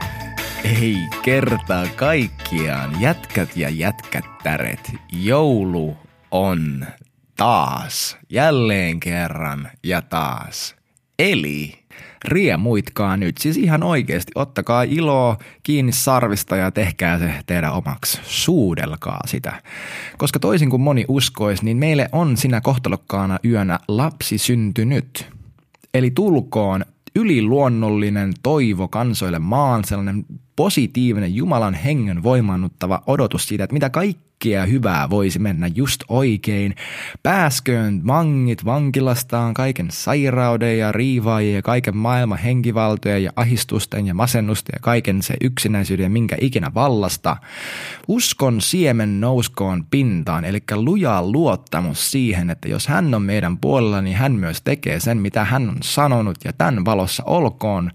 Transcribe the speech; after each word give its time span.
Ei 0.68 0.98
kertaa 1.22 1.88
kaikkiaan, 1.96 3.02
jätkät 3.02 3.58
ja 3.58 3.70
jätkättäret, 3.70 4.92
joulu 5.12 5.98
on 6.32 6.86
taas, 7.38 8.18
jälleen 8.30 9.00
kerran 9.00 9.70
ja 9.84 10.02
taas. 10.02 10.76
Eli 11.20 11.74
riemuitkaa 12.26 13.18
nyt, 13.18 13.38
siis 13.38 13.58
ihan 13.58 13.84
oikeasti, 13.84 14.32
ottakaa 14.36 14.84
iloa 14.84 15.38
kiinni 15.64 15.92
sarvista 15.92 16.56
ja 16.56 16.72
tehkää 16.72 17.20
se 17.20 17.34
teidän 17.46 17.74
omaksi. 17.74 18.20
Suudelkaa 18.24 19.22
sitä. 19.26 19.62
Koska 20.18 20.40
toisin 20.40 20.70
kuin 20.70 20.82
moni 20.82 21.06
uskoisi, 21.08 21.66
niin 21.66 21.78
meille 21.78 22.10
on 22.12 22.38
sinä 22.38 22.62
kohtalokkaana 22.62 23.40
yönä 23.46 23.80
lapsi 23.88 24.38
syntynyt. 24.38 25.30
Eli 25.94 26.12
tulkoon 26.12 26.86
yliluonnollinen 27.16 28.34
toivo 28.44 28.88
kansoille 28.88 29.40
maan, 29.40 29.84
sellainen 29.84 30.26
positiivinen 30.58 31.36
Jumalan 31.36 31.74
hengen 31.74 32.24
voimannuttava 32.24 33.04
odotus 33.08 33.48
siitä, 33.48 33.64
että 33.64 33.74
mitä 33.74 33.90
kaikkea 34.38 34.66
hyvää 34.66 35.10
voisi 35.10 35.40
mennä 35.40 35.68
just 35.76 36.04
oikein. 36.08 36.76
Pääsköön 37.24 38.08
vangit 38.08 38.66
vankilastaan 38.66 39.54
kaiken 39.54 39.88
sairauden 39.92 40.80
ja 40.80 40.92
riivaajia 40.92 41.56
ja 41.56 41.62
kaiken 41.62 41.98
maailman 41.98 42.38
henkivaltoja 42.38 43.18
ja 43.18 43.32
ahistusten 43.36 44.08
ja 44.08 44.14
masennusten 44.14 44.74
ja 44.74 44.80
kaiken 44.82 45.22
se 45.22 45.34
yksinäisyyden 45.42 46.04
ja 46.04 46.10
minkä 46.10 46.38
ikinä 46.42 46.72
vallasta. 46.74 47.38
Uskon 48.08 48.62
siemen 48.62 49.22
nouskoon 49.22 49.86
pintaan, 49.92 50.46
eli 50.46 50.64
lujaa 50.76 51.32
luottamus 51.32 52.12
siihen, 52.12 52.50
että 52.50 52.68
jos 52.70 52.88
hän 52.88 53.14
on 53.14 53.22
meidän 53.22 53.58
puolella, 53.58 54.02
niin 54.02 54.18
hän 54.18 54.32
myös 54.32 54.62
tekee 54.62 55.00
sen, 55.00 55.18
mitä 55.18 55.46
hän 55.46 55.70
on 55.70 55.78
sanonut 55.84 56.38
ja 56.46 56.54
tämän 56.54 56.86
valossa 56.86 57.24
olkoon 57.26 57.92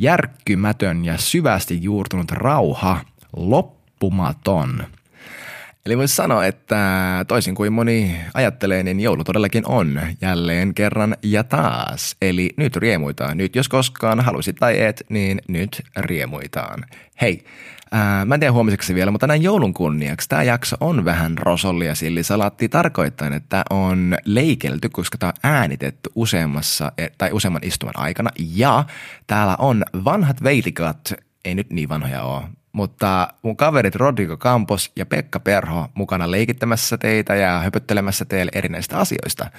järkkymätön 0.00 1.04
ja 1.04 1.18
syvästi 1.18 1.82
juurtunut 1.82 2.30
rauha, 2.30 3.00
loppumaton. 3.36 4.84
Eli 5.86 5.98
voisi 5.98 6.14
sanoa, 6.14 6.46
että 6.46 7.24
toisin 7.28 7.54
kuin 7.54 7.72
moni 7.72 8.16
ajattelee, 8.34 8.82
niin 8.82 9.00
joulu 9.00 9.24
todellakin 9.24 9.62
on 9.66 10.00
jälleen 10.20 10.74
kerran 10.74 11.16
ja 11.22 11.44
taas. 11.44 12.16
Eli 12.22 12.50
nyt 12.56 12.76
riemuitaan. 12.76 13.36
Nyt 13.36 13.56
jos 13.56 13.68
koskaan 13.68 14.20
halusit 14.20 14.56
tai 14.56 14.80
et, 14.80 15.02
niin 15.08 15.40
nyt 15.48 15.82
riemuitaan. 15.96 16.84
Hei, 17.20 17.44
Ää, 17.92 18.24
mä 18.24 18.34
en 18.34 18.40
tiedä 18.40 18.52
huomiseksi 18.52 18.94
vielä, 18.94 19.10
mutta 19.10 19.26
näin 19.26 19.42
joulun 19.42 19.74
kunniaksi 19.74 20.28
tämä 20.28 20.42
jakso 20.42 20.76
on 20.80 21.04
vähän 21.04 21.38
rosollia 21.38 21.94
sillisalaatti 21.94 22.68
tarkoittain, 22.68 23.32
että 23.32 23.64
on 23.70 24.16
leikelty, 24.24 24.88
koska 24.88 25.18
tämä 25.18 25.28
on 25.28 25.52
äänitetty 25.52 26.10
useammassa 26.14 26.92
e, 26.98 27.06
tai 27.18 27.32
useamman 27.32 27.64
istuman 27.64 27.98
aikana. 27.98 28.30
Ja 28.38 28.84
täällä 29.26 29.56
on 29.58 29.84
vanhat 30.04 30.42
veitikat, 30.42 31.14
ei 31.44 31.54
nyt 31.54 31.70
niin 31.70 31.88
vanhoja 31.88 32.22
ole, 32.22 32.42
mutta 32.76 33.28
mun 33.42 33.56
kaverit 33.56 33.94
Rodrigo 33.94 34.36
Campos 34.36 34.92
ja 34.96 35.06
Pekka 35.06 35.40
Perho 35.40 35.88
mukana 35.94 36.30
leikittämässä 36.30 36.98
teitä 36.98 37.34
ja 37.34 37.60
höpöttelemässä 37.60 38.24
teille 38.24 38.50
erinäistä 38.54 38.98
asioista. 38.98 39.50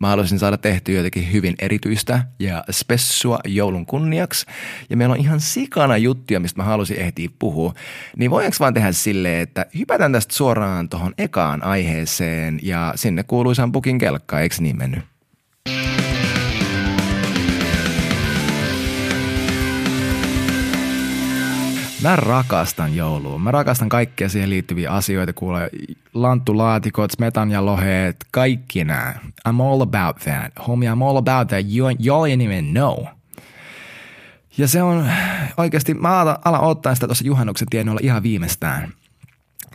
Mä 0.00 0.08
haluaisin 0.08 0.38
saada 0.38 0.56
tehtyä 0.56 0.96
jotenkin 0.96 1.32
hyvin 1.32 1.54
erityistä 1.58 2.22
ja 2.38 2.64
spessua 2.70 3.38
joulun 3.44 3.86
kunniaksi. 3.86 4.46
Ja 4.90 4.96
meillä 4.96 5.12
on 5.12 5.20
ihan 5.20 5.40
sikana 5.40 5.96
juttuja, 5.96 6.40
mistä 6.40 6.60
mä 6.60 6.64
halusin 6.64 6.96
ehtiä 6.96 7.28
puhua. 7.38 7.74
Niin 8.16 8.30
voidaanko 8.30 8.56
vaan 8.60 8.74
tehdä 8.74 8.92
silleen, 8.92 9.40
että 9.40 9.66
hypätään 9.78 10.12
tästä 10.12 10.34
suoraan 10.34 10.88
tuohon 10.88 11.14
ekaan 11.18 11.62
aiheeseen 11.62 12.58
ja 12.62 12.92
sinne 12.96 13.22
kuuluisaan 13.22 13.72
pukin 13.72 13.98
kelkkaan, 13.98 14.42
eikö 14.42 14.56
niin 14.60 14.78
mennyt? 14.78 15.15
Mä 22.06 22.16
rakastan 22.16 22.96
joulua. 22.96 23.38
Mä 23.38 23.50
rakastan 23.50 23.88
kaikkia 23.88 24.28
siihen 24.28 24.50
liittyviä 24.50 24.90
asioita, 24.90 25.32
kuule 25.32 25.70
lanttulaatikot, 26.14 27.10
smetan 27.10 27.50
ja 27.50 27.66
loheet, 27.66 28.16
kaikki 28.30 28.84
nämä. 28.84 29.14
I'm 29.48 29.62
all 29.62 29.80
about 29.80 30.16
that. 30.16 30.66
Homie, 30.68 30.90
I'm 30.90 31.02
all 31.02 31.16
about 31.16 31.48
that. 31.48 31.66
You, 31.76 31.88
you 32.04 32.24
ain't 32.24 32.42
even 32.42 32.64
know. 32.64 33.04
Ja 34.58 34.68
se 34.68 34.82
on 34.82 35.10
oikeasti, 35.56 35.94
mä 35.94 36.20
alan, 36.20 36.36
alan 36.44 36.60
ottaa 36.60 36.94
sitä 36.94 37.06
tuossa 37.06 37.26
juhannuksen 37.26 37.68
tienoilla 37.68 38.00
ihan 38.02 38.22
viimeistään. 38.22 38.92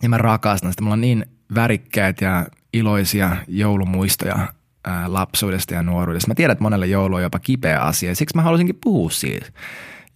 Ja 0.01 0.09
mä 0.09 0.17
rakastan 0.17 0.71
sitä. 0.71 0.81
Mulla 0.81 0.93
on 0.93 1.01
niin 1.01 1.25
värikkäitä 1.55 2.25
ja 2.25 2.47
iloisia 2.73 3.37
joulumuistoja 3.47 4.53
ää, 4.85 5.13
lapsuudesta 5.13 5.73
ja 5.73 5.83
nuoruudesta. 5.83 6.27
Mä 6.27 6.35
tiedän, 6.35 6.51
että 6.51 6.63
monelle 6.63 6.87
joulu 6.87 7.15
on 7.15 7.23
jopa 7.23 7.39
kipeä 7.39 7.79
asia 7.79 8.15
siksi 8.15 8.35
mä 8.35 8.41
halusinkin 8.41 8.79
puhua 8.83 9.09
siitä. 9.09 9.51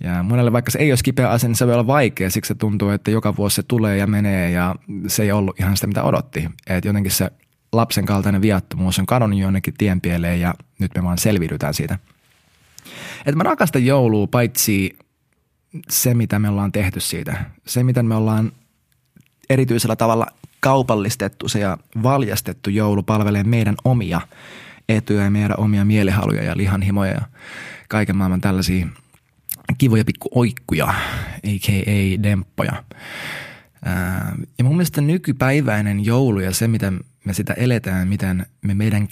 Ja 0.03 0.23
monelle 0.23 0.51
vaikka 0.51 0.71
se 0.71 0.79
ei 0.79 0.91
olisi 0.91 1.03
kipeä 1.03 1.29
asia, 1.29 1.49
niin 1.49 1.55
se 1.55 1.67
voi 1.67 1.73
olla 1.73 1.87
vaikea, 1.87 2.29
siksi 2.29 2.47
se 2.47 2.55
tuntuu, 2.55 2.89
että 2.89 3.11
joka 3.11 3.35
vuosi 3.35 3.55
se 3.55 3.63
tulee 3.63 3.97
ja 3.97 4.07
menee 4.07 4.51
ja 4.51 4.75
se 5.07 5.23
ei 5.23 5.31
ollut 5.31 5.59
ihan 5.59 5.77
sitä, 5.77 5.87
mitä 5.87 6.03
odotti. 6.03 6.49
Että 6.67 6.87
jotenkin 6.87 7.11
se 7.11 7.31
lapsen 7.73 8.05
kaltainen 8.05 8.41
viattomuus 8.41 8.99
on 8.99 9.05
kadonnut 9.05 9.39
jonnekin 9.39 9.73
tienpieleen 9.77 10.41
ja 10.41 10.53
nyt 10.79 10.91
me 10.95 11.03
vaan 11.03 11.17
selviydytään 11.17 11.73
siitä. 11.73 11.99
Että 13.19 13.35
mä 13.35 13.43
rakastan 13.43 13.85
joulua 13.85 14.27
paitsi 14.27 14.97
se, 15.89 16.13
mitä 16.13 16.39
me 16.39 16.49
ollaan 16.49 16.71
tehty 16.71 16.99
siitä. 16.99 17.45
Se, 17.65 17.83
miten 17.83 18.05
me 18.05 18.15
ollaan 18.15 18.51
erityisellä 19.49 19.95
tavalla 19.95 20.27
kaupallistettu 20.59 21.47
se 21.47 21.59
ja 21.59 21.77
valjastettu 22.03 22.69
joulu 22.69 23.03
palvelee 23.03 23.43
meidän 23.43 23.75
omia 23.83 24.21
etuja 24.89 25.23
ja 25.23 25.31
meidän 25.31 25.59
omia 25.59 25.85
mielihaluja 25.85 26.43
ja 26.43 26.57
lihanhimoja 26.57 27.11
ja 27.11 27.21
kaiken 27.89 28.15
maailman 28.15 28.41
tällaisia– 28.41 28.87
kivoja 29.77 30.05
pikku 30.05 30.29
oikkuja, 30.31 30.87
a.k.a. 30.87 32.23
demppoja. 32.23 32.83
Ja 34.57 34.63
mun 34.63 34.75
mielestä 34.75 35.01
nykypäiväinen 35.01 36.05
joulu 36.05 36.39
ja 36.39 36.53
se, 36.53 36.67
miten 36.67 36.99
me 37.25 37.33
sitä 37.33 37.53
eletään, 37.53 38.07
miten 38.07 38.45
me 38.61 38.73
meidän 38.73 39.07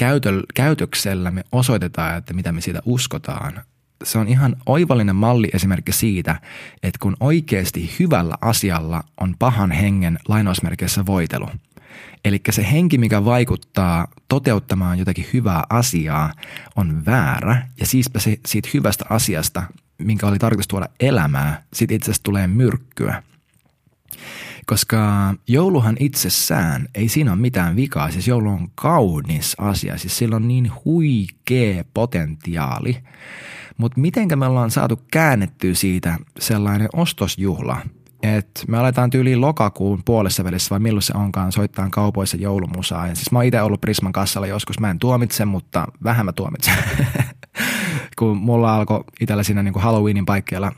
käytöksellä 0.53 1.31
me 1.31 1.43
osoitetaan, 1.51 2.17
että 2.17 2.33
mitä 2.33 2.51
me 2.51 2.61
siitä 2.61 2.79
uskotaan, 2.85 3.61
se 4.03 4.17
on 4.17 4.27
ihan 4.27 4.55
oivallinen 4.65 5.15
malli 5.15 5.49
esimerkki 5.53 5.91
siitä, 5.91 6.41
että 6.83 6.99
kun 7.01 7.17
oikeasti 7.19 7.95
hyvällä 7.99 8.35
asialla 8.41 9.03
on 9.21 9.35
pahan 9.39 9.71
hengen 9.71 10.19
lainausmerkeissä 10.27 11.05
voitelu. 11.05 11.49
Eli 12.25 12.41
se 12.49 12.71
henki, 12.71 12.97
mikä 12.97 13.25
vaikuttaa 13.25 14.07
toteuttamaan 14.27 14.99
jotakin 14.99 15.25
hyvää 15.33 15.63
asiaa, 15.69 16.33
on 16.75 17.05
väärä 17.05 17.67
ja 17.79 17.85
siispä 17.85 18.19
se, 18.19 18.37
siitä 18.45 18.69
hyvästä 18.73 19.05
asiasta 19.09 19.63
minkä 19.97 20.27
oli 20.27 20.39
tarkoitus 20.39 20.67
tuoda 20.67 20.87
elämää, 20.99 21.63
sitten 21.73 21.95
itse 21.95 22.05
asiassa 22.05 22.23
tulee 22.23 22.47
myrkkyä. 22.47 23.23
Koska 24.65 25.33
jouluhan 25.47 25.95
itsessään, 25.99 26.87
ei 26.95 27.07
siinä 27.07 27.31
ole 27.31 27.39
mitään 27.39 27.75
vikaa, 27.75 28.11
siis 28.11 28.27
joulu 28.27 28.49
on 28.49 28.67
kaunis 28.75 29.55
asia, 29.59 29.97
siis 29.97 30.17
sillä 30.17 30.35
on 30.35 30.47
niin 30.47 30.71
huikea 30.85 31.83
potentiaali. 31.93 32.97
Mutta 33.77 34.01
mitenkä 34.01 34.35
me 34.35 34.45
ollaan 34.45 34.71
saatu 34.71 35.01
käännettyä 35.11 35.73
siitä 35.73 36.17
sellainen 36.39 36.89
ostosjuhla, 36.93 37.77
että 38.23 38.61
me 38.67 38.77
aletaan 38.77 39.09
tyyliin 39.09 39.41
lokakuun 39.41 40.01
puolessa 40.05 40.43
välissä 40.43 40.69
vai 40.69 40.79
milloin 40.79 41.03
se 41.03 41.13
onkaan 41.15 41.51
soittaa 41.51 41.89
kaupoissa 41.89 42.37
joulumusaa. 42.37 43.07
Ja 43.07 43.15
siis 43.15 43.31
mä 43.31 43.39
oon 43.39 43.45
itse 43.45 43.61
ollut 43.61 43.81
Prisman 43.81 44.11
kassalla 44.11 44.47
joskus, 44.47 44.79
mä 44.79 44.91
en 44.91 44.99
tuomitse, 44.99 45.45
mutta 45.45 45.87
vähän 46.03 46.25
mä 46.25 46.31
tuomitsen. 46.31 46.73
kun 48.19 48.37
mulla 48.37 48.75
alkoi 48.75 49.03
itsellä 49.19 49.43
siinä 49.43 49.63
niin 49.63 49.73
kuin 49.73 49.83
Halloweenin 49.83 50.25
paikkeilla 50.25 50.71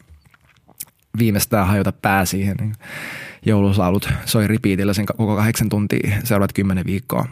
viimeistään 1.17 1.67
hajota 1.67 1.91
pää 1.91 2.25
siihen, 2.25 2.55
niin 2.59 2.75
joulusaulut 3.45 4.09
soi 4.25 4.47
ripiitillä 4.47 4.93
sen 4.93 5.05
koko 5.05 5.35
kahdeksan 5.35 5.69
tuntia 5.69 6.17
seuraavat 6.23 6.53
kymmenen 6.53 6.85
viikkoa. 6.85 7.25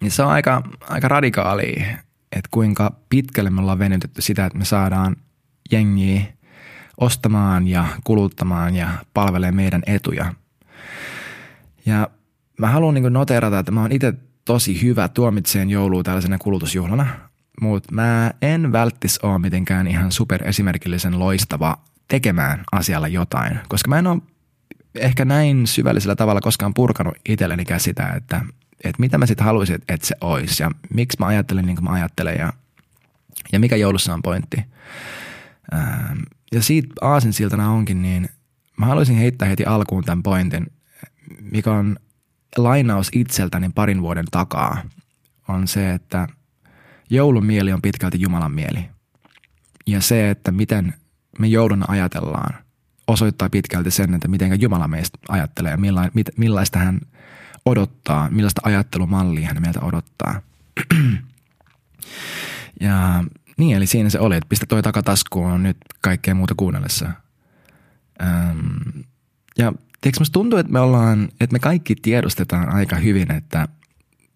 Niin 0.00 0.10
se 0.10 0.22
on 0.22 0.30
aika, 0.30 0.62
aika 0.88 1.08
radikaali, 1.08 1.74
että 2.32 2.48
kuinka 2.50 2.92
pitkälle 3.08 3.50
me 3.50 3.60
ollaan 3.60 3.78
venytetty 3.78 4.22
sitä, 4.22 4.46
että 4.46 4.58
me 4.58 4.64
saadaan 4.64 5.16
jengiä 5.72 6.20
ostamaan 7.00 7.68
ja 7.68 7.84
kuluttamaan 8.04 8.76
ja 8.76 8.88
palvelee 9.14 9.52
meidän 9.52 9.82
etuja. 9.86 10.34
Ja 11.86 12.10
mä 12.58 12.66
haluan 12.66 12.94
niin 12.94 13.12
noterata, 13.12 13.58
että 13.58 13.72
mä 13.72 13.80
oon 13.80 13.92
itse 13.92 14.14
tosi 14.44 14.82
hyvä 14.82 15.08
tuomitseen 15.08 15.70
joulua 15.70 16.02
tällaisena 16.02 16.38
kulutusjuhlana– 16.38 17.06
mutta 17.60 17.94
mä 17.94 18.30
en 18.42 18.72
välttis 18.72 19.18
ole 19.18 19.38
mitenkään 19.38 19.86
ihan 19.86 20.12
super 20.12 20.48
esimerkillisen 20.48 21.18
loistava 21.18 21.78
tekemään 22.08 22.64
asialla 22.72 23.08
jotain, 23.08 23.60
koska 23.68 23.88
mä 23.88 23.98
en 23.98 24.06
ole 24.06 24.22
ehkä 24.94 25.24
näin 25.24 25.66
syvällisellä 25.66 26.16
tavalla 26.16 26.40
koskaan 26.40 26.74
purkanut 26.74 27.14
itselleni 27.28 27.64
sitä, 27.78 28.08
että, 28.08 28.40
että 28.84 29.00
mitä 29.00 29.18
mä 29.18 29.26
sitten 29.26 29.46
haluaisin, 29.46 29.74
että 29.88 30.06
se 30.06 30.16
olisi 30.20 30.62
ja 30.62 30.70
miksi 30.94 31.16
mä 31.20 31.26
ajattelen 31.26 31.66
niin 31.66 31.76
kuin 31.76 31.84
mä 31.84 31.92
ajattelen 31.92 32.36
ja, 32.38 32.52
ja 33.52 33.60
mikä 33.60 33.76
joulussa 33.76 34.14
on 34.14 34.22
pointti. 34.22 34.56
Ähm, 35.74 36.18
ja 36.52 36.62
siitä 36.62 36.88
aasinsiltana 37.00 37.70
onkin, 37.70 38.02
niin 38.02 38.28
mä 38.76 38.86
haluaisin 38.86 39.16
heittää 39.16 39.48
heti 39.48 39.64
alkuun 39.64 40.04
tämän 40.04 40.22
pointin, 40.22 40.66
mikä 41.40 41.72
on 41.72 41.96
lainaus 42.56 43.08
itseltäni 43.12 43.70
parin 43.74 44.02
vuoden 44.02 44.26
takaa, 44.30 44.82
on 45.48 45.68
se, 45.68 45.92
että 45.92 46.28
joulun 47.10 47.46
mieli 47.46 47.72
on 47.72 47.82
pitkälti 47.82 48.20
Jumalan 48.20 48.52
mieli. 48.52 48.88
Ja 49.86 50.00
se, 50.00 50.30
että 50.30 50.50
miten 50.50 50.94
me 51.38 51.46
jouluna 51.46 51.84
ajatellaan, 51.88 52.54
osoittaa 53.06 53.50
pitkälti 53.50 53.90
sen, 53.90 54.14
että 54.14 54.28
miten 54.28 54.60
Jumala 54.60 54.88
meistä 54.88 55.18
ajattelee 55.28 55.70
ja 55.70 55.78
millaista 56.36 56.78
hän 56.78 57.00
odottaa, 57.66 58.30
millaista 58.30 58.60
ajattelumallia 58.64 59.46
hän 59.46 59.62
meiltä 59.62 59.80
odottaa. 59.80 60.40
ja 62.80 63.24
niin, 63.56 63.76
eli 63.76 63.86
siinä 63.86 64.10
se 64.10 64.20
oli, 64.20 64.36
että 64.36 64.48
pistä 64.48 64.66
toi 64.66 64.82
takataskuun 64.82 65.62
nyt 65.62 65.76
kaikkea 66.00 66.34
muuta 66.34 66.54
kuunnellessa. 66.56 67.10
Ähm, 68.22 69.00
ja 69.58 69.72
tiedätkö, 70.00 70.20
musta 70.20 70.32
tuntuu, 70.32 70.58
että 70.58 70.72
me 70.72 70.80
ollaan, 70.80 71.28
että 71.40 71.54
me 71.54 71.58
kaikki 71.58 71.94
tiedostetaan 71.94 72.68
aika 72.68 72.96
hyvin, 72.96 73.32
että 73.32 73.68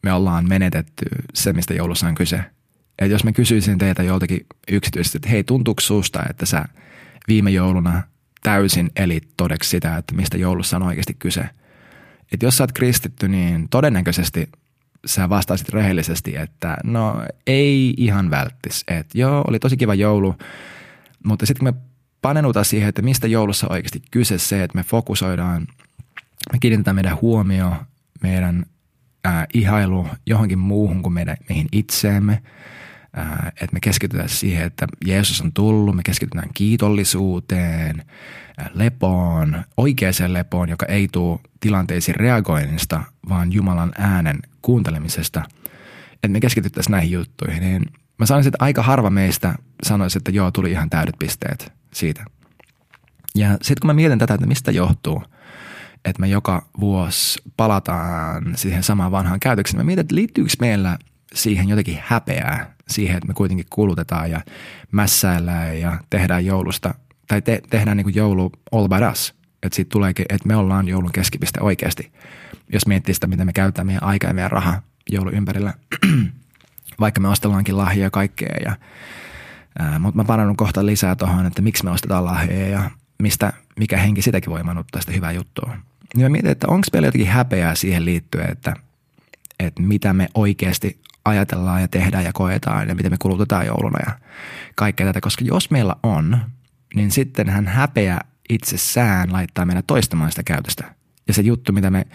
me 0.02 0.12
ollaan 0.12 0.48
menetetty 0.48 1.06
se, 1.34 1.52
mistä 1.52 1.74
joulussa 1.74 2.06
on 2.06 2.14
kyse. 2.14 2.44
Että 3.00 3.14
jos 3.14 3.24
mä 3.24 3.32
kysyisin 3.32 3.78
teitä 3.78 4.02
joltakin 4.02 4.46
yksityisesti, 4.70 5.18
että 5.18 5.28
hei, 5.28 5.44
tuntuuko 5.44 5.80
susta, 5.80 6.22
että 6.30 6.46
sä 6.46 6.64
viime 7.28 7.50
jouluna 7.50 8.02
täysin 8.42 8.90
elit 8.96 9.28
todeksi 9.36 9.70
sitä, 9.70 9.96
että 9.96 10.14
mistä 10.14 10.38
joulussa 10.38 10.76
on 10.76 10.82
oikeasti 10.82 11.14
kyse. 11.18 11.44
Että 12.32 12.46
jos 12.46 12.56
sä 12.56 12.64
oot 12.64 12.72
kristitty, 12.72 13.28
niin 13.28 13.68
todennäköisesti 13.68 14.48
sä 15.06 15.28
vastaisit 15.28 15.68
rehellisesti, 15.68 16.36
että 16.36 16.76
no 16.84 17.26
ei 17.46 17.94
ihan 17.96 18.30
välttis. 18.30 18.84
Että 18.88 19.18
joo, 19.18 19.44
oli 19.48 19.58
tosi 19.58 19.76
kiva 19.76 19.94
joulu, 19.94 20.34
mutta 21.24 21.46
sitten 21.46 21.66
kun 21.66 21.74
me 21.74 21.80
panenutaan 22.22 22.64
siihen, 22.64 22.88
että 22.88 23.02
mistä 23.02 23.26
joulussa 23.26 23.66
on 23.66 23.72
oikeasti 23.72 24.02
kyse 24.10 24.38
se, 24.38 24.62
että 24.62 24.78
me 24.78 24.82
fokusoidaan, 24.82 25.66
me 26.52 26.58
kiinnitetään 26.60 26.94
meidän 26.94 27.20
huomio, 27.20 27.72
meidän 28.22 28.66
ää, 29.24 29.46
ihailu 29.54 30.08
johonkin 30.26 30.58
muuhun 30.58 31.02
kuin 31.02 31.12
meidän, 31.12 31.36
meihin 31.48 31.68
itseemme– 31.72 32.42
että 33.46 33.72
me 33.72 33.80
keskitytään 33.80 34.28
siihen, 34.28 34.66
että 34.66 34.86
Jeesus 35.06 35.40
on 35.40 35.52
tullut, 35.52 35.96
me 35.96 36.02
keskitytään 36.02 36.50
kiitollisuuteen, 36.54 38.04
lepoon, 38.74 39.64
oikeaan 39.76 40.12
lepoon, 40.32 40.68
joka 40.68 40.86
ei 40.86 41.08
tule 41.12 41.40
tilanteisiin 41.60 42.16
reagoinnista, 42.16 43.02
vaan 43.28 43.52
Jumalan 43.52 43.92
äänen 43.98 44.38
kuuntelemisesta. 44.62 45.42
Että 46.12 46.28
me 46.28 46.40
keskityttäisiin 46.40 46.92
näihin 46.92 47.10
juttuihin. 47.10 47.62
Niin 47.62 47.82
mä 48.18 48.26
sanoisin, 48.26 48.48
että 48.48 48.64
aika 48.64 48.82
harva 48.82 49.10
meistä 49.10 49.54
sanoisi, 49.82 50.18
että 50.18 50.30
joo, 50.30 50.50
tuli 50.50 50.70
ihan 50.70 50.90
täydet 50.90 51.14
pisteet 51.18 51.72
siitä. 51.94 52.24
Ja 53.34 53.50
sitten 53.50 53.80
kun 53.80 53.86
mä 53.86 53.94
mietin 53.94 54.18
tätä, 54.18 54.34
että 54.34 54.46
mistä 54.46 54.70
johtuu, 54.70 55.22
että 56.04 56.20
me 56.20 56.28
joka 56.28 56.68
vuosi 56.80 57.42
palataan 57.56 58.56
siihen 58.56 58.82
samaan 58.82 59.12
vanhaan 59.12 59.40
käytökseen, 59.40 59.80
mä 59.80 59.84
mietin, 59.84 60.00
että 60.00 60.14
liittyykö 60.14 60.50
meillä 60.60 60.98
siihen 61.34 61.68
jotenkin 61.68 61.98
häpeää, 62.06 62.74
siihen, 62.90 63.16
että 63.16 63.28
me 63.28 63.34
kuitenkin 63.34 63.66
kulutetaan 63.70 64.30
ja 64.30 64.40
mässäillään 64.92 65.80
ja 65.80 65.98
tehdään 66.10 66.46
joulusta, 66.46 66.94
tai 67.28 67.42
te, 67.42 67.62
tehdään 67.70 67.96
niin 67.96 68.04
kuin 68.04 68.14
joulu 68.14 68.52
all 68.72 68.88
by 68.88 69.06
us. 69.12 69.34
Että 69.62 69.76
siitä 69.76 69.88
tuleekin, 69.88 70.26
että 70.28 70.48
me 70.48 70.56
ollaan 70.56 70.88
joulun 70.88 71.12
keskipiste 71.12 71.60
oikeasti. 71.62 72.12
Jos 72.72 72.86
miettii 72.86 73.14
sitä, 73.14 73.26
miten 73.26 73.46
me 73.46 73.52
käytetään 73.52 73.86
meidän 73.86 74.04
aikaa 74.04 74.30
ja 74.30 74.34
meidän 74.34 74.50
rahaa 74.50 74.82
joulun 75.10 75.34
ympärillä, 75.34 75.74
vaikka 77.00 77.20
me 77.20 77.28
ostellaankin 77.28 77.76
lahjoja 77.76 78.06
ja 78.06 78.10
kaikkea. 78.10 78.56
Ja, 78.64 78.76
ää, 79.78 79.98
mutta 79.98 80.16
mä 80.16 80.24
parannan 80.24 80.56
kohta 80.56 80.86
lisää 80.86 81.16
tuohon, 81.16 81.46
että 81.46 81.62
miksi 81.62 81.84
me 81.84 81.90
ostetaan 81.90 82.24
lahjoja 82.24 82.68
ja 82.68 82.90
mistä, 83.22 83.52
mikä 83.78 83.96
henki 83.96 84.22
sitäkin 84.22 84.50
voi 84.50 84.62
manuttaa 84.62 85.00
sitä 85.00 85.12
hyvää 85.12 85.32
juttua. 85.32 85.76
Niin 86.14 86.24
mä 86.24 86.28
mietin, 86.28 86.50
että 86.50 86.66
onko 86.68 86.86
meillä 86.92 87.08
jotenkin 87.08 87.30
häpeää 87.30 87.74
siihen 87.74 88.04
liittyen, 88.04 88.50
että, 88.50 88.74
että 89.60 89.82
mitä 89.82 90.12
me 90.12 90.28
oikeasti 90.34 91.00
ajatellaan 91.24 91.80
ja 91.80 91.88
tehdään 91.88 92.24
ja 92.24 92.32
koetaan 92.32 92.88
ja 92.88 92.94
miten 92.94 93.12
me 93.12 93.16
kulutetaan 93.18 93.66
jouluna 93.66 93.98
ja 94.06 94.18
kaikkea 94.74 95.06
tätä. 95.06 95.20
Koska 95.20 95.44
jos 95.44 95.70
meillä 95.70 95.96
on, 96.02 96.38
niin 96.94 97.10
sitten 97.10 97.48
hän 97.48 97.66
häpeä 97.66 98.18
itsessään 98.48 99.32
laittaa 99.32 99.64
meidän 99.64 99.84
toistamaan 99.86 100.30
sitä 100.30 100.42
käytöstä. 100.42 100.94
Ja 101.28 101.34
se 101.34 101.42
juttu, 101.42 101.72
mitä 101.72 101.90
me, 101.90 102.06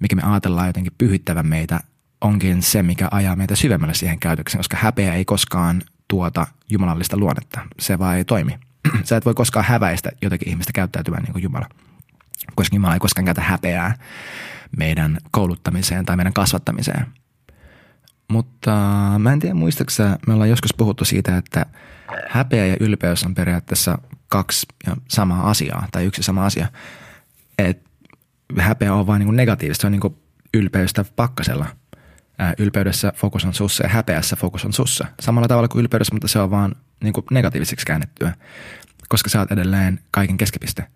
mikä 0.00 0.16
me 0.16 0.22
ajatellaan 0.22 0.66
jotenkin 0.66 0.92
pyhittävän 0.98 1.46
meitä, 1.46 1.80
onkin 2.20 2.62
se, 2.62 2.82
mikä 2.82 3.08
ajaa 3.10 3.36
meitä 3.36 3.56
syvemmälle 3.56 3.94
siihen 3.94 4.18
käytökseen, 4.18 4.58
koska 4.58 4.76
häpeä 4.80 5.14
ei 5.14 5.24
koskaan 5.24 5.82
tuota 6.08 6.46
jumalallista 6.68 7.16
luonnetta. 7.16 7.60
Se 7.78 7.98
vaan 7.98 8.16
ei 8.16 8.24
toimi. 8.24 8.58
Sä 9.04 9.16
et 9.16 9.24
voi 9.24 9.34
koskaan 9.34 9.66
häväistä 9.66 10.10
jotakin 10.22 10.48
ihmistä 10.48 10.72
käyttäytymään 10.72 11.22
niin 11.22 11.32
kuin 11.32 11.42
Jumala. 11.42 11.68
Koska 12.54 12.76
Jumala 12.76 12.94
ei 12.94 13.00
koskaan 13.00 13.24
käytä 13.24 13.40
häpeää 13.40 13.94
meidän 14.76 15.18
kouluttamiseen 15.30 16.06
tai 16.06 16.16
meidän 16.16 16.32
kasvattamiseen– 16.32 17.06
mutta 18.28 18.70
mä 19.18 19.32
en 19.32 19.38
tiedä 19.38 19.54
muistaaksä, 19.54 20.18
me 20.26 20.32
ollaan 20.32 20.50
joskus 20.50 20.74
puhuttu 20.74 21.04
siitä, 21.04 21.36
että 21.36 21.66
häpeä 22.28 22.66
ja 22.66 22.76
ylpeys 22.80 23.24
on 23.24 23.34
periaatteessa 23.34 23.98
kaksi 24.28 24.66
ja 24.86 24.96
samaa 25.08 25.50
asiaa 25.50 25.88
tai 25.92 26.04
yksi 26.04 26.22
sama 26.22 26.46
asia. 26.46 26.66
Et 27.58 27.82
häpeä 28.58 28.94
on 28.94 29.06
vain 29.06 29.20
niin 29.20 29.36
negatiivista, 29.36 29.80
se 29.80 29.86
on 29.86 29.92
niin 29.92 30.16
ylpeystä 30.54 31.04
pakkasella. 31.16 31.66
Ää, 32.38 32.54
ylpeydessä 32.58 33.12
fokus 33.16 33.44
on 33.44 33.54
sussa 33.54 33.84
ja 33.84 33.88
häpeässä 33.88 34.36
fokus 34.36 34.64
on 34.64 34.72
sussa. 34.72 35.06
Samalla 35.20 35.48
tavalla 35.48 35.68
kuin 35.68 35.80
ylpeydessä, 35.80 36.14
mutta 36.14 36.28
se 36.28 36.38
on 36.38 36.50
vaan 36.50 36.74
niin 37.02 37.14
negatiiviseksi 37.30 37.86
käännettyä, 37.86 38.34
koska 39.08 39.30
sä 39.30 39.40
oot 39.40 39.52
edelleen 39.52 40.00
kaiken 40.10 40.36
keskipiste. 40.36 40.86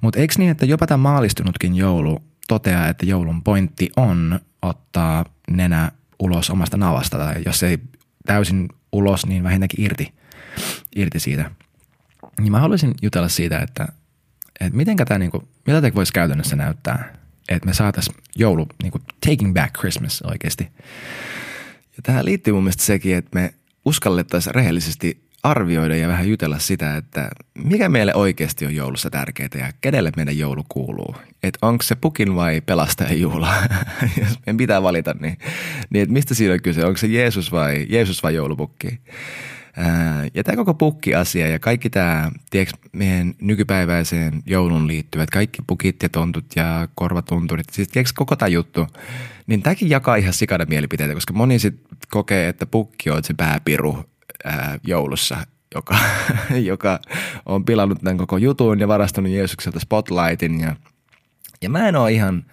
Mutta 0.00 0.18
eikö 0.18 0.34
niin, 0.38 0.50
että 0.50 0.66
jopa 0.66 0.86
tämä 0.86 0.96
maalistunutkin 0.96 1.74
joulu 1.74 2.24
toteaa, 2.48 2.88
että 2.88 3.06
joulun 3.06 3.42
pointti 3.42 3.90
on 3.96 4.40
ottaa 4.62 5.24
nenä 5.50 5.92
ulos 6.20 6.50
omasta 6.50 6.76
navasta 6.76 7.18
tai 7.18 7.42
jos 7.46 7.62
ei 7.62 7.78
täysin 8.26 8.68
ulos, 8.92 9.26
niin 9.26 9.42
vähintäänkin 9.42 9.84
irti, 9.84 10.12
irti 10.96 11.20
siitä. 11.20 11.50
Niin 12.40 12.52
mä 12.52 12.60
haluaisin 12.60 12.94
jutella 13.02 13.28
siitä, 13.28 13.58
että, 13.58 13.88
että 14.60 14.76
miten 14.76 14.96
tämä, 14.96 15.18
niin 15.18 15.30
kuin, 15.30 15.48
mitä 15.66 15.80
te 15.80 15.94
voisi 15.94 16.12
käytännössä 16.12 16.56
näyttää, 16.56 17.16
että 17.48 17.66
me 17.66 17.74
saataisiin 17.74 18.16
joulu, 18.36 18.66
niin 18.82 18.92
kuin 18.92 19.02
taking 19.26 19.54
back 19.54 19.78
Christmas 19.78 20.22
oikeasti. 20.22 20.68
Ja 21.96 22.02
tähän 22.02 22.24
liittyy 22.24 22.52
mun 22.52 22.62
mielestä 22.62 22.82
sekin, 22.82 23.16
että 23.16 23.30
me 23.34 23.54
uskallettaisiin 23.84 24.54
rehellisesti 24.54 25.29
arvioida 25.42 25.96
ja 25.96 26.08
vähän 26.08 26.28
jutella 26.28 26.58
sitä, 26.58 26.96
että 26.96 27.30
mikä 27.54 27.88
meille 27.88 28.14
oikeasti 28.14 28.66
on 28.66 28.74
joulussa 28.74 29.10
tärkeää 29.10 29.48
ja 29.54 29.72
kenelle 29.80 30.12
meidän 30.16 30.38
joulu 30.38 30.64
kuuluu. 30.68 31.14
Että 31.42 31.58
onko 31.62 31.82
se 31.82 31.94
pukin 31.94 32.34
vai 32.34 32.60
pelastajan 32.60 33.20
juhla, 33.20 33.54
jos 34.20 34.38
meidän 34.46 34.56
pitää 34.56 34.82
valita, 34.82 35.14
niin, 35.20 35.38
niin 35.90 36.02
että 36.02 36.12
mistä 36.12 36.34
siinä 36.34 36.54
on 36.54 36.62
kyse, 36.62 36.84
onko 36.84 36.96
se 36.96 37.06
Jeesus 37.06 37.52
vai, 37.52 37.86
Jeesus 37.88 38.22
vai 38.22 38.34
joulupukki. 38.34 39.00
Ja 40.34 40.44
tämä 40.44 40.56
koko 40.56 40.74
pukki-asia 40.74 41.48
ja 41.48 41.58
kaikki 41.58 41.90
tämä, 41.90 42.30
tiedätkö, 42.50 42.78
meidän 42.92 43.34
nykypäiväiseen 43.40 44.42
joulun 44.46 44.86
liittyvät, 44.86 45.30
kaikki 45.30 45.62
pukit 45.66 46.02
ja 46.02 46.08
tontut 46.08 46.44
ja 46.56 46.88
korvatunturit, 46.94 47.66
siis 47.72 47.88
tiedätkö, 47.88 48.12
koko 48.16 48.36
tämä 48.36 48.48
juttu, 48.48 48.86
niin 49.46 49.62
tämäkin 49.62 49.90
jakaa 49.90 50.16
ihan 50.16 50.32
sikana 50.32 50.64
mielipiteitä, 50.68 51.14
koska 51.14 51.32
moni 51.32 51.58
sitten 51.58 51.96
kokee, 52.10 52.48
että 52.48 52.66
pukki 52.66 53.10
on 53.10 53.24
se 53.24 53.34
pääpiru 53.34 54.04
ää, 54.44 54.78
joulussa, 54.86 55.36
joka, 55.74 55.98
joka 56.70 57.00
on 57.46 57.64
pilannut 57.64 57.98
tämän 57.98 58.18
koko 58.18 58.36
jutun 58.36 58.80
ja 58.80 58.88
varastanut 58.88 59.32
Jeesukselta 59.32 59.80
spotlightin. 59.80 60.60
Ja, 60.60 60.76
ja 61.62 61.70
mä 61.70 61.88
en 61.88 61.96
ole 61.96 62.12
ihan, 62.12 62.44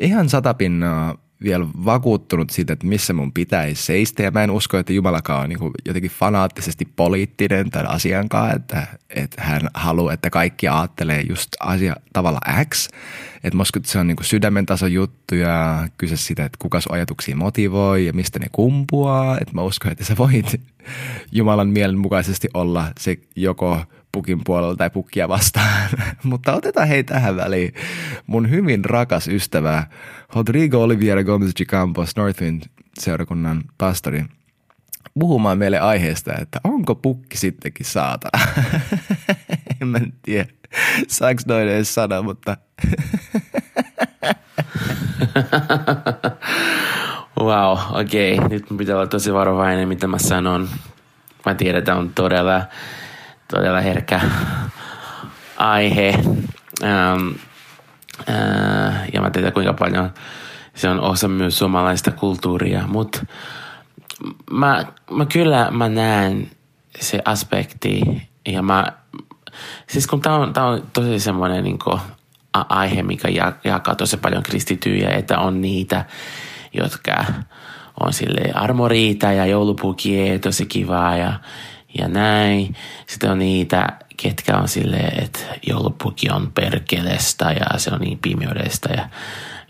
ihan 0.00 0.28
satapinnaa 0.28 1.18
vielä 1.42 1.66
vakuuttunut 1.84 2.50
siitä, 2.50 2.72
että 2.72 2.86
missä 2.86 3.12
mun 3.12 3.32
pitäisi 3.32 3.82
seistä. 3.82 4.22
Ja 4.22 4.30
mä 4.30 4.42
en 4.42 4.50
usko, 4.50 4.78
että 4.78 4.92
Jumalakaan 4.92 5.42
on 5.42 5.48
niin 5.48 5.72
jotenkin 5.86 6.10
fanaattisesti 6.10 6.84
poliittinen 6.96 7.70
tämän 7.70 7.90
asian 7.90 8.28
kanssa, 8.28 8.56
että, 8.56 8.86
että 9.10 9.42
hän 9.42 9.60
haluaa, 9.74 10.12
että 10.12 10.30
kaikki 10.30 10.68
ajattelee 10.68 11.24
just 11.28 11.48
asia 11.60 11.96
tavalla 12.12 12.40
X. 12.74 12.88
Että 13.44 13.58
että 13.76 13.90
se 13.90 13.98
on 13.98 14.06
niin 14.06 14.16
sydämen 14.22 14.66
tason 14.66 14.92
juttu 14.92 15.34
ja 15.34 15.88
kyse 15.98 16.16
siitä, 16.16 16.44
että 16.44 16.58
kuka 16.58 16.80
ajatuksia 16.88 17.36
motivoi 17.36 18.06
ja 18.06 18.12
mistä 18.12 18.38
ne 18.38 18.46
kumpuaa. 18.52 19.38
Että 19.40 19.54
mä 19.54 19.62
uskon, 19.62 19.92
että 19.92 20.04
sä 20.04 20.16
voit 20.18 20.60
Jumalan 21.32 21.68
mielen 21.68 21.98
mukaisesti 21.98 22.48
olla 22.54 22.92
se 22.98 23.16
joko 23.36 23.80
pukin 24.12 24.40
puolella 24.44 24.76
tai 24.76 24.90
pukkia 24.90 25.28
vastaan. 25.28 25.88
Mutta 26.22 26.54
otetaan 26.54 26.88
hei 26.88 27.04
tähän 27.04 27.36
väliin 27.36 27.74
mun 28.26 28.50
hyvin 28.50 28.84
rakas 28.84 29.28
ystävä 29.28 29.86
Rodrigo 30.34 30.82
Oliviera 30.82 31.24
Gomez 31.24 31.52
de 31.58 31.64
Campos, 31.64 32.16
Northwind 32.16 32.62
seurakunnan 32.98 33.62
pastori, 33.78 34.24
puhumaan 35.18 35.58
meille 35.58 35.78
aiheesta, 35.78 36.32
että 36.40 36.60
onko 36.64 36.94
pukki 36.94 37.36
sittenkin 37.36 37.86
saatana. 37.86 38.44
en 39.80 39.88
mä 39.88 40.00
tiedä. 40.22 40.46
Saanko 41.08 41.42
noin 41.46 41.68
edes 41.68 41.94
sanoa, 41.94 42.22
mutta... 42.22 42.56
wow, 47.40 47.78
okei. 48.00 48.34
Okay. 48.34 48.48
Nyt 48.48 48.64
pitää 48.78 48.96
olla 48.96 49.06
tosi 49.06 49.32
varovainen, 49.32 49.88
mitä 49.88 50.06
mä 50.06 50.18
sanon. 50.18 50.68
Mä 51.46 51.54
tiedän, 51.54 51.78
että 51.78 51.96
on 51.96 52.10
todella, 52.14 52.62
todella 53.48 53.80
herkkä 53.80 54.20
aihe. 55.56 56.14
Ähm, 56.84 57.28
äh, 58.28 59.08
ja 59.12 59.20
mä 59.20 59.30
tiedän, 59.30 59.52
kuinka 59.52 59.72
paljon 59.72 60.10
se 60.74 60.88
on 60.88 61.00
osa 61.00 61.28
myös 61.28 61.58
suomalaista 61.58 62.10
kulttuuria. 62.10 62.86
Mutta 62.86 63.26
mä, 64.50 64.84
mä 65.10 65.26
kyllä 65.26 65.70
mä 65.70 65.88
näen 65.88 66.50
se 67.00 67.20
aspekti 67.24 68.00
ja 68.48 68.62
mä, 68.62 68.92
siis 69.86 70.06
kun 70.06 70.20
tää 70.20 70.34
on, 70.34 70.52
tää 70.52 70.64
on 70.64 70.82
tosi 70.92 71.20
semmoinen 71.20 71.64
niin 71.64 71.78
aihe, 72.52 73.02
mikä 73.02 73.28
jakaa 73.64 73.94
tosi 73.94 74.16
paljon 74.16 74.42
kristityjä, 74.42 75.10
että 75.10 75.38
on 75.38 75.60
niitä, 75.60 76.04
jotka 76.72 77.24
on 78.00 78.12
sille 78.12 78.52
armoriita 78.54 79.32
ja 79.32 79.46
joulupuki 79.46 80.38
tosi 80.42 80.66
kivaa 80.66 81.16
ja, 81.16 81.32
ja 81.98 82.08
näin. 82.08 82.76
Sitten 83.06 83.30
on 83.30 83.38
niitä, 83.38 83.88
ketkä 84.16 84.56
on 84.56 84.68
silleen, 84.68 85.24
että 85.24 85.38
joulupuki 85.66 86.30
on 86.30 86.52
perkelestä 86.52 87.52
ja 87.52 87.78
se 87.78 87.90
on 87.90 88.00
niin 88.00 88.18
pimeydestä. 88.18 88.88
Ja, 88.96 89.08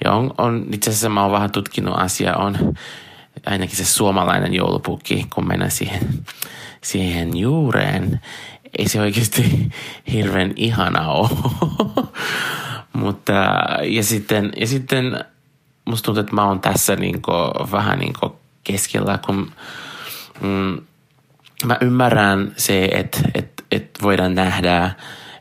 ja 0.04 0.12
on, 0.12 0.34
on, 0.38 0.66
itse 0.72 0.90
asiassa 0.90 1.08
mä 1.08 1.22
oon 1.22 1.32
vähän 1.32 1.50
tutkinut 1.50 1.94
asiaa, 1.98 2.36
on 2.36 2.74
ainakin 3.46 3.76
se 3.76 3.84
suomalainen 3.84 4.54
joulupukki, 4.54 5.26
kun 5.34 5.48
mennään 5.48 5.70
siihen, 5.70 6.24
siihen 6.82 7.36
juureen. 7.36 8.20
Ei 8.78 8.88
se 8.88 9.00
oikeasti 9.00 9.70
hirveän 10.12 10.52
ihana 10.56 11.08
ole. 11.08 11.30
Mutta, 12.92 13.32
ja 13.82 14.02
sitten, 14.02 14.52
ja 14.56 14.66
sitten 14.66 15.24
musta 15.84 16.06
tuntuu, 16.06 16.20
että 16.20 16.34
mä 16.34 16.44
oon 16.44 16.60
tässä 16.60 16.96
niinku, 16.96 17.32
vähän 17.72 17.98
niinku 17.98 18.36
keskellä, 18.64 19.18
kun 19.26 19.52
mm, 20.40 20.78
mä 21.64 21.78
ymmärrän 21.80 22.52
se, 22.56 22.84
että 22.84 23.18
et, 23.34 23.64
et 23.72 23.98
voidaan 24.02 24.34
nähdä, 24.34 24.90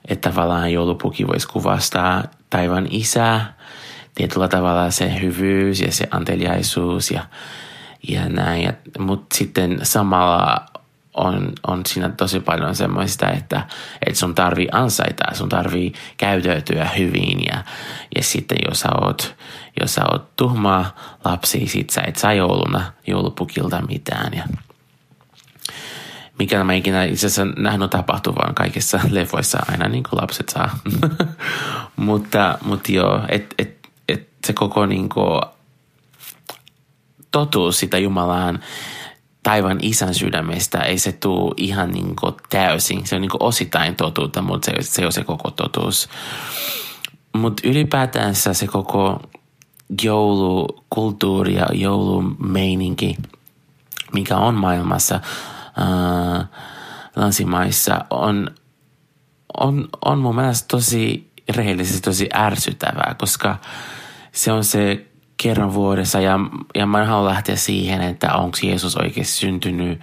että 0.07 0.29
tavallaan 0.29 0.73
joulupuki 0.73 1.27
voisi 1.27 1.47
kuvastaa 1.47 2.23
taivaan 2.49 2.87
isää, 2.91 3.53
tietyllä 4.15 4.47
tavalla 4.47 4.91
se 4.91 5.21
hyvyys 5.21 5.81
ja 5.81 5.91
se 5.91 6.07
anteliaisuus 6.11 7.11
ja, 7.11 7.25
ja 8.07 8.29
näin. 8.29 8.73
Mutta 8.99 9.35
sitten 9.35 9.79
samalla 9.83 10.65
on, 11.13 11.53
on 11.67 11.85
siinä 11.85 12.09
tosi 12.09 12.39
paljon 12.39 12.75
semmoista, 12.75 13.31
että, 13.31 13.67
että 14.05 14.19
sun 14.19 14.35
tarvii 14.35 14.67
ansaita, 14.71 15.35
sun 15.35 15.49
tarvii 15.49 15.93
käyttäytyä 16.17 16.89
hyvin 16.97 17.39
ja, 17.45 17.63
ja 18.15 18.23
sitten 18.23 18.57
jos 18.69 18.79
sä 18.79 18.89
oot, 19.01 19.35
jos 19.79 19.95
sä 19.95 20.01
oot 20.11 20.35
tuhma 20.35 20.85
lapsi, 21.25 21.67
sit 21.67 21.89
sä 21.89 22.01
et 22.07 22.15
saa 22.15 22.33
jouluna 22.33 22.91
joulupukilta 23.07 23.81
mitään 23.81 24.33
ja 24.33 24.43
mikä 26.39 26.63
mä 26.63 26.73
ikinä 26.73 27.03
itse 27.03 27.27
asiassa 27.27 27.53
nähnyt 27.57 27.89
tapahtuvan 27.89 28.55
kaikissa 28.55 28.99
leffoissa 29.09 29.59
aina 29.71 29.87
niin 29.87 30.03
kuin 30.03 30.21
lapset 30.21 30.49
saa. 30.49 30.79
mutta, 31.95 32.57
mutta 32.61 32.91
joo, 32.91 33.21
että 33.29 33.55
et, 33.59 33.89
et 34.09 34.29
se 34.47 34.53
koko 34.53 34.85
niin 34.85 35.09
kuin, 35.09 35.41
totuus 37.31 37.79
sitä 37.79 37.97
Jumalaan 37.97 38.59
taivaan 39.43 39.79
isän 39.81 40.13
sydämestä 40.13 40.79
ei 40.79 40.97
se 40.97 41.11
tule 41.11 41.53
ihan 41.57 41.91
niin 41.91 42.15
kuin 42.15 42.35
täysin. 42.49 43.07
Se 43.07 43.15
on 43.15 43.21
niin 43.21 43.31
kuin 43.31 43.43
osittain 43.43 43.95
totuutta, 43.95 44.41
mutta 44.41 44.65
se, 44.65 44.91
se 44.91 45.05
on 45.05 45.11
se 45.11 45.23
koko 45.23 45.51
totuus. 45.51 46.09
Mutta 47.33 47.67
ylipäätänsä 47.67 48.53
se 48.53 48.67
koko 48.67 49.21
joulukulttuuri 50.03 51.55
ja 51.55 51.67
joulumeininki, 51.73 53.17
mikä 54.13 54.37
on 54.37 54.55
maailmassa 54.55 55.19
ää, 55.77 56.47
länsimaissa, 57.15 58.05
on, 58.09 58.51
on, 59.57 59.87
on 60.05 60.19
mun 60.19 60.35
mielestä 60.35 60.67
tosi 60.67 61.31
rehellisesti 61.49 62.01
tosi 62.01 62.29
ärsyttävää, 62.33 63.15
koska 63.19 63.57
se 64.31 64.51
on 64.51 64.63
se 64.63 65.08
kerran 65.43 65.73
vuodessa 65.73 66.19
ja, 66.19 66.39
ja 66.75 66.85
mä 66.85 67.01
en 67.01 67.07
halua 67.07 67.29
lähteä 67.29 67.55
siihen, 67.55 68.01
että 68.01 68.33
onko 68.33 68.57
Jeesus 68.63 68.97
oikeasti 68.97 69.33
syntynyt 69.33 69.99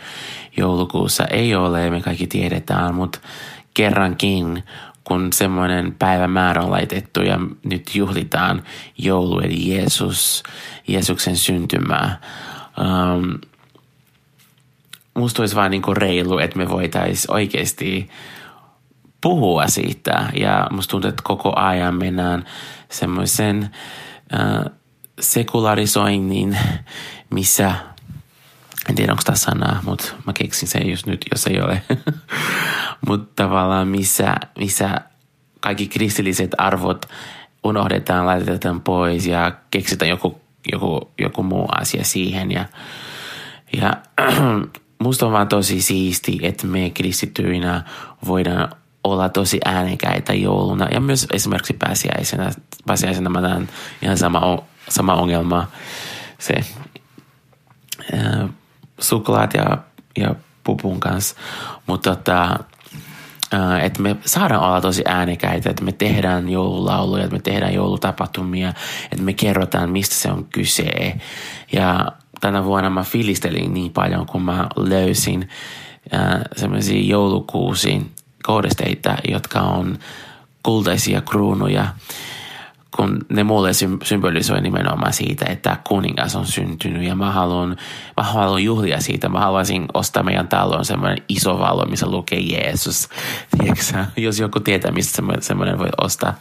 joulukuussa. 0.57 1.25
Ei 1.25 1.55
ole, 1.55 1.90
me 1.90 2.00
kaikki 2.00 2.26
tiedetään, 2.26 2.95
mutta 2.95 3.19
kerrankin, 3.75 4.64
kun 5.05 5.33
semmoinen 5.33 5.95
päivämäärä 5.99 6.62
on 6.62 6.71
laitettu 6.71 7.21
ja 7.21 7.40
nyt 7.64 7.95
juhlitaan 7.95 8.62
joulu, 8.99 9.40
eli 9.40 9.75
Jeesus, 9.75 10.43
Jeesuksen 10.88 11.37
syntymää. 11.37 12.21
Um, 12.81 13.38
musta 15.14 15.43
olisi 15.43 15.57
vaan 15.57 15.71
niinku 15.71 15.95
reilu, 15.95 16.38
että 16.38 16.59
me 16.59 16.69
voitaisiin 16.69 17.35
oikeasti 17.35 18.09
puhua 19.21 19.66
siitä. 19.66 20.31
Ja 20.35 20.66
musta 20.71 20.90
tuntuu, 20.90 21.09
että 21.09 21.23
koko 21.25 21.52
ajan 21.57 21.95
mennään 21.95 22.45
semmoisen 22.90 23.71
uh, 24.35 24.73
sekularisoinnin, 25.20 26.58
missä, 27.30 27.75
en 28.88 28.94
tiedä 28.94 29.12
onko 29.12 29.23
tämä 29.25 29.37
sanaa, 29.37 29.80
mutta 29.85 30.12
mä 30.26 30.32
keksin 30.32 30.68
sen 30.68 30.90
just 30.90 31.06
nyt, 31.06 31.25
jos 31.32 31.46
ei 31.46 31.61
ole. 31.61 31.82
mutta 33.08 33.42
tavallaan 33.42 33.88
missä, 33.88 34.35
missä 34.58 35.00
kaikki 35.61 35.88
kristilliset 35.88 36.50
arvot 36.58 37.06
unohdetaan, 37.64 38.26
laitetaan 38.26 38.80
pois 38.80 39.26
ja 39.26 39.52
keksitään 39.70 40.08
joku, 40.08 40.40
joku, 40.73 41.11
joku 41.18 41.42
muu 41.42 41.68
asia 41.80 42.04
siihen. 42.04 42.50
Ja, 42.50 42.64
ja 43.76 43.92
musta 45.04 45.26
on 45.26 45.32
vaan 45.32 45.49
tosi 45.49 45.82
siisti, 45.82 46.38
että 46.42 46.66
me 46.66 46.90
kristittyinä 46.90 47.85
voidaan 48.26 48.68
olla 49.04 49.28
tosi 49.28 49.61
äänekäitä 49.64 50.35
jouluna 50.35 50.88
ja 50.90 51.00
myös 51.00 51.26
esimerkiksi 51.32 51.76
pääsiäisenä. 51.78 52.50
Pääsiäisenä 52.87 53.28
mä 53.28 53.40
näen 53.40 53.68
ihan 54.02 54.18
sama 54.18 54.40
sama 54.88 55.14
ongelma. 55.14 55.66
Se 56.38 56.55
äh, 58.14 58.49
suklaat 58.99 59.55
ja, 59.55 59.78
ja 60.19 60.35
pupun 60.64 61.00
kanssa. 61.00 61.37
Mutta 61.87 62.16
tota, 62.16 62.59
äh, 63.55 63.85
että 63.85 64.02
me 64.02 64.16
saadaan 64.25 64.62
olla 64.62 64.81
tosi 64.81 65.02
äänekäitä, 65.07 65.71
että 65.71 65.85
me 65.85 65.93
tehdään 65.93 66.49
joululauluja, 66.49 67.25
että 67.25 67.37
me 67.37 67.43
tehdään 67.43 67.75
joulutapahtumia, 67.75 68.69
että 69.12 69.25
me 69.25 69.33
kerrotaan, 69.33 69.90
mistä 69.90 70.14
se 70.14 70.31
on 70.33 70.45
kyse. 70.45 71.16
Ja 71.73 72.12
tänä 72.40 72.64
vuonna 72.64 72.90
mä 72.90 73.02
filistelin 73.02 73.75
niin 73.75 73.93
paljon, 73.93 74.26
kun 74.26 74.43
mä 74.43 74.69
löysin 74.76 75.49
äh, 76.14 76.40
semmoisia 76.57 77.02
joulukuusin 77.02 78.11
kohdesteita, 78.43 79.16
jotka 79.28 79.61
on 79.61 79.99
kultaisia 80.62 81.21
kruunuja 81.21 81.87
kun 82.97 83.19
ne 83.29 83.45
mulle 83.45 83.71
symbolisoi 84.05 84.61
nimenomaan 84.61 85.12
siitä, 85.12 85.47
että 85.49 85.76
kuningas 85.88 86.37
on 86.37 86.47
syntynyt 86.47 87.03
ja 87.03 87.15
mä 87.15 87.33
haluan, 87.33 87.76
mä 88.17 88.23
haluan 88.23 88.65
juhlia 88.65 89.00
siitä. 89.00 89.29
Mä 89.29 89.41
haluaisin 89.41 89.87
ostaa 89.95 90.23
meidän 90.23 90.49
talon 90.49 90.85
semmoinen 90.85 91.19
iso 91.29 91.59
valo, 91.59 91.87
missä 91.87 92.11
lukee 92.11 92.41
Jeesus. 92.41 93.09
Tiedätkö, 93.59 94.05
jos 94.17 94.41
joku 94.41 94.61
tietää, 94.61 94.91
mistä 94.91 95.23
semmoinen 95.41 95.79
voi 95.79 95.88
ostaa, 96.00 96.35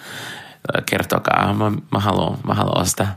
kertokaa. 0.86 1.54
Mä, 1.54 1.72
mä, 1.92 2.00
haluan, 2.00 2.38
mä 2.48 2.54
haluan 2.54 2.82
ostaa. 2.82 3.08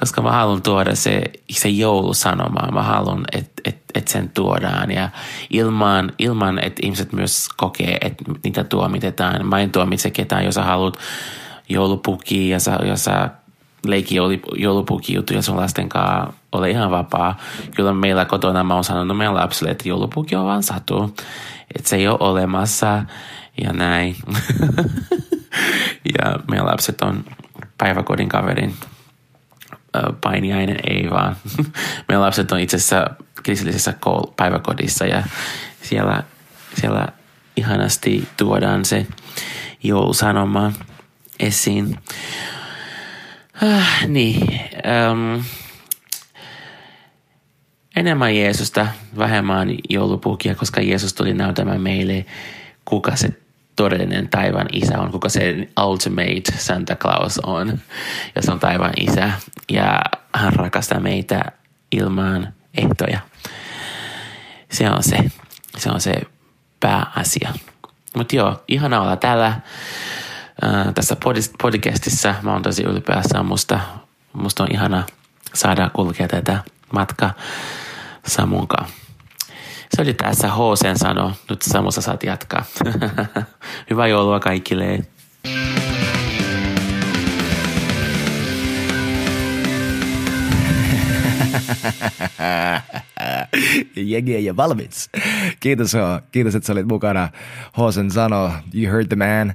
Koska 0.00 0.22
mä 0.22 0.32
haluan 0.32 0.62
tuoda 0.62 0.94
se, 0.94 1.22
se 1.50 1.68
joulusanoma. 1.68 2.72
Mä 2.72 2.82
haluan, 2.82 3.24
että 3.32 3.62
et, 3.64 3.78
et 3.94 4.08
sen 4.08 4.28
tuodaan. 4.28 4.90
Ja 4.90 5.08
ilman, 5.50 6.12
ilman, 6.18 6.58
että 6.58 6.80
ihmiset 6.82 7.12
myös 7.12 7.48
kokee, 7.56 7.98
että 8.00 8.24
niitä 8.44 8.64
tuomitetaan. 8.64 9.46
Mä 9.46 9.58
en 9.58 9.70
tuomitse 9.70 10.10
ketään, 10.10 10.44
jos 10.44 10.54
sä 10.54 10.62
haluat 10.62 10.98
sä, 12.58 12.78
ja 12.84 12.96
sä 12.96 13.30
leikki 13.86 14.16
joulupuki 14.56 15.14
juttuja 15.14 15.42
sun 15.42 15.56
lasten 15.56 15.88
kanssa, 15.88 16.32
ole 16.52 16.70
ihan 16.70 16.90
vapaa. 16.90 17.38
Kyllä 17.74 17.92
meillä 17.92 18.24
kotona 18.24 18.64
mä 18.64 18.74
oon 18.74 18.84
sanonut 18.84 19.16
meidän 19.16 19.34
lapsille, 19.34 19.70
että 19.70 19.88
joulupuki 19.88 20.36
on 20.36 20.44
vaan 20.44 20.62
satu. 20.62 21.16
Että 21.74 21.88
se 21.88 21.96
ei 21.96 22.08
ole 22.08 22.16
olemassa 22.20 23.02
ja 23.62 23.72
näin. 23.72 24.16
ja 26.18 26.38
meidän 26.50 26.66
lapset 26.66 27.02
on 27.02 27.24
päiväkodin 27.78 28.28
kaverin 28.28 28.74
painiainen, 30.20 30.76
ei 30.90 31.10
vaan. 31.10 31.36
meidän 32.08 32.22
lapset 32.22 32.52
on 32.52 32.60
itse 32.60 32.76
asiassa 32.76 33.06
kristillisessä 33.42 33.94
päiväkodissa 34.36 35.06
ja 35.06 35.22
siellä, 35.82 36.22
siellä 36.80 37.08
ihanasti 37.56 38.28
tuodaan 38.36 38.84
se 38.84 39.06
joulusanoma 39.82 40.72
esiin. 41.42 41.98
Äh, 43.62 44.06
niin. 44.08 44.60
Ähm, 44.86 45.40
enemmän 47.96 48.36
Jeesusta, 48.36 48.86
vähemmän 49.18 49.68
joulupukia, 49.88 50.54
koska 50.54 50.80
Jeesus 50.80 51.14
tuli 51.14 51.34
näytämään 51.34 51.80
meille, 51.80 52.26
kuka 52.84 53.16
se 53.16 53.28
todellinen 53.76 54.28
taivaan 54.28 54.68
isä 54.72 54.98
on, 54.98 55.10
kuka 55.10 55.28
se 55.28 55.68
ultimate 55.86 56.52
Santa 56.56 56.96
Claus 56.96 57.38
on. 57.38 57.78
Ja 58.34 58.42
se 58.42 58.52
on 58.52 58.60
taivaan 58.60 58.94
isä 59.00 59.30
ja 59.70 60.00
hän 60.34 60.52
rakastaa 60.52 61.00
meitä 61.00 61.44
ilman 61.92 62.52
ehtoja. 62.74 63.18
Se 64.70 64.90
on 64.90 65.02
se, 65.02 65.16
se 65.78 65.90
on 65.90 66.00
se 66.00 66.14
pääasia. 66.80 67.52
Mutta 68.16 68.36
joo, 68.36 68.64
ihana 68.68 69.00
olla 69.00 69.16
täällä 69.16 69.60
tässä 70.94 71.16
podcastissa. 71.62 72.34
Mä 72.42 72.52
oon 72.52 72.62
tosi 72.62 72.82
ylpeä 72.82 73.22
Samusta. 73.32 73.80
Musta 74.32 74.62
on 74.62 74.68
ihana 74.72 75.04
saada 75.54 75.90
kulkea 75.92 76.28
tätä 76.28 76.58
matkaa 76.92 77.34
Samunkaan. 78.26 78.86
Se 79.96 80.02
oli 80.02 80.14
tässä 80.14 80.48
Hosen 80.48 80.98
sano. 80.98 81.32
Nyt 81.50 81.62
Samu 81.62 81.90
sä 81.90 82.00
saat 82.00 82.22
jatkaa. 82.22 82.64
Hyvää 83.90 84.06
joulua 84.06 84.40
kaikille. 84.40 85.04
Jengiä 93.96 94.38
ja 94.38 94.56
valmis. 94.56 95.10
Kiitos, 95.60 95.92
kiitos, 96.32 96.54
että 96.54 96.66
sä 96.66 96.72
olit 96.72 96.88
mukana. 96.88 97.28
Hosen 97.76 98.10
sano, 98.10 98.52
you 98.74 98.92
heard 98.92 99.06
the 99.06 99.16
man. 99.16 99.54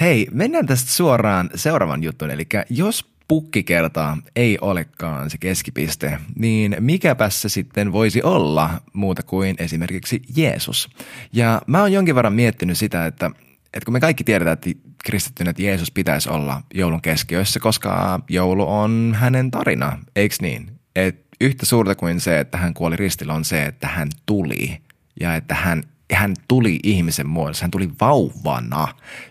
Hei, 0.00 0.26
mennään 0.32 0.66
tästä 0.66 0.90
suoraan 0.90 1.50
seuraavan 1.54 2.02
juttuun. 2.02 2.30
Eli 2.30 2.46
jos 2.70 3.12
pukkikertaa 3.28 4.18
ei 4.36 4.58
olekaan 4.60 5.30
se 5.30 5.38
keskipiste, 5.38 6.18
niin 6.36 6.76
mikäpä 6.80 7.30
se 7.30 7.48
sitten 7.48 7.92
voisi 7.92 8.22
olla 8.22 8.70
muuta 8.92 9.22
kuin 9.22 9.54
esimerkiksi 9.58 10.22
Jeesus. 10.36 10.88
Ja 11.32 11.62
mä 11.66 11.80
oon 11.80 11.92
jonkin 11.92 12.14
verran 12.14 12.32
miettinyt 12.32 12.78
sitä, 12.78 13.06
että, 13.06 13.30
että 13.64 13.84
kun 13.84 13.92
me 13.92 14.00
kaikki 14.00 14.24
tiedetään, 14.24 14.52
että 14.52 14.70
kristittynä, 15.04 15.50
että 15.50 15.62
Jeesus 15.62 15.90
pitäisi 15.90 16.28
olla 16.28 16.62
joulun 16.74 17.02
keskiössä, 17.02 17.60
koska 17.60 18.20
joulu 18.28 18.64
on 18.68 19.16
hänen 19.18 19.50
tarina, 19.50 19.98
eikö 20.16 20.34
niin? 20.40 20.70
Et 20.96 21.21
yhtä 21.40 21.66
suurta 21.66 21.94
kuin 21.94 22.20
se, 22.20 22.40
että 22.40 22.58
hän 22.58 22.74
kuoli 22.74 22.96
ristillä 22.96 23.34
on 23.34 23.44
se, 23.44 23.64
että 23.64 23.88
hän 23.88 24.08
tuli 24.26 24.78
ja 25.20 25.36
että 25.36 25.54
hän, 25.54 25.82
hän 26.12 26.34
tuli 26.48 26.78
ihmisen 26.82 27.26
muodossa, 27.26 27.64
hän 27.64 27.70
tuli 27.70 27.90
vauvana 28.00 28.88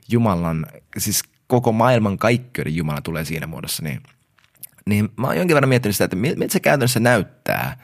Jumalan, 0.10 0.65
siis 0.98 1.24
koko 1.48 1.72
maailman 1.72 2.17
kaikkeuden 2.17 2.75
Jumala 2.75 3.01
tulee 3.01 3.25
siinä 3.25 3.48
muodossa, 3.48 3.84
niin, 3.84 4.01
niin 4.86 5.10
mä 5.17 5.27
oon 5.27 5.38
jonkin 5.38 5.55
verran 5.55 5.70
miettinyt 5.70 5.96
sitä, 5.96 6.05
että 6.05 6.15
miltä 6.15 6.46
se 6.50 6.60
käytännössä 6.60 7.00
näyttää, 7.00 7.77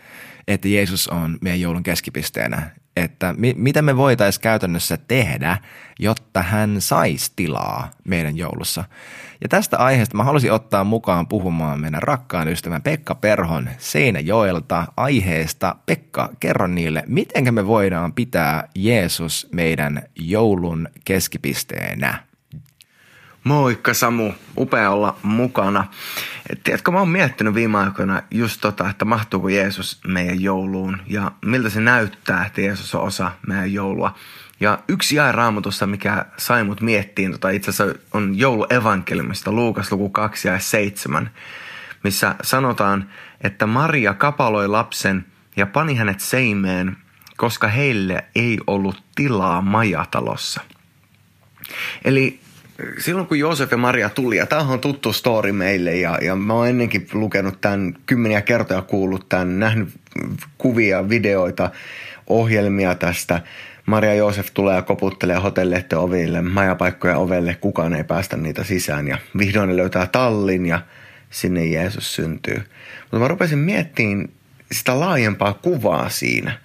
että 0.48 0.68
Jeesus 0.68 1.08
on 1.08 1.38
meidän 1.42 1.62
joulun 1.62 1.84
keskipisteenä. 1.84 2.70
Että 2.96 3.36
mi- 3.38 3.56
mitä 3.58 3.82
me 3.82 3.98
voitaisiin 3.98 4.42
käytännössä 4.42 4.98
tehdä, 4.98 5.58
jotta 6.00 6.42
hän 6.42 6.82
saisi 6.82 7.32
tilaa 7.36 7.92
meidän 8.04 8.38
joulussa. 8.38 8.84
Ja 9.42 9.48
tästä 9.50 9.78
aiheesta 9.78 10.18
mä 10.18 10.24
haluaisin 10.24 10.52
ottaa 10.52 10.84
mukaan 10.84 11.28
puhumaan 11.28 11.82
meidän 11.82 12.04
rakkaan 12.04 12.48
ystävän 12.48 12.82
Pekka 12.82 13.16
Perhon 13.16 13.70
Seinäjoelta 13.78 14.88
aiheesta. 14.98 15.76
Pekka, 15.86 16.30
kerro 16.40 16.68
niille, 16.68 17.04
miten 17.08 17.54
me 17.54 17.68
voidaan 17.68 18.14
pitää 18.14 18.70
Jeesus 18.76 19.48
meidän 19.52 20.04
joulun 20.16 20.90
keskipisteenä? 21.06 22.28
Moikka 23.44 23.94
Samu, 23.94 24.34
upea 24.58 24.92
olla 24.92 25.18
mukana. 25.24 25.88
Et 26.50 26.64
tiedätkö, 26.64 26.92
mä 26.92 27.00
oon 27.00 27.10
miettinyt 27.10 27.54
viime 27.54 27.78
aikoina 27.78 28.22
just 28.32 28.62
tota, 28.62 28.90
että 28.90 29.06
mahtuuko 29.06 29.50
Jeesus 29.50 30.00
meidän 30.08 30.42
jouluun 30.42 30.98
ja 31.08 31.32
miltä 31.46 31.70
se 31.70 31.80
näyttää, 31.80 32.46
että 32.46 32.62
Jeesus 32.62 32.96
on 32.96 33.02
osa 33.02 33.32
meidän 33.48 33.74
joulua. 33.74 34.16
Ja 34.60 34.80
yksi 34.88 35.16
jae 35.16 35.32
raamatusta, 35.32 35.88
mikä 35.88 36.26
sai 36.38 36.64
mut 36.64 36.82
miettiin, 36.82 37.32
tota 37.32 37.50
itse 37.50 37.70
asiassa 37.70 38.00
on 38.14 38.38
jouluevankeliumista, 38.38 39.52
Luukas 39.52 39.92
luku 39.92 40.10
2 40.10 40.48
ja 40.48 40.60
7, 40.60 41.30
missä 42.04 42.36
sanotaan, 42.44 43.10
että 43.42 43.68
Maria 43.68 44.14
kapaloi 44.14 44.68
lapsen 44.68 45.26
ja 45.56 45.66
pani 45.66 45.96
hänet 45.96 46.20
seimeen, 46.20 46.98
koska 47.38 47.68
heille 47.68 48.24
ei 48.36 48.60
ollut 48.68 49.04
tilaa 49.16 49.62
majatalossa. 49.62 50.62
Eli 52.06 52.40
silloin 53.00 53.28
kun 53.28 53.40
Joosef 53.40 53.72
ja 53.72 53.78
Maria 53.78 54.10
tuli, 54.10 54.38
ja 54.38 54.46
tämähän 54.46 54.74
on 54.74 54.80
tuttu 54.80 55.14
story 55.14 55.52
meille, 55.52 55.96
ja, 55.96 56.18
ja 56.22 56.36
mä 56.36 56.54
oon 56.54 56.68
ennenkin 56.68 57.08
lukenut 57.14 57.62
tämän 57.62 57.94
kymmeniä 58.06 58.42
kertoja 58.42 58.82
kuullut 58.82 59.30
tämän, 59.30 59.60
nähnyt 59.60 59.90
kuvia, 60.58 61.10
videoita, 61.10 61.72
ohjelmia 62.28 62.96
tästä. 62.96 63.42
Maria 63.88 64.14
Joosef 64.14 64.48
tulee 64.54 64.76
ja 64.76 64.82
koputtelee 64.82 65.38
hotellehten 65.38 66.00
oville, 66.00 66.42
majapaikkoja 66.42 67.18
ovelle, 67.18 67.56
kukaan 67.62 67.94
ei 67.94 68.04
päästä 68.04 68.38
niitä 68.38 68.64
sisään, 68.64 69.08
ja 69.08 69.18
vihdoin 69.38 69.70
ne 69.70 69.78
löytää 69.78 70.08
tallin, 70.08 70.66
ja 70.66 70.82
sinne 71.30 71.66
Jeesus 71.66 72.16
syntyy. 72.16 72.62
Mutta 73.02 73.20
mä 73.20 73.28
rupesin 73.28 73.60
miettimään 73.60 74.30
sitä 74.72 75.00
laajempaa 75.00 75.54
kuvaa 75.54 76.10
siinä, 76.10 76.60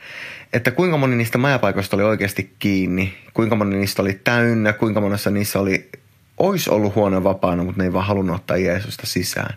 että 0.52 0.70
kuinka 0.70 0.96
moni 0.96 1.16
niistä 1.16 1.38
majapaikoista 1.38 1.96
oli 1.96 2.04
oikeasti 2.04 2.54
kiinni, 2.58 3.14
kuinka 3.35 3.56
moni 3.56 3.76
niistä 3.76 4.02
oli 4.02 4.20
täynnä, 4.24 4.72
kuinka 4.72 5.00
monessa 5.00 5.30
niissä 5.30 5.61
oli 5.61 5.90
olisi 6.38 6.70
ollut 6.70 6.94
huone 6.94 7.24
vapaana, 7.24 7.64
mutta 7.64 7.82
ne 7.82 7.85
ei 7.85 7.92
vaan 7.92 8.06
halunnut 8.06 8.37
ottaa 8.37 8.56
Jeesusta 8.56 9.06
sisään. 9.06 9.54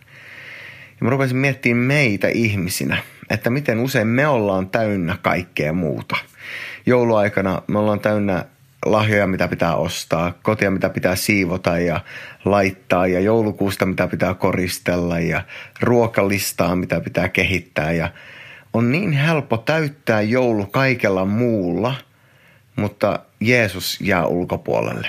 Ja 0.89 0.97
mä 0.99 1.09
rupesin 1.09 1.37
miettimään 1.37 1.85
meitä 1.85 2.27
ihmisinä, 2.27 2.97
että 3.29 3.49
miten 3.49 3.79
usein 3.79 4.07
me 4.07 4.27
ollaan 4.27 4.69
täynnä 4.69 5.17
kaikkea 5.21 5.73
muuta. 5.73 6.15
Jouluaikana 6.85 7.61
me 7.67 7.79
ollaan 7.79 7.99
täynnä 7.99 8.45
lahjoja, 8.85 9.27
mitä 9.27 9.47
pitää 9.47 9.75
ostaa, 9.75 10.33
kotia, 10.43 10.71
mitä 10.71 10.89
pitää 10.89 11.15
siivota 11.15 11.79
ja 11.79 11.99
laittaa 12.45 13.07
ja 13.07 13.19
joulukuusta, 13.19 13.85
mitä 13.85 14.07
pitää 14.07 14.33
koristella 14.33 15.19
ja 15.19 15.41
ruokalistaa, 15.81 16.75
mitä 16.75 16.99
pitää 16.99 17.29
kehittää. 17.29 17.91
Ja 17.91 18.11
on 18.73 18.91
niin 18.91 19.11
helppo 19.11 19.57
täyttää 19.57 20.21
joulu 20.21 20.65
kaikella 20.65 21.25
muulla, 21.25 21.95
mutta 22.75 23.19
Jeesus 23.39 24.01
jää 24.01 24.25
ulkopuolelle. 24.25 25.07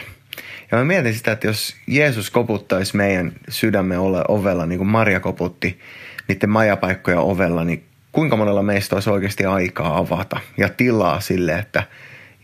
Ja 0.71 0.79
mä 0.79 0.85
mietin 0.85 1.15
sitä, 1.15 1.33
että 1.33 1.47
jos 1.47 1.77
Jeesus 1.87 2.31
koputtaisi 2.31 2.97
meidän 2.97 3.33
sydämme 3.49 3.99
ovella, 4.29 4.67
niin 4.67 4.79
kuin 4.79 4.89
Maria 4.89 5.21
koputti 5.21 5.81
niiden 6.29 6.51
majapaikkoja 6.51 7.21
ovella, 7.21 7.65
niin 7.65 7.85
kuinka 8.17 8.37
monella 8.37 8.63
meistä 8.63 8.97
olisi 8.97 9.11
oikeasti 9.11 9.45
aikaa 9.45 9.99
avata 9.99 10.41
ja 10.57 10.69
tilaa 10.69 11.21
sille, 11.21 11.59
että 11.59 11.83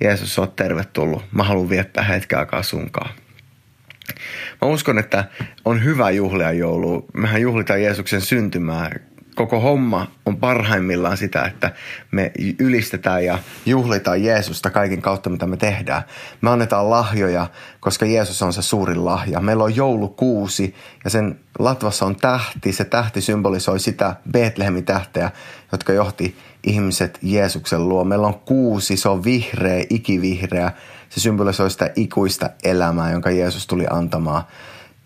Jeesus 0.01 0.39
on 0.39 0.51
tervetullut. 0.51 1.25
Mä 1.33 1.43
haluan 1.43 1.69
viettää 1.69 2.05
hetken 2.05 2.39
aikaa 2.39 2.63
sunkaan. 2.63 3.11
Mä 4.63 4.69
uskon, 4.69 4.99
että 4.99 5.25
on 5.65 5.85
hyvä 5.85 6.11
juhlia 6.11 6.53
joulua. 6.53 7.05
Mehän 7.15 7.41
juhlitaan 7.41 7.83
Jeesuksen 7.83 8.21
syntymää 8.21 8.91
koko 9.35 9.61
homma 9.61 10.07
on 10.27 10.37
parhaimmillaan 10.37 11.17
sitä, 11.17 11.43
että 11.43 11.73
me 12.11 12.33
ylistetään 12.59 13.25
ja 13.25 13.39
juhlitaan 13.67 14.25
Jeesusta 14.25 14.71
kaiken 14.71 15.03
kautta, 15.03 15.31
mitä 15.31 15.47
me 15.47 15.57
tehdään. 15.57 16.03
Me 16.41 16.51
annetaan 16.51 16.91
lahjoja, 16.91 17.47
koska 17.81 18.07
Jeesus 18.07 18.43
on 18.43 18.53
se 18.53 18.63
suurin 18.63 19.05
lahja. 19.05 19.41
Meillä 19.41 19.65
on 19.65 19.77
joulukuusi 19.77 20.75
ja 21.05 21.11
sen 21.11 21.41
latvassa 21.59 22.07
on 22.07 22.17
tähti. 22.17 22.73
Se 22.73 22.85
tähti 22.85 23.21
symbolisoi 23.21 23.81
sitä 23.81 24.17
Betlehemin 24.33 24.85
tähteä, 24.85 25.31
jotka 25.73 25.93
johti 25.93 26.37
ihmiset 26.65 27.19
Jeesuksen 27.23 27.89
luo. 27.89 28.05
Meillä 28.05 28.27
on 28.27 28.39
kuusi, 28.39 28.97
se 28.97 29.09
on 29.09 29.25
vihreä, 29.25 29.85
ikivihreä. 29.91 30.73
Se 31.09 31.21
symbolisoi 31.21 31.71
sitä 31.71 31.91
ikuista 31.97 32.51
elämää, 32.65 33.13
jonka 33.13 33.31
Jeesus 33.31 33.67
tuli 33.67 33.87
antamaan. 33.91 34.45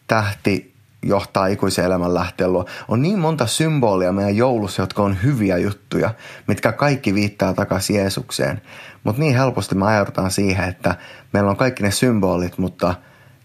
Tähti 0.07 0.76
johtaa 1.09 1.47
ikuisen 1.47 1.85
elämän 1.85 2.15
lähteellä. 2.15 2.65
On 2.89 3.03
niin 3.03 3.19
monta 3.19 3.47
symbolia 3.47 4.13
meidän 4.13 4.37
joulussa, 4.37 4.83
jotka 4.83 5.03
on 5.03 5.23
hyviä 5.23 5.59
juttuja, 5.59 6.15
mitkä 6.47 6.73
kaikki 6.73 7.15
viittaa 7.15 7.55
takaisin 7.55 7.97
Jeesukseen. 7.97 8.63
Mutta 9.05 9.23
niin 9.23 9.37
helposti 9.37 9.75
me 9.75 9.87
ajaudutaan 9.87 10.31
siihen, 10.31 10.69
että 10.69 10.95
meillä 11.33 11.51
on 11.51 11.57
kaikki 11.57 11.83
ne 11.83 11.91
symbolit, 11.91 12.59
mutta 12.59 12.95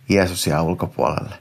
Jeesus 0.09 0.47
jää 0.47 0.61
ulkopuolelle. 0.61 1.35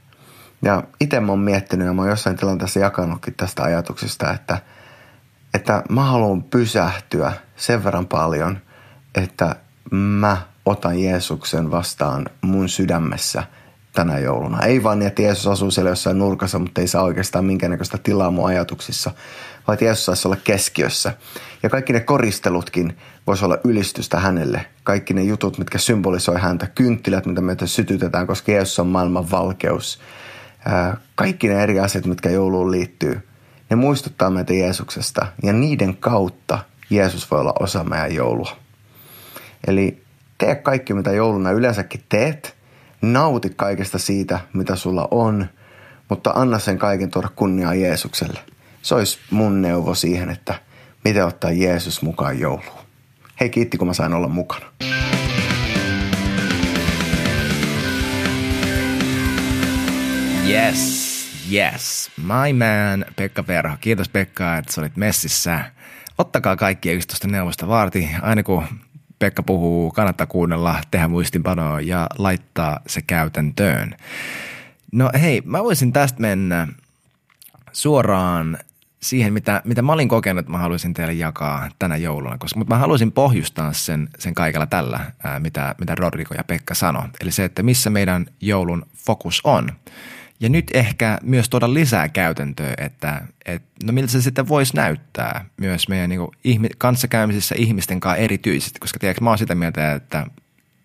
Ja 0.63 0.83
itse 1.01 1.21
mä 1.21 1.33
oon 1.33 1.39
miettinyt 1.39 1.87
ja 1.87 1.93
mä 1.93 2.03
oon 2.03 2.11
jossain 2.11 2.37
tilanteessa 2.37 2.81
jakanutkin 2.81 3.35
tästä 3.35 3.63
ajatuksesta, 3.63 4.33
että, 4.33 4.59
että 5.55 5.83
mä 5.91 6.05
haluan 6.05 6.43
pysähtyä 6.43 7.33
sen 7.57 7.85
verran 7.85 8.07
paljon, 8.07 8.59
että 9.15 9.57
mä 9.91 10.37
otan 10.67 10.99
Jeesuksen 10.99 11.71
vastaan 11.71 12.27
mun 12.43 12.69
sydämessä– 12.69 13.45
tänä 13.93 14.19
jouluna. 14.19 14.63
Ei 14.63 14.83
vaan 14.83 14.99
niin, 14.99 15.07
että 15.07 15.23
Jeesus 15.23 15.47
asuu 15.47 15.71
siellä 15.71 15.91
jossain 15.91 16.19
nurkassa, 16.19 16.59
mutta 16.59 16.81
ei 16.81 16.89
saa 16.89 17.03
oikeastaan 17.03 17.45
minkäännäköistä 17.45 17.99
tilaa 17.99 18.31
mun 18.31 18.47
ajatuksissa, 18.47 19.11
vaan 19.67 19.75
että 19.75 19.85
Jeesus 19.85 20.05
saisi 20.05 20.29
olla 20.29 20.37
keskiössä. 20.45 21.13
Ja 21.63 21.71
kaikki 21.71 21.93
ne 21.93 22.01
koristelutkin 22.01 22.97
voisi 23.27 23.45
olla 23.45 23.59
ylistystä 23.65 24.21
hänelle. 24.21 24.67
Kaikki 24.83 25.15
ne 25.15 25.23
jutut, 25.23 25.59
mitkä 25.59 25.79
symbolisoi 25.79 26.41
häntä, 26.41 26.67
kynttilät, 26.67 27.27
mitä 27.27 27.41
meitä 27.41 27.67
sytytetään, 27.67 28.27
koska 28.27 28.53
Jeesus 28.53 28.79
on 28.79 28.87
maailman 28.87 29.31
valkeus. 29.31 30.01
Kaikki 31.15 31.49
ne 31.49 31.63
eri 31.63 31.81
asiat, 31.81 32.07
mitkä 32.07 32.31
jouluun 32.31 32.71
liittyy, 32.71 33.29
ne 33.71 33.77
muistuttaa 33.77 34.31
meitä 34.31 34.55
Jeesuksesta. 34.55 35.27
Ja 35.43 35.53
niiden 35.53 35.97
kautta 35.97 36.59
Jeesus 36.91 37.31
voi 37.31 37.41
olla 37.41 37.55
osa 37.61 37.85
meidän 37.85 38.15
joulua. 38.15 38.57
Eli 39.67 40.03
tee 40.39 40.55
kaikki, 40.55 40.95
mitä 40.95 41.13
jouluna 41.13 41.51
yleensäkin 41.51 42.05
teet– 42.09 42.55
Nauti 43.03 43.51
kaikesta 43.57 43.99
siitä, 43.99 44.41
mitä 44.53 44.77
sulla 44.77 45.09
on, 45.11 45.47
mutta 46.09 46.33
anna 46.35 46.59
sen 46.59 46.79
kaiken 46.79 47.11
tuoda 47.11 47.29
kunniaa 47.37 47.75
Jeesukselle. 47.75 48.41
Se 48.83 48.95
olisi 48.95 49.19
mun 49.31 49.63
neuvo 49.63 49.95
siihen, 49.95 50.31
että 50.31 50.55
miten 51.05 51.27
ottaa 51.27 51.51
Jeesus 51.51 52.03
mukaan 52.03 52.39
jouluun. 52.39 52.81
Hei, 53.41 53.51
kiitti 53.51 53.79
kun 53.79 53.87
mä 53.87 53.95
sain 53.95 54.13
olla 54.15 54.29
mukana. 54.29 54.67
Yes, 60.49 61.29
yes. 61.53 62.11
My 62.17 62.53
man, 62.53 63.05
Pekka 63.17 63.47
Verho. 63.47 63.77
Kiitos 63.81 64.09
Pekka, 64.09 64.57
että 64.57 64.73
sä 64.73 64.81
olit 64.81 64.97
messissä. 64.97 65.65
Ottakaa 66.19 66.57
kaikki 66.57 66.93
yksitoista 66.93 67.29
neuvosta 67.29 67.69
vaarti. 67.69 68.11
Aina 68.23 68.43
kun 68.43 68.65
Pekka 69.21 69.43
puhuu, 69.43 69.91
kannattaa 69.91 70.27
kuunnella, 70.27 70.81
tehdä 70.91 71.09
muistinpanoa 71.09 71.81
ja 71.81 72.07
laittaa 72.19 72.81
se 72.87 73.03
käytäntöön. 73.03 73.95
No 74.93 75.11
hei, 75.21 75.43
mä 75.45 75.65
voisin 75.65 75.93
tästä 75.93 76.21
mennä 76.21 76.69
suoraan 77.73 78.59
siihen, 79.03 79.33
mitä, 79.33 79.63
mitä 79.65 79.83
mä 79.83 79.93
olin 79.93 80.09
kokenut, 80.09 80.41
että 80.41 80.53
mä 80.53 80.59
haluaisin 80.59 80.95
teille 80.95 81.13
jakaa 81.13 81.69
tänä 81.79 81.97
jouluna, 81.97 82.39
koska, 82.39 82.59
mutta 82.59 82.75
mä 82.75 82.79
haluaisin 82.79 83.13
pohjustaa 83.13 83.73
sen, 83.73 84.09
sen 84.19 84.35
kaikella 84.35 84.67
tällä, 84.67 85.13
ää, 85.25 85.41
mitä, 85.41 85.75
mitä 85.81 85.95
Rodrigo 85.95 86.35
ja 86.35 86.45
Pekka 86.45 86.75
sanoi. 86.75 87.09
Eli 87.21 87.31
se, 87.31 87.45
että 87.45 87.63
missä 87.63 87.91
meidän 87.91 88.27
joulun 88.41 88.87
fokus 88.97 89.41
on. 89.45 89.73
Ja 90.41 90.49
nyt 90.49 90.71
ehkä 90.75 91.19
myös 91.23 91.49
tuoda 91.49 91.75
lisää 91.75 92.09
käytäntöä, 92.09 92.75
että, 92.79 93.23
että 93.47 93.69
no 93.85 93.93
miltä 93.93 94.13
se 94.13 94.23
sitten 94.23 94.49
voisi 94.49 94.77
näyttää 94.77 95.45
myös 95.57 95.89
meidän 95.89 96.11
niin 96.11 96.21
ihmi, 96.45 96.69
kanssakäymisissä 96.79 97.55
ihmisten 97.59 98.01
kanssa 98.01 98.17
erityisesti, 98.17 98.81
koska 98.81 98.99
tiedätkö, 98.99 99.25
mä 99.25 99.31
oon 99.31 99.39
sitä 99.39 99.55
mieltä, 99.55 99.93
että 99.93 100.27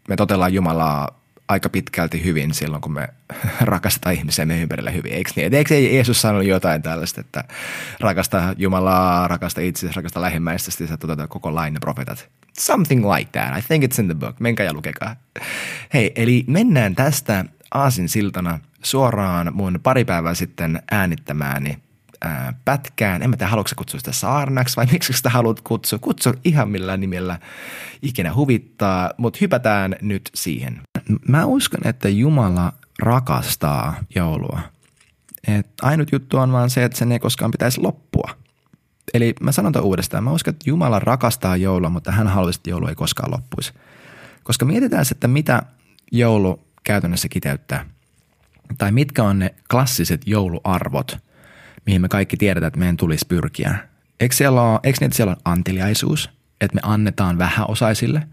me 0.07 0.15
totellaan 0.15 0.53
Jumalaa 0.53 1.25
aika 1.47 1.69
pitkälti 1.69 2.23
hyvin 2.23 2.53
silloin, 2.53 2.81
kun 2.81 2.93
me 2.93 3.07
rakastetaan 3.61 4.15
ihmisiä 4.15 4.45
meidän 4.45 4.61
ympärillä 4.63 4.91
hyvin, 4.91 5.13
eikö 5.13 5.31
niin? 5.35 5.53
Eikö 5.53 5.75
Jeesus 5.75 6.21
sanonut 6.21 6.47
jotain 6.47 6.81
tällaista, 6.81 7.21
että 7.21 7.43
rakasta 7.99 8.55
Jumalaa, 8.57 9.27
rakasta 9.27 9.61
itse, 9.61 9.89
rakasta 9.95 10.21
lähimmäistä, 10.21 10.71
sitten 10.71 10.87
sä 10.87 10.97
toteutat 10.97 11.29
koko 11.29 11.55
lain 11.55 11.77
profetat. 11.81 12.29
Something 12.59 13.13
like 13.13 13.29
that. 13.31 13.57
I 13.57 13.61
think 13.61 13.83
it's 13.83 14.01
in 14.01 14.05
the 14.05 14.15
book. 14.15 14.39
Menkää 14.39 14.65
ja 14.65 14.73
lukekaa. 14.73 15.15
Hei, 15.93 16.11
eli 16.15 16.43
mennään 16.47 16.95
tästä 16.95 17.45
aasin 17.71 18.09
siltana 18.09 18.59
suoraan 18.85 19.51
mun 19.53 19.79
pari 19.83 20.05
päivää 20.05 20.33
sitten 20.33 20.81
äänittämääni 20.91 21.77
ää, 22.21 22.53
pätkään. 22.65 23.23
En 23.23 23.29
mä 23.29 23.37
tiedä, 23.37 23.49
haluatko 23.49 23.73
kutsua 23.75 23.99
sitä 23.99 24.11
saarnaksi 24.11 24.77
vai 24.77 24.85
miksi 24.91 25.13
sitä 25.13 25.29
haluat 25.29 25.61
kutsua. 25.61 25.99
Kutsu 25.99 26.33
ihan 26.43 26.69
millä 26.69 26.97
nimellä 26.97 27.39
ikinä 28.01 28.33
huvittaa, 28.33 29.11
mutta 29.17 29.37
hypätään 29.41 29.95
nyt 30.01 30.29
siihen. 30.33 30.81
Mä 31.27 31.45
uskon, 31.45 31.87
että 31.87 32.09
Jumala 32.09 32.73
rakastaa 32.99 33.95
joulua. 34.15 34.59
Et 35.47 35.67
ainut 35.81 36.11
juttu 36.11 36.37
on 36.37 36.51
vaan 36.51 36.69
se, 36.69 36.83
että 36.83 36.97
sen 36.97 37.11
ei 37.11 37.19
koskaan 37.19 37.51
pitäisi 37.51 37.81
loppua. 37.81 38.29
Eli 39.13 39.33
mä 39.41 39.51
sanon 39.51 39.71
tämän 39.71 39.85
uudestaan. 39.85 40.23
Mä 40.23 40.31
uskon, 40.31 40.53
että 40.53 40.69
Jumala 40.69 40.99
rakastaa 40.99 41.57
joulua, 41.57 41.89
mutta 41.89 42.11
hän 42.11 42.27
haluaisi, 42.27 42.59
että 42.59 42.69
joulu 42.69 42.87
ei 42.87 42.95
koskaan 42.95 43.31
loppuisi. 43.31 43.73
Koska 44.43 44.65
mietitään, 44.65 45.05
että 45.11 45.27
mitä 45.27 45.63
joulu 46.11 46.67
käytännössä 46.83 47.27
kiteyttää. 47.29 47.85
Tai 48.77 48.91
mitkä 48.91 49.23
on 49.23 49.39
ne 49.39 49.55
klassiset 49.71 50.21
jouluarvot, 50.25 51.17
mihin 51.85 52.01
me 52.01 52.07
kaikki 52.07 52.37
tiedetään, 52.37 52.67
että 52.67 52.79
meidän 52.79 52.97
tulisi 52.97 53.25
pyrkiä. 53.27 53.77
Eikö, 54.19 54.35
siellä 54.35 54.61
ole, 54.61 54.79
eikö 54.83 55.05
että 55.05 55.15
siellä 55.15 55.31
on 55.31 55.41
anteliaisuus, 55.45 56.29
että 56.61 56.75
me 56.75 56.81
annetaan 56.83 57.37
vähäosaisille, 57.37 58.27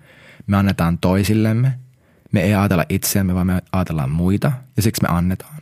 me 0.46 0.56
annetaan 0.56 0.98
toisillemme, 0.98 1.72
me 2.32 2.42
ei 2.42 2.54
ajatella 2.54 2.84
itseämme, 2.88 3.34
vaan 3.34 3.46
me 3.46 3.62
ajatellaan 3.72 4.10
muita 4.10 4.52
ja 4.76 4.82
siksi 4.82 5.02
me 5.02 5.08
annetaan. 5.08 5.60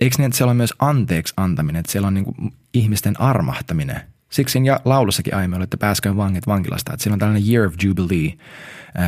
Eikö 0.00 0.16
niin, 0.18 0.26
että 0.26 0.36
siellä 0.36 0.50
on 0.50 0.56
myös 0.56 0.74
anteeksi 0.78 1.34
antaminen, 1.36 1.80
että 1.80 1.92
siellä 1.92 2.08
on 2.08 2.14
niin 2.14 2.24
kuin 2.24 2.52
ihmisten 2.74 3.20
armahtaminen. 3.20 4.00
Siksi 4.30 4.52
siinä 4.52 4.80
laulussakin 4.84 5.34
aiemmin 5.34 5.56
oli, 5.56 5.64
että 5.64 5.76
pääskö 5.76 6.16
vangit 6.16 6.46
vankilasta. 6.46 6.92
Että 6.92 7.02
siellä 7.02 7.14
on 7.14 7.18
tällainen 7.18 7.50
year 7.50 7.66
of 7.66 7.74
jubilee, 7.82 8.32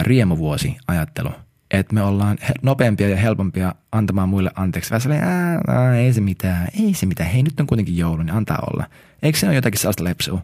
riemuvuosi 0.03 0.77
ajattelu– 0.87 1.31
että 1.73 1.95
me 1.95 2.03
ollaan 2.03 2.39
nopeampia 2.63 3.09
ja 3.09 3.17
helpompia 3.17 3.75
antamaan 3.93 4.29
muille 4.29 4.51
anteeksi. 4.55 4.91
Vähän 4.91 5.01
sellainen, 5.01 5.95
ei 5.95 6.13
se 6.13 6.21
mitään, 6.21 6.69
ei 6.81 6.95
se 6.95 7.07
mitään, 7.07 7.31
hei 7.31 7.43
nyt 7.43 7.61
on 7.61 7.67
kuitenkin 7.67 7.97
joulu, 7.97 8.23
niin 8.23 8.35
antaa 8.35 8.59
olla. 8.73 8.87
Eikö 9.23 9.39
se 9.39 9.47
ole 9.47 9.55
jotakin 9.55 9.81
sellaista 9.81 10.05
lepsua? 10.05 10.43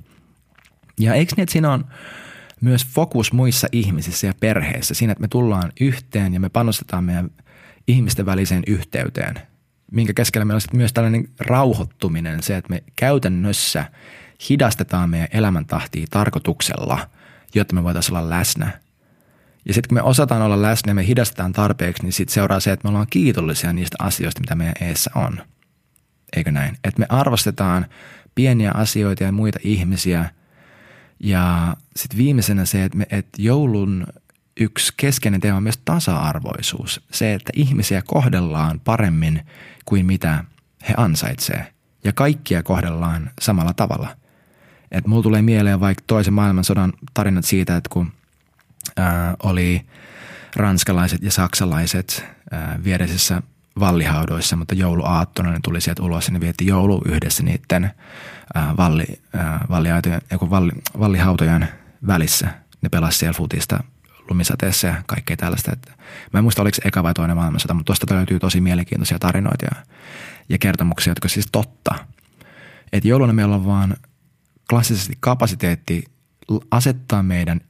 Ja 1.00 1.14
eikö 1.14 1.32
niin, 1.36 1.42
että 1.42 1.52
siinä 1.52 1.72
on 1.72 1.84
myös 2.60 2.86
fokus 2.86 3.32
muissa 3.32 3.68
ihmisissä 3.72 4.26
ja 4.26 4.34
perheissä 4.40 4.94
siinä, 4.94 5.12
että 5.12 5.22
me 5.22 5.28
tullaan 5.28 5.72
yhteen 5.80 6.34
ja 6.34 6.40
me 6.40 6.48
panostetaan 6.48 7.04
meidän 7.04 7.30
ihmisten 7.88 8.26
väliseen 8.26 8.62
yhteyteen, 8.66 9.34
minkä 9.92 10.14
keskellä 10.14 10.44
meillä 10.44 10.56
on 10.56 10.60
sitten 10.60 10.78
myös 10.78 10.92
tällainen 10.92 11.28
rauhoittuminen, 11.40 12.42
se, 12.42 12.56
että 12.56 12.70
me 12.70 12.82
käytännössä 12.96 13.84
hidastetaan 14.50 15.10
meidän 15.10 15.28
elämäntahtia 15.32 16.06
tarkoituksella, 16.10 16.98
jotta 17.54 17.74
me 17.74 17.84
voitaisiin 17.84 18.16
olla 18.16 18.30
läsnä– 18.30 18.70
ja 19.68 19.74
sitten 19.74 19.88
kun 19.88 19.94
me 19.94 20.02
osataan 20.02 20.42
olla 20.42 20.62
läsnä 20.62 20.90
ja 20.90 20.94
me 20.94 21.06
hidastetaan 21.06 21.52
tarpeeksi, 21.52 22.02
niin 22.02 22.12
sitten 22.12 22.34
seuraa 22.34 22.60
se, 22.60 22.72
että 22.72 22.84
me 22.84 22.88
ollaan 22.88 23.06
kiitollisia 23.10 23.72
niistä 23.72 23.96
asioista, 23.98 24.40
mitä 24.40 24.54
meidän 24.54 24.74
eessä 24.80 25.10
on. 25.14 25.38
Eikö 26.36 26.52
näin? 26.52 26.76
Että 26.84 27.00
me 27.00 27.06
arvostetaan 27.08 27.86
pieniä 28.34 28.72
asioita 28.74 29.24
ja 29.24 29.32
muita 29.32 29.58
ihmisiä. 29.62 30.30
Ja 31.20 31.76
sitten 31.96 32.18
viimeisenä 32.18 32.64
se, 32.64 32.84
että, 32.84 32.98
me, 32.98 33.06
että 33.10 33.42
joulun 33.42 34.06
yksi 34.60 34.92
keskeinen 34.96 35.40
teema 35.40 35.56
on 35.56 35.62
myös 35.62 35.80
tasa-arvoisuus. 35.84 37.00
Se, 37.12 37.34
että 37.34 37.52
ihmisiä 37.56 38.02
kohdellaan 38.06 38.80
paremmin 38.80 39.46
kuin 39.84 40.06
mitä 40.06 40.44
he 40.88 40.94
ansaitsee. 40.96 41.72
Ja 42.04 42.12
kaikkia 42.12 42.62
kohdellaan 42.62 43.30
samalla 43.40 43.74
tavalla. 43.74 44.16
Että 44.90 45.08
mulla 45.08 45.22
tulee 45.22 45.42
mieleen 45.42 45.80
vaikka 45.80 46.04
toisen 46.06 46.34
maailmansodan 46.34 46.92
tarinat 47.14 47.44
siitä, 47.44 47.76
että 47.76 47.88
kun 47.92 48.12
ää, 48.96 49.34
oli 49.42 49.86
ranskalaiset 50.56 51.22
ja 51.22 51.30
saksalaiset 51.30 52.24
ää, 52.50 52.78
vieresissä 52.84 53.42
vallihaudoissa, 53.80 54.56
mutta 54.56 54.74
jouluaattona 54.74 55.50
ne 55.50 55.58
tuli 55.64 55.80
sieltä 55.80 56.02
ulos 56.02 56.26
ja 56.26 56.32
ne 56.32 56.40
vietti 56.40 56.66
joulu 56.66 57.02
yhdessä 57.04 57.42
niiden 57.42 57.90
ää, 58.54 58.74
valli, 58.76 59.06
ää, 59.36 59.64
valliaitojen, 59.70 60.20
valli, 60.50 60.72
vallihautojen 60.98 61.68
välissä. 62.06 62.48
Ne 62.82 62.88
pelasivat 62.88 63.18
siellä 63.18 63.36
futista 63.36 63.84
lumisateessa 64.30 64.86
ja 64.86 65.02
kaikkea 65.06 65.36
tällaista. 65.36 65.72
Että 65.72 65.92
mä 66.32 66.38
en 66.38 66.44
muista, 66.44 66.62
oliko 66.62 66.76
eka 66.84 67.02
vai 67.02 67.14
toinen 67.14 67.36
maailmansota, 67.36 67.74
mutta 67.74 67.86
tuosta 67.86 68.14
löytyy 68.14 68.38
tosi 68.38 68.60
mielenkiintoisia 68.60 69.18
tarinoita 69.18 69.64
ja, 69.64 69.82
ja 70.48 70.58
kertomuksia, 70.58 71.10
jotka 71.10 71.28
siis 71.28 71.48
totta. 71.52 71.94
Että 72.92 73.08
jouluna 73.08 73.32
meillä 73.32 73.54
on 73.54 73.66
vaan 73.66 73.96
klassisesti 74.70 75.16
kapasiteetti 75.20 76.04
asettaa 76.70 77.22
meidän 77.22 77.60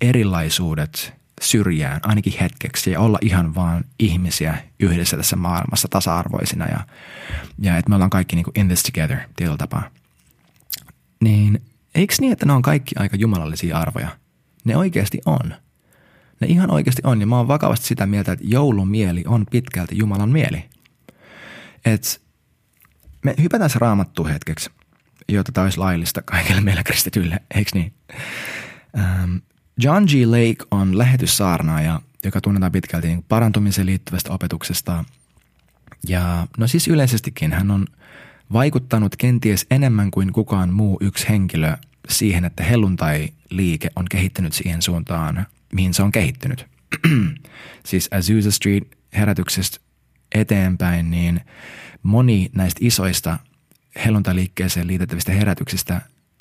erilaisuudet 0.00 1.12
syrjään 1.40 2.00
ainakin 2.02 2.38
hetkeksi 2.40 2.90
ja 2.90 3.00
olla 3.00 3.18
ihan 3.22 3.54
vaan 3.54 3.84
ihmisiä 3.98 4.58
yhdessä 4.80 5.16
tässä 5.16 5.36
maailmassa 5.36 5.88
tasa-arvoisina 5.88 6.66
ja, 6.66 6.80
ja 7.58 7.76
että 7.76 7.88
me 7.88 7.94
ollaan 7.94 8.10
kaikki 8.10 8.36
niin 8.36 8.44
kuin 8.44 8.60
in 8.60 8.66
this 8.66 8.82
together 8.82 9.18
tietyllä 9.36 9.56
tapaa. 9.56 9.90
Niin 11.20 11.62
eikö 11.94 12.14
niin, 12.20 12.32
että 12.32 12.46
ne 12.46 12.52
on 12.52 12.62
kaikki 12.62 12.94
aika 12.98 13.16
jumalallisia 13.16 13.78
arvoja? 13.78 14.08
Ne 14.64 14.76
oikeasti 14.76 15.18
on. 15.26 15.54
Ne 16.40 16.46
ihan 16.46 16.70
oikeasti 16.70 17.02
on 17.04 17.20
ja 17.20 17.26
mä 17.26 17.36
oon 17.36 17.48
vakavasti 17.48 17.86
sitä 17.86 18.06
mieltä, 18.06 18.32
että 18.32 18.44
joulun 18.48 18.88
mieli 18.88 19.24
on 19.26 19.46
pitkälti 19.50 19.98
Jumalan 19.98 20.30
mieli. 20.30 20.64
Et 21.84 22.22
me 23.24 23.34
hypätään 23.42 23.70
se 23.70 23.78
raamattu 23.78 24.24
hetkeksi, 24.24 24.70
jotta 25.28 25.52
tämä 25.52 25.64
olisi 25.64 25.78
laillista 25.78 26.22
kaikille 26.22 26.60
meillä 26.60 26.82
kristityille, 26.82 27.40
eikö 27.54 27.70
niin? 27.74 27.92
Ähm, 28.98 29.36
John 29.82 30.04
G. 30.04 30.26
Lake 30.26 30.66
on 30.70 30.98
lähetyssaarnaaja, 30.98 32.00
joka 32.24 32.40
tunnetaan 32.40 32.72
pitkälti 32.72 33.08
niin 33.08 33.24
parantumiseen 33.28 33.86
liittyvästä 33.86 34.32
opetuksesta. 34.32 35.04
Ja 36.08 36.46
no 36.58 36.66
siis 36.66 36.88
yleisestikin 36.88 37.52
hän 37.52 37.70
on 37.70 37.86
vaikuttanut 38.52 39.16
kenties 39.16 39.66
enemmän 39.70 40.10
kuin 40.10 40.32
kukaan 40.32 40.72
muu 40.72 40.98
yksi 41.00 41.28
henkilö 41.28 41.76
siihen, 42.08 42.44
että 42.44 42.62
helluntai-liike 42.64 43.90
on 43.96 44.06
kehittynyt 44.10 44.52
siihen 44.52 44.82
suuntaan, 44.82 45.46
mihin 45.72 45.94
se 45.94 46.02
on 46.02 46.12
kehittynyt. 46.12 46.66
siis 47.86 48.08
Azusa 48.12 48.50
Street 48.50 48.84
herätyksestä 49.12 49.78
eteenpäin, 50.34 51.10
niin 51.10 51.40
moni 52.02 52.50
näistä 52.54 52.78
isoista 52.82 53.38
helluntai-liikkeeseen 54.04 54.86
liitettävistä 54.86 55.32
herätyksistä, 55.32 56.00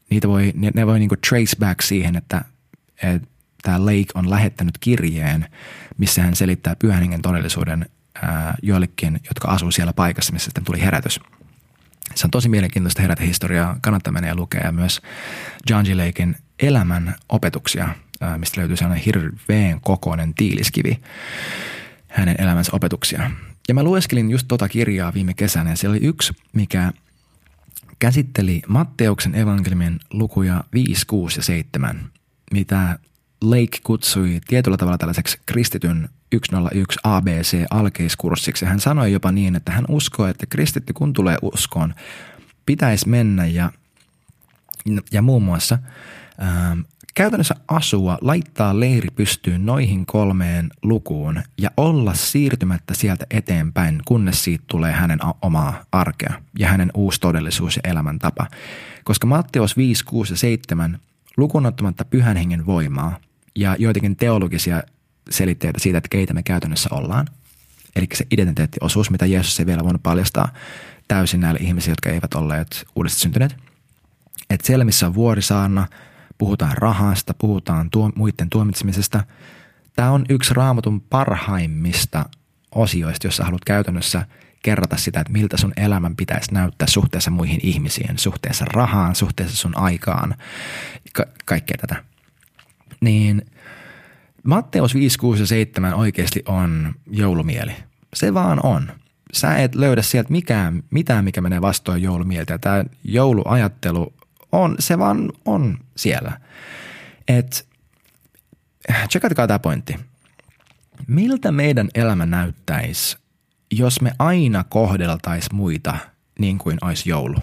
niitä 0.09 0.27
voi, 0.27 0.53
ne 0.75 0.87
voi 0.87 0.99
niinku 0.99 1.15
trace 1.29 1.55
back 1.59 1.81
siihen, 1.81 2.15
että 2.15 2.45
tämä 3.61 3.85
Lake 3.85 4.05
on 4.13 4.29
lähettänyt 4.29 4.77
kirjeen, 4.77 5.45
missä 5.97 6.21
hän 6.21 6.35
selittää 6.35 6.75
pyhän 6.75 6.99
hengen 6.99 7.21
todellisuuden 7.21 7.89
joillekin, 8.61 9.19
jotka 9.27 9.47
asuu 9.47 9.71
siellä 9.71 9.93
paikassa, 9.93 10.33
missä 10.33 10.45
sitten 10.45 10.63
tuli 10.63 10.81
herätys. 10.81 11.19
Se 12.15 12.27
on 12.27 12.31
tosi 12.31 12.49
mielenkiintoista 12.49 13.01
herätehistoriaa, 13.01 13.77
kannattaa 13.81 14.13
mennä 14.13 14.27
ja 14.27 14.35
lukea 14.35 14.65
ja 14.65 14.71
myös 14.71 15.01
John 15.69 15.85
G. 15.85 15.87
Laken 15.87 16.35
elämän 16.59 17.15
opetuksia, 17.29 17.89
mistä 18.37 18.59
löytyy 18.59 18.77
sellainen 18.77 19.05
hirveän 19.05 19.81
kokoinen 19.81 20.33
tiiliskivi. 20.33 20.99
hänen 22.09 22.35
elämänsä 22.39 22.71
opetuksia. 22.75 23.31
Ja 23.67 23.73
mä 23.73 23.83
lueskelin 23.83 24.31
just 24.31 24.47
tota 24.47 24.69
kirjaa 24.69 25.13
viime 25.13 25.33
kesänä 25.33 25.69
ja 25.69 25.75
siellä 25.75 25.93
oli 25.93 26.05
yksi, 26.05 26.33
mikä 26.53 26.91
käsitteli 27.99 28.61
Matteuksen 28.67 29.35
evankeliumin 29.35 29.99
lukuja 30.09 30.63
5, 30.73 31.05
6 31.07 31.39
ja 31.39 31.43
7, 31.43 32.11
mitä 32.53 32.99
Lake 33.41 33.77
kutsui 33.83 34.41
tietyllä 34.47 34.77
tavalla 34.77 34.97
tällaiseksi 34.97 35.39
kristityn 35.45 36.09
101 36.33 36.99
ABC 37.03 37.65
alkeiskurssiksi. 37.69 38.65
Hän 38.65 38.79
sanoi 38.79 39.11
jopa 39.11 39.31
niin, 39.31 39.55
että 39.55 39.71
hän 39.71 39.85
uskoo, 39.89 40.27
että 40.27 40.45
kristitty 40.45 40.93
kun 40.93 41.13
tulee 41.13 41.37
uskoon, 41.41 41.93
pitäisi 42.65 43.09
mennä 43.09 43.45
ja, 43.45 43.71
ja 45.11 45.21
muun 45.21 45.43
muassa 45.43 45.77
ää, 46.37 46.77
käytännössä 47.15 47.55
asua, 47.67 48.17
laittaa 48.21 48.79
leiri 48.79 49.07
pystyyn 49.15 49.65
noihin 49.65 50.05
kolmeen 50.05 50.69
lukuun 50.83 51.43
ja 51.57 51.71
olla 51.77 52.13
siirtymättä 52.13 52.93
sieltä 52.93 53.25
eteenpäin, 53.31 54.01
kunnes 54.05 54.43
siitä 54.43 54.63
tulee 54.67 54.91
hänen 54.91 55.19
omaa 55.41 55.83
arkea 55.91 56.33
ja 56.59 56.67
hänen 56.67 56.91
uusi 56.93 57.19
todellisuus 57.19 57.75
ja 57.75 57.91
elämäntapa. 57.91 58.47
Koska 59.03 59.27
Matteus 59.27 59.77
5, 59.77 60.05
6 60.05 60.33
ja 60.33 60.37
7 60.37 60.99
lukunottamatta 61.39 62.05
pyhän 62.05 62.37
hengen 62.37 62.65
voimaa 62.65 63.17
ja 63.55 63.75
joitakin 63.79 64.15
teologisia 64.15 64.83
selitteitä 65.29 65.79
siitä, 65.79 65.97
että 65.97 66.09
keitä 66.09 66.33
me 66.33 66.43
käytännössä 66.43 66.89
ollaan. 66.91 67.27
Eli 67.95 68.07
se 68.13 68.25
identiteettiosuus, 68.31 69.09
mitä 69.09 69.25
Jeesus 69.25 69.59
ei 69.59 69.65
vielä 69.65 69.83
voinut 69.83 70.03
paljastaa 70.03 70.53
täysin 71.07 71.39
näille 71.39 71.59
ihmisille, 71.59 71.91
jotka 71.91 72.09
eivät 72.09 72.33
olleet 72.33 72.85
uudesti 72.95 73.19
syntyneet. 73.19 73.55
Että 74.49 74.67
siellä, 74.67 74.85
missä 74.85 75.07
on 75.07 75.13
vuorisaarna, 75.13 75.87
puhutaan 76.37 76.77
rahasta, 76.77 77.33
puhutaan 77.33 77.89
tuo, 77.89 78.11
muiden 78.15 78.49
tuomitsemisesta. 78.49 79.23
Tämä 79.95 80.11
on 80.11 80.25
yksi 80.29 80.53
raamatun 80.53 81.01
parhaimmista 81.01 82.25
osioista, 82.75 83.27
jossa 83.27 83.43
haluat 83.43 83.65
käytännössä 83.65 84.25
kerrata 84.63 84.97
sitä, 84.97 85.19
että 85.19 85.33
miltä 85.33 85.57
sun 85.57 85.73
elämän 85.77 86.15
pitäisi 86.15 86.53
näyttää 86.53 86.87
suhteessa 86.87 87.31
muihin 87.31 87.59
ihmisiin, 87.63 88.17
suhteessa 88.17 88.65
rahaan, 88.65 89.15
suhteessa 89.15 89.57
sun 89.57 89.77
aikaan, 89.77 90.35
ka- 91.13 91.25
kaikkea 91.45 91.77
tätä. 91.77 92.03
Niin– 93.01 93.41
Matteus 94.43 94.95
5, 94.95 95.19
6 95.19 95.41
ja 95.41 95.47
7 95.47 95.93
oikeasti 95.93 96.43
on 96.45 96.95
joulumieli. 97.11 97.71
Se 98.13 98.33
vaan 98.33 98.65
on. 98.65 98.91
Sä 99.33 99.55
et 99.55 99.75
löydä 99.75 100.01
sieltä 100.01 100.31
mikään, 100.31 100.83
mitään, 100.89 101.25
mikä 101.25 101.41
menee 101.41 101.61
vastoin 101.61 102.03
joulumieltä. 102.03 102.57
Tämä 102.57 102.83
jouluajattelu 103.03 104.13
on, 104.51 104.75
se 104.79 104.99
vaan 104.99 105.31
on 105.45 105.77
siellä. 105.95 106.41
Et, 107.27 107.67
tsekatkaa 109.07 109.47
tämä 109.47 109.59
pointti. 109.59 109.95
Miltä 111.07 111.51
meidän 111.51 111.89
elämä 111.95 112.25
näyttäisi, 112.25 113.17
jos 113.71 114.01
me 114.01 114.11
aina 114.19 114.63
kohdeltaisiin 114.63 115.55
muita 115.55 115.97
niin 116.39 116.57
kuin 116.57 116.77
olisi 116.81 117.09
joulu? 117.09 117.37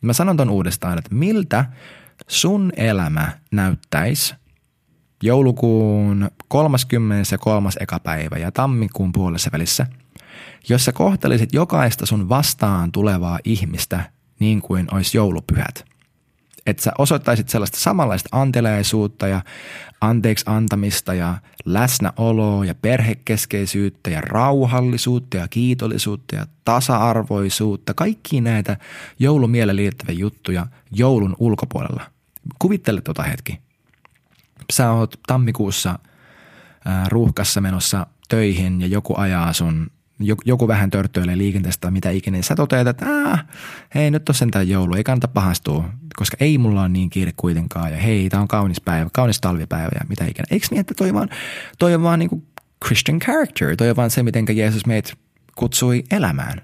Mä 0.00 0.12
sanon 0.12 0.36
ton 0.36 0.50
uudestaan, 0.50 0.98
että 0.98 1.14
miltä 1.14 1.64
sun 2.28 2.72
elämä 2.76 3.32
näyttäisi– 3.50 4.34
joulukuun 5.24 6.30
30. 6.48 7.34
ja 7.34 7.38
kolmas 7.38 7.76
eka 7.80 8.00
päivä 8.00 8.38
ja 8.38 8.52
tammikuun 8.52 9.12
puolessa 9.12 9.50
välissä, 9.52 9.86
jos 10.68 10.84
sä 10.84 10.92
kohtelisit 10.92 11.52
jokaista 11.52 12.06
sun 12.06 12.28
vastaan 12.28 12.92
tulevaa 12.92 13.38
ihmistä 13.44 14.10
niin 14.40 14.62
kuin 14.62 14.86
olisi 14.94 15.16
joulupyhät. 15.16 15.93
Että 16.66 16.82
sä 16.82 16.92
osoittaisit 16.98 17.48
sellaista 17.48 17.78
samanlaista 17.80 18.28
anteleisuutta 18.32 19.28
ja 19.28 19.40
anteeksi 20.00 20.44
antamista 20.48 21.14
ja 21.14 21.34
läsnäoloa 21.64 22.64
ja 22.64 22.74
perhekeskeisyyttä 22.74 24.10
ja 24.10 24.20
rauhallisuutta 24.20 25.36
ja 25.36 25.48
kiitollisuutta 25.48 26.36
ja 26.36 26.46
tasa-arvoisuutta. 26.64 27.94
Kaikki 27.94 28.40
näitä 28.40 28.76
joulumielen 29.18 29.76
liittäviä 29.76 30.14
juttuja 30.14 30.66
joulun 30.90 31.36
ulkopuolella. 31.38 32.02
Kuvittele 32.58 33.00
tota 33.00 33.22
hetki 33.22 33.64
sä 34.72 34.90
oot 34.90 35.20
tammikuussa 35.26 35.98
ää, 36.84 37.06
ruuhkassa 37.08 37.60
menossa 37.60 38.06
töihin 38.28 38.80
ja 38.80 38.86
joku 38.86 39.14
ajaa 39.16 39.52
sun, 39.52 39.90
joku 40.44 40.68
vähän 40.68 40.90
törttöilee 40.90 41.38
liikenteestä 41.38 41.90
mitä 41.90 42.10
ikinä, 42.10 42.34
niin 42.34 42.44
sä 42.44 42.54
toteat, 42.54 42.86
että 42.86 43.06
Ää, 43.06 43.46
hei 43.94 44.10
nyt 44.10 44.28
on 44.28 44.34
sentään 44.34 44.68
joulu, 44.68 44.94
ei 44.94 45.04
kannata 45.04 45.28
pahastua, 45.28 45.88
koska 46.16 46.36
ei 46.40 46.58
mulla 46.58 46.82
on 46.82 46.92
niin 46.92 47.10
kiire 47.10 47.32
kuitenkaan 47.36 47.92
ja 47.92 47.98
hei, 47.98 48.28
tää 48.30 48.40
on 48.40 48.48
kaunis 48.48 48.80
päivä, 48.80 49.10
kaunis 49.12 49.40
talvipäivä 49.40 49.90
ja 49.94 50.06
mitä 50.08 50.24
ikinä. 50.24 50.46
Eikö 50.50 50.66
niin, 50.70 50.80
että 50.80 50.94
toi, 50.94 51.14
vaan, 51.14 51.28
toi 51.78 51.94
on 51.94 52.02
vaan 52.02 52.18
niin 52.18 52.28
kuin 52.28 52.46
Christian 52.84 53.18
character, 53.18 53.76
toi 53.76 53.90
on 53.90 53.96
vaan 53.96 54.10
se, 54.10 54.22
miten 54.22 54.46
Jeesus 54.54 54.86
meitä 54.86 55.12
kutsui 55.54 56.04
elämään. 56.10 56.60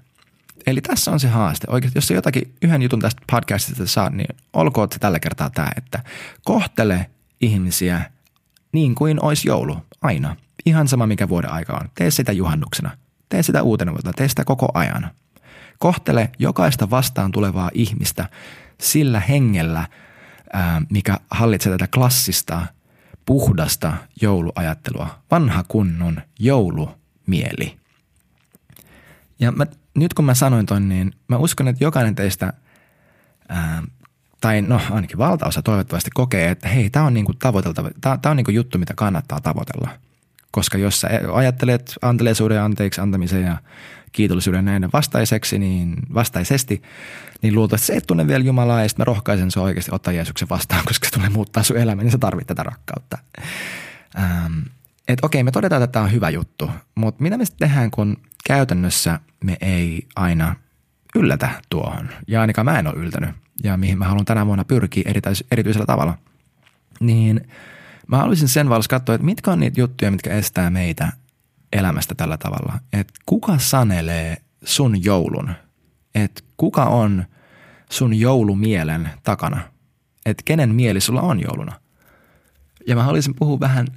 Eli 0.67 0.81
tässä 0.81 1.11
on 1.11 1.19
se 1.19 1.27
haaste. 1.27 1.67
Oikeasti, 1.69 1.97
jos 1.97 2.07
sä 2.07 2.13
jotakin 2.13 2.53
yhden 2.61 2.81
jutun 2.81 2.99
tästä 2.99 3.21
podcastista 3.31 3.87
saat, 3.87 4.13
niin 4.13 4.35
olkoon 4.53 4.87
se 4.91 4.99
tällä 4.99 5.19
kertaa 5.19 5.49
tämä, 5.49 5.67
että 5.77 6.03
kohtele 6.43 7.09
ihmisiä 7.41 8.11
niin 8.71 8.95
kuin 8.95 9.23
olisi 9.23 9.47
joulu, 9.47 9.77
aina. 10.01 10.35
Ihan 10.65 10.87
sama 10.87 11.07
mikä 11.07 11.29
vuoden 11.29 11.51
aika 11.51 11.73
on. 11.73 11.89
Tee 11.95 12.11
sitä 12.11 12.31
juhannuksena. 12.31 12.91
Tee 13.31 13.43
sitä 13.43 13.63
uutena 13.63 13.91
vuotena. 13.91 14.13
Tee 14.13 14.27
sitä 14.27 14.43
koko 14.45 14.67
ajan. 14.73 15.11
Kohtele 15.79 16.29
jokaista 16.39 16.89
vastaan 16.89 17.31
tulevaa 17.31 17.69
ihmistä 17.73 18.29
sillä 18.81 19.19
hengellä, 19.19 19.87
mikä 20.89 21.17
hallitsee 21.31 21.71
tätä 21.71 21.87
klassista, 21.87 22.61
puhdasta 23.25 23.93
jouluajattelua. 24.21 25.19
Vanha 25.31 25.63
kunnon 25.67 26.21
joulumieli. 26.39 27.77
Ja 29.39 29.51
mä, 29.51 29.65
nyt 29.95 30.13
kun 30.13 30.25
mä 30.25 30.33
sanoin 30.33 30.65
ton, 30.65 30.89
niin 30.89 31.13
mä 31.27 31.37
uskon, 31.37 31.67
että 31.67 31.83
jokainen 31.83 32.15
teistä 32.15 32.53
ää, 33.49 33.83
tai 34.41 34.61
no 34.61 34.81
ainakin 34.89 35.17
valtaosa 35.17 35.61
toivottavasti 35.61 36.09
kokee, 36.13 36.51
että 36.51 36.67
hei, 36.67 36.89
tämä 36.89 37.05
on 37.05 37.13
niinku 37.13 37.33
tavoiteltava, 37.33 37.89
tämä 38.01 38.19
on 38.25 38.37
niinku 38.37 38.51
juttu, 38.51 38.77
mitä 38.77 38.93
kannattaa 38.95 39.41
tavoitella. 39.41 39.89
Koska 40.51 40.77
jos 40.77 41.01
sä 41.01 41.09
ajattelet 41.33 41.95
anteleisuuden 42.01 42.61
anteeksi 42.61 43.01
antamisen 43.01 43.43
ja 43.43 43.57
kiitollisuuden 44.11 44.65
näiden 44.65 44.89
vastaiseksi, 44.93 45.59
niin 45.59 45.95
vastaisesti, 46.13 46.81
niin 47.41 47.55
luultavasti 47.55 47.87
se 47.87 47.93
et 47.93 48.07
tunne 48.07 48.27
vielä 48.27 48.43
Jumalaa 48.43 48.81
ja 48.81 48.89
sitten 48.89 49.01
mä 49.01 49.05
rohkaisen 49.05 49.51
sinua 49.51 49.65
oikeasti 49.65 49.91
ottaa 49.93 50.13
Jeesuksen 50.13 50.49
vastaan, 50.49 50.83
koska 50.87 51.07
se 51.07 51.13
tulee 51.13 51.29
muuttaa 51.29 51.63
sun 51.63 51.77
elämän, 51.77 52.05
niin 52.05 52.11
sä 52.11 52.17
tarvit 52.17 52.47
tätä 52.47 52.63
rakkautta. 52.63 53.17
Ähm, 54.19 54.59
että 55.07 55.25
okei, 55.25 55.43
me 55.43 55.51
todetaan, 55.51 55.83
että 55.83 55.91
tämä 55.91 56.05
on 56.05 56.11
hyvä 56.11 56.29
juttu, 56.29 56.71
mutta 56.95 57.23
mitä 57.23 57.37
me 57.37 57.45
sitten 57.45 57.69
tehdään, 57.69 57.91
kun 57.91 58.17
käytännössä 58.47 59.19
me 59.43 59.57
ei 59.61 60.07
aina 60.15 60.55
yllätä 61.15 61.49
tuohon. 61.69 62.09
Ja 62.27 62.41
ainakaan 62.41 62.65
mä 62.65 62.79
en 62.79 62.87
ole 62.87 62.95
yltänyt 62.95 63.29
ja 63.63 63.77
mihin 63.77 63.97
mä 63.97 64.05
haluan 64.05 64.25
tänä 64.25 64.45
vuonna 64.45 64.65
pyrkiä 64.65 65.03
erityis- 65.05 65.45
erityisellä 65.51 65.85
tavalla. 65.85 66.17
Niin 66.99 67.47
mä 68.11 68.17
haluaisin 68.17 68.47
sen 68.47 68.69
valossa 68.69 68.89
katsoa, 68.89 69.15
että 69.15 69.25
mitkä 69.25 69.51
on 69.51 69.59
niitä 69.59 69.81
juttuja, 69.81 70.11
mitkä 70.11 70.33
estää 70.33 70.69
meitä 70.69 71.11
elämästä 71.73 72.15
tällä 72.15 72.37
tavalla. 72.37 72.79
Että 72.93 73.13
kuka 73.25 73.57
sanelee 73.57 74.37
sun 74.63 75.03
joulun? 75.03 75.53
Että 76.15 76.41
kuka 76.57 76.85
on 76.85 77.25
sun 77.89 78.13
joulumielen 78.13 79.09
takana? 79.23 79.61
Että 80.25 80.43
kenen 80.45 80.75
mieli 80.75 81.01
sulla 81.01 81.21
on 81.21 81.39
jouluna? 81.39 81.79
Ja 82.87 82.95
mä 82.95 83.03
haluaisin 83.03 83.35
puhua 83.35 83.59
vähän 83.59 83.87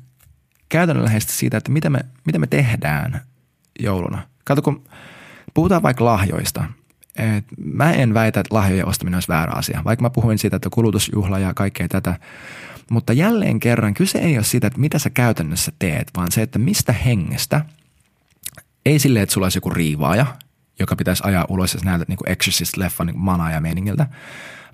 käytännönläheisesti 0.69 1.33
siitä, 1.33 1.57
että 1.57 1.73
mitä 1.73 1.91
me, 1.91 2.01
mitä 2.27 2.39
me 2.39 2.47
tehdään 2.47 3.21
jouluna. 3.81 4.23
Kato, 4.45 4.63
kun 4.63 4.85
puhutaan 5.55 5.83
vaikka 5.83 6.05
lahjoista– 6.05 6.65
et 7.17 7.45
mä 7.65 7.93
en 7.93 8.15
väitä, 8.15 8.41
että 8.41 8.55
lahjojen 8.55 8.89
ostaminen 8.89 9.17
olisi 9.17 9.29
väärä 9.29 9.53
asia, 9.53 9.83
vaikka 9.85 10.03
mä 10.03 10.11
puhuin 10.11 10.39
siitä, 10.39 10.57
että 10.57 10.69
kulutusjuhla 10.73 11.39
ja 11.39 11.55
kaikkea 11.55 11.89
tätä. 11.89 12.19
Mutta 12.91 13.13
jälleen 13.13 13.61
kerran 13.61 13.95
kyse 13.95 14.19
ei 14.19 14.37
ole 14.37 14.45
siitä, 14.45 14.67
että 14.67 14.81
mitä 14.81 14.99
sä 14.99 15.11
käytännössä 15.11 15.73
teet, 15.79 16.11
vaan 16.17 16.33
se, 16.33 16.43
että 16.43 16.59
mistä 16.59 16.93
hengestä, 16.93 17.65
ei 18.87 18.99
silleen, 18.99 19.23
että 19.23 19.33
sulla 19.33 19.45
olisi 19.45 19.57
joku 19.57 19.71
riivaaja, 19.71 20.27
joka 20.79 20.97
pitäisi 20.97 21.23
ajaa 21.27 21.47
ulos, 21.49 21.75
jos 21.75 21.85
näytät 21.85 22.09
niin 22.09 22.19
kuin 22.19 22.29
Exorcist-leffan 22.29 23.07
niin 23.07 23.19
manaaja 23.19 23.61
meiningiltä, 23.61 24.07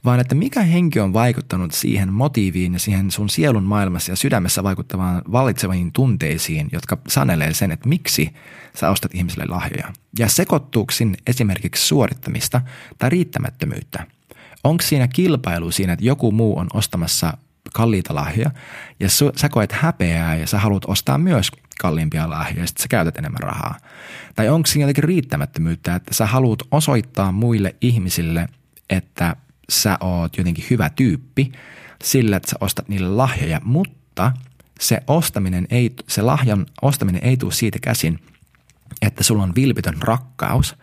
vaan 0.05 0.21
että 0.21 0.35
mikä 0.35 0.63
henki 0.63 1.01
on 1.01 1.13
vaikuttanut 1.13 1.73
siihen 1.73 2.13
motiiviin 2.13 2.73
ja 2.73 2.79
siihen 2.79 3.11
sun 3.11 3.29
sielun 3.29 3.63
maailmassa 3.63 4.13
ja 4.13 4.17
sydämessä 4.17 4.63
vaikuttavaan 4.63 5.23
valitseviin 5.33 5.93
tunteisiin, 5.93 6.69
jotka 6.73 6.99
sanelee 7.09 7.55
sen, 7.55 7.71
että 7.71 7.89
miksi 7.89 8.35
sä 8.77 8.91
ostat 8.91 9.15
ihmisille 9.15 9.45
lahjoja. 9.49 9.93
Ja 10.19 10.29
sekoittuuko 10.29 10.93
esimerkiksi 11.27 11.87
suorittamista 11.87 12.61
tai 12.99 13.11
riittämättömyyttä? 13.11 14.07
Onko 14.65 14.83
siinä 14.83 15.09
kilpailu 15.09 15.71
siinä, 15.71 15.93
että 15.93 16.05
joku 16.05 16.33
muu 16.33 16.59
on 16.59 16.67
ostamassa 16.75 17.37
kalliita 17.73 18.15
lahjoja 18.15 18.51
ja 19.01 19.09
sä 19.37 19.49
koet 19.49 19.73
häpeää 19.73 20.37
ja 20.37 20.47
sä 20.47 20.59
haluat 20.59 20.85
ostaa 20.87 21.19
myös 21.19 21.51
kalliimpia 21.81 22.31
lahjoja 22.31 22.61
ja 22.61 22.67
sitten 22.67 22.83
sä 22.83 22.89
käytät 22.89 23.19
enemmän 23.19 23.41
rahaa? 23.41 23.77
Tai 24.35 24.49
onko 24.49 24.67
siinä 24.67 24.83
jotenkin 24.83 25.05
riittämättömyyttä, 25.05 25.95
että 25.95 26.15
sä 26.15 26.27
haluat 26.27 26.63
osoittaa 26.71 27.33
muille 27.33 27.75
ihmisille, 27.81 28.49
että 28.91 29.37
sä 29.69 29.99
oot 30.01 30.37
jotenkin 30.37 30.65
hyvä 30.71 30.91
tyyppi 30.91 31.53
sillä, 32.05 32.37
että 32.37 32.51
sä 32.51 32.57
ostat 32.61 32.89
niille 32.89 33.09
lahjoja, 33.09 33.61
mutta 33.65 34.33
se 34.81 35.03
ostaminen 35.07 35.67
ei, 35.71 35.95
se 36.09 36.23
lahjan 36.23 36.67
ostaminen 36.83 37.25
ei 37.25 37.37
tule 37.37 37.53
siitä 37.53 37.79
käsin, 37.83 38.19
että 39.03 39.25
sulla 39.25 39.43
on 39.43 39.55
vilpitön 39.55 39.97
rakkaus, 40.03 40.77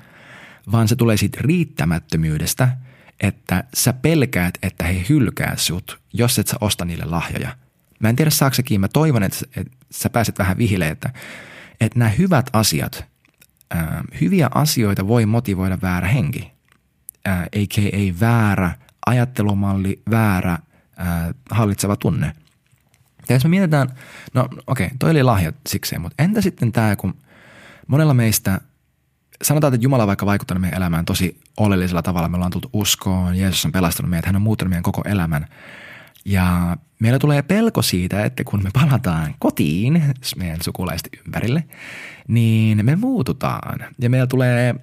vaan 0.71 0.87
se 0.87 0.95
tulee 0.95 1.17
siitä 1.17 1.37
riittämättömyydestä, 1.41 2.77
että 3.19 3.63
sä 3.73 3.93
pelkäät, 3.93 4.57
että 4.63 4.83
he 4.83 5.05
hylkää 5.09 5.53
sut, 5.57 5.99
jos 6.13 6.39
et 6.39 6.47
sä 6.47 6.57
osta 6.61 6.85
niille 6.85 7.05
lahjoja. 7.05 7.57
Mä 7.99 8.09
en 8.09 8.15
tiedä 8.15 8.31
saako 8.31 8.53
sekin, 8.53 8.81
mä 8.81 8.87
toivon, 8.87 9.23
että, 9.23 9.37
että 9.55 9.77
sä 9.91 10.09
pääset 10.09 10.39
vähän 10.39 10.57
vihille, 10.57 10.87
että, 10.87 11.13
että 11.81 11.99
nämä 11.99 12.09
hyvät 12.09 12.49
asiat, 12.53 13.05
ää, 13.71 14.03
hyviä 14.21 14.49
asioita 14.55 15.07
voi 15.07 15.25
motivoida 15.25 15.77
väärä 15.81 16.07
henki, 16.07 16.51
ää, 17.25 17.43
a.k.a. 17.43 18.19
väärä 18.19 18.71
ajattelumalli, 19.05 20.01
väärä 20.09 20.59
ää, 20.97 21.33
hallitseva 21.51 21.95
tunne. 21.95 22.33
Ja 23.29 23.35
jos 23.35 23.43
me 23.43 23.49
mietitään, 23.49 23.89
no 24.33 24.49
okei, 24.67 24.85
okay, 24.85 24.97
toi 24.99 25.11
oli 25.11 25.23
lahja 25.23 25.53
sikseen, 25.69 26.01
mutta 26.01 26.23
entä 26.23 26.41
sitten 26.41 26.71
tämä, 26.71 26.95
kun 26.95 27.17
monella 27.87 28.13
meistä, 28.13 28.61
sanotaan, 29.43 29.73
että 29.73 29.83
Jumala 29.83 30.03
on 30.03 30.07
vaikka 30.07 30.25
vaikuttanut 30.25 30.61
meidän 30.61 30.77
elämään 30.77 31.05
tosi 31.05 31.39
oleellisella 31.57 32.01
tavalla, 32.01 32.29
me 32.29 32.35
ollaan 32.35 32.51
tullut 32.51 32.69
uskoon, 32.73 33.35
Jeesus 33.37 33.65
on 33.65 33.71
pelastanut 33.71 34.09
meidät, 34.09 34.25
hän 34.25 34.35
on 34.35 34.41
muuttanut 34.41 34.69
meidän 34.69 34.83
koko 34.83 35.01
elämän. 35.05 35.47
Ja 36.25 36.77
meillä 36.99 37.19
tulee 37.19 37.41
pelko 37.41 37.81
siitä, 37.81 38.25
että 38.25 38.43
kun 38.43 38.63
me 38.63 38.69
palataan 38.73 39.35
kotiin 39.39 40.03
meidän 40.37 40.61
sukulaisten 40.61 41.11
ympärille, 41.25 41.63
niin 42.27 42.85
me 42.85 42.95
muututaan. 42.95 43.79
Ja 44.01 44.09
meillä 44.09 44.27
tulee 44.27 44.75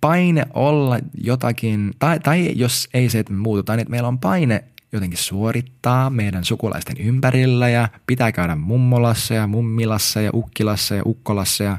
paine 0.00 0.46
olla 0.54 0.98
jotakin, 1.14 1.90
tai, 1.98 2.20
tai 2.20 2.52
jos 2.54 2.88
ei 2.94 3.08
se, 3.08 3.18
että 3.18 3.32
me 3.32 3.38
muututaan, 3.38 3.76
niin 3.76 3.82
että 3.82 3.90
meillä 3.90 4.08
on 4.08 4.18
paine 4.18 4.64
jotenkin 4.92 5.18
suorittaa 5.18 6.10
meidän 6.10 6.44
sukulaisten 6.44 6.96
ympärillä 6.96 7.68
ja 7.68 7.88
pitää 8.06 8.32
käydä 8.32 8.56
mummolassa 8.56 9.34
ja 9.34 9.46
mummilassa 9.46 10.20
ja 10.20 10.30
ukkilassa 10.34 10.94
ja 10.94 11.02
ukkolassa 11.06 11.64
ja 11.64 11.78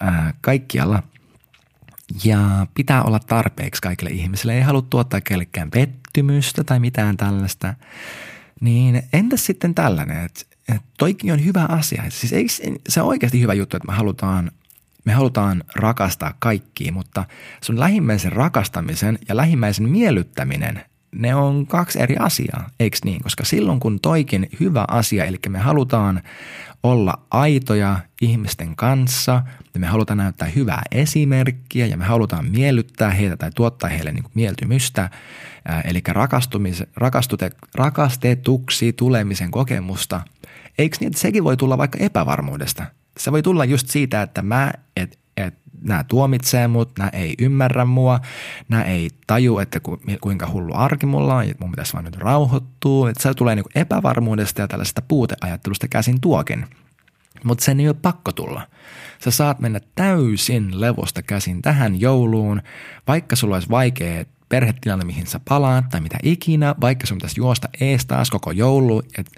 ää, 0.00 0.34
kaikkialla. 0.40 1.02
Ja 2.24 2.66
pitää 2.74 3.02
olla 3.02 3.18
tarpeeksi 3.18 3.82
kaikille 3.82 4.10
ihmisille. 4.10 4.54
Ei 4.54 4.62
halua 4.62 4.82
tuottaa 4.82 5.20
kellekään 5.20 5.70
pettymystä 5.70 6.64
tai 6.64 6.80
mitään 6.80 7.16
tällaista. 7.16 7.74
Niin 8.60 9.02
entäs 9.12 9.46
sitten 9.46 9.74
tällainen, 9.74 10.24
että, 10.24 10.40
että 10.68 10.88
toikin 10.98 11.32
on 11.32 11.44
hyvä 11.44 11.66
asia. 11.68 12.02
Siis 12.08 12.32
eikö 12.32 12.52
se 12.88 13.00
on 13.02 13.08
oikeasti 13.08 13.40
hyvä 13.40 13.54
juttu, 13.54 13.76
että 13.76 13.92
me 13.92 13.96
halutaan 13.96 14.50
me 15.04 15.12
halutaan 15.12 15.64
rakastaa 15.76 16.34
kaikkia, 16.38 16.92
mutta 16.92 17.24
sun 17.60 17.80
lähimmäisen 17.80 18.32
rakastamisen 18.32 19.18
ja 19.28 19.36
lähimmäisen 19.36 19.88
miellyttäminen 19.88 20.82
ne 21.14 21.34
on 21.34 21.66
kaksi 21.66 22.00
eri 22.00 22.16
asiaa, 22.16 22.70
eikö 22.80 22.96
niin? 23.04 23.22
Koska 23.22 23.44
silloin 23.44 23.80
kun 23.80 24.00
toikin 24.00 24.48
hyvä 24.60 24.84
asia, 24.88 25.24
eli 25.24 25.36
me 25.48 25.58
halutaan 25.58 26.22
olla 26.82 27.14
aitoja 27.30 27.98
ihmisten 28.20 28.76
kanssa 28.76 29.42
ja 29.74 29.80
me 29.80 29.86
halutaan 29.86 30.16
näyttää 30.16 30.48
hyvää 30.48 30.82
esimerkkiä 30.90 31.86
ja 31.86 31.96
me 31.96 32.04
halutaan 32.04 32.46
miellyttää 32.50 33.10
heitä 33.10 33.36
tai 33.36 33.50
tuottaa 33.54 33.90
heille 33.90 34.12
niin 34.12 34.24
mieltymystä, 34.34 35.10
eli 35.84 36.02
rakastetuksi 37.76 38.92
tulemisen 38.92 39.50
kokemusta. 39.50 40.20
Eikö 40.78 40.96
niin, 41.00 41.06
että 41.06 41.20
sekin 41.20 41.44
voi 41.44 41.56
tulla 41.56 41.78
vaikka 41.78 41.98
epävarmuudesta? 41.98 42.84
Se 43.18 43.32
voi 43.32 43.42
tulla 43.42 43.64
just 43.64 43.88
siitä, 43.88 44.22
että 44.22 44.42
mä 44.42 44.72
et 44.96 45.18
että 45.36 45.60
nämä 45.80 46.04
tuomitsee 46.04 46.68
mut, 46.68 46.98
nämä 46.98 47.10
ei 47.12 47.34
ymmärrä 47.38 47.84
mua, 47.84 48.20
nämä 48.68 48.82
ei 48.82 49.10
taju, 49.26 49.58
että 49.58 49.80
ku, 49.80 50.00
kuinka 50.20 50.50
hullu 50.52 50.72
arki 50.74 51.06
mulla 51.06 51.34
on, 51.34 51.44
että 51.44 51.64
mun 51.64 51.70
pitäisi 51.70 51.92
vaan 51.92 52.04
nyt 52.04 52.16
rauhoittua. 52.16 53.10
Että 53.10 53.22
se 53.22 53.34
tulee 53.34 53.54
niinku 53.54 53.70
epävarmuudesta 53.74 54.60
ja 54.60 54.68
tällaista 54.68 55.02
puuteajattelusta 55.02 55.88
käsin 55.88 56.20
tuokin. 56.20 56.66
Mutta 57.44 57.64
sen 57.64 57.80
ei 57.80 57.88
ole 57.88 57.96
pakko 58.02 58.32
tulla. 58.32 58.62
Sä 59.24 59.30
saat 59.30 59.60
mennä 59.60 59.80
täysin 59.94 60.80
levosta 60.80 61.22
käsin 61.22 61.62
tähän 61.62 62.00
jouluun, 62.00 62.62
vaikka 63.06 63.36
sulla 63.36 63.56
olisi 63.56 63.70
vaikea 63.70 64.24
perhetilanne, 64.48 65.04
mihin 65.04 65.26
sä 65.26 65.40
palaat 65.48 65.88
tai 65.88 66.00
mitä 66.00 66.18
ikinä, 66.22 66.74
vaikka 66.80 67.06
sun 67.06 67.16
pitäisi 67.16 67.40
juosta 67.40 67.68
ees 67.80 68.06
taas 68.06 68.30
koko 68.30 68.50
joulu. 68.50 69.02
Et 69.18 69.30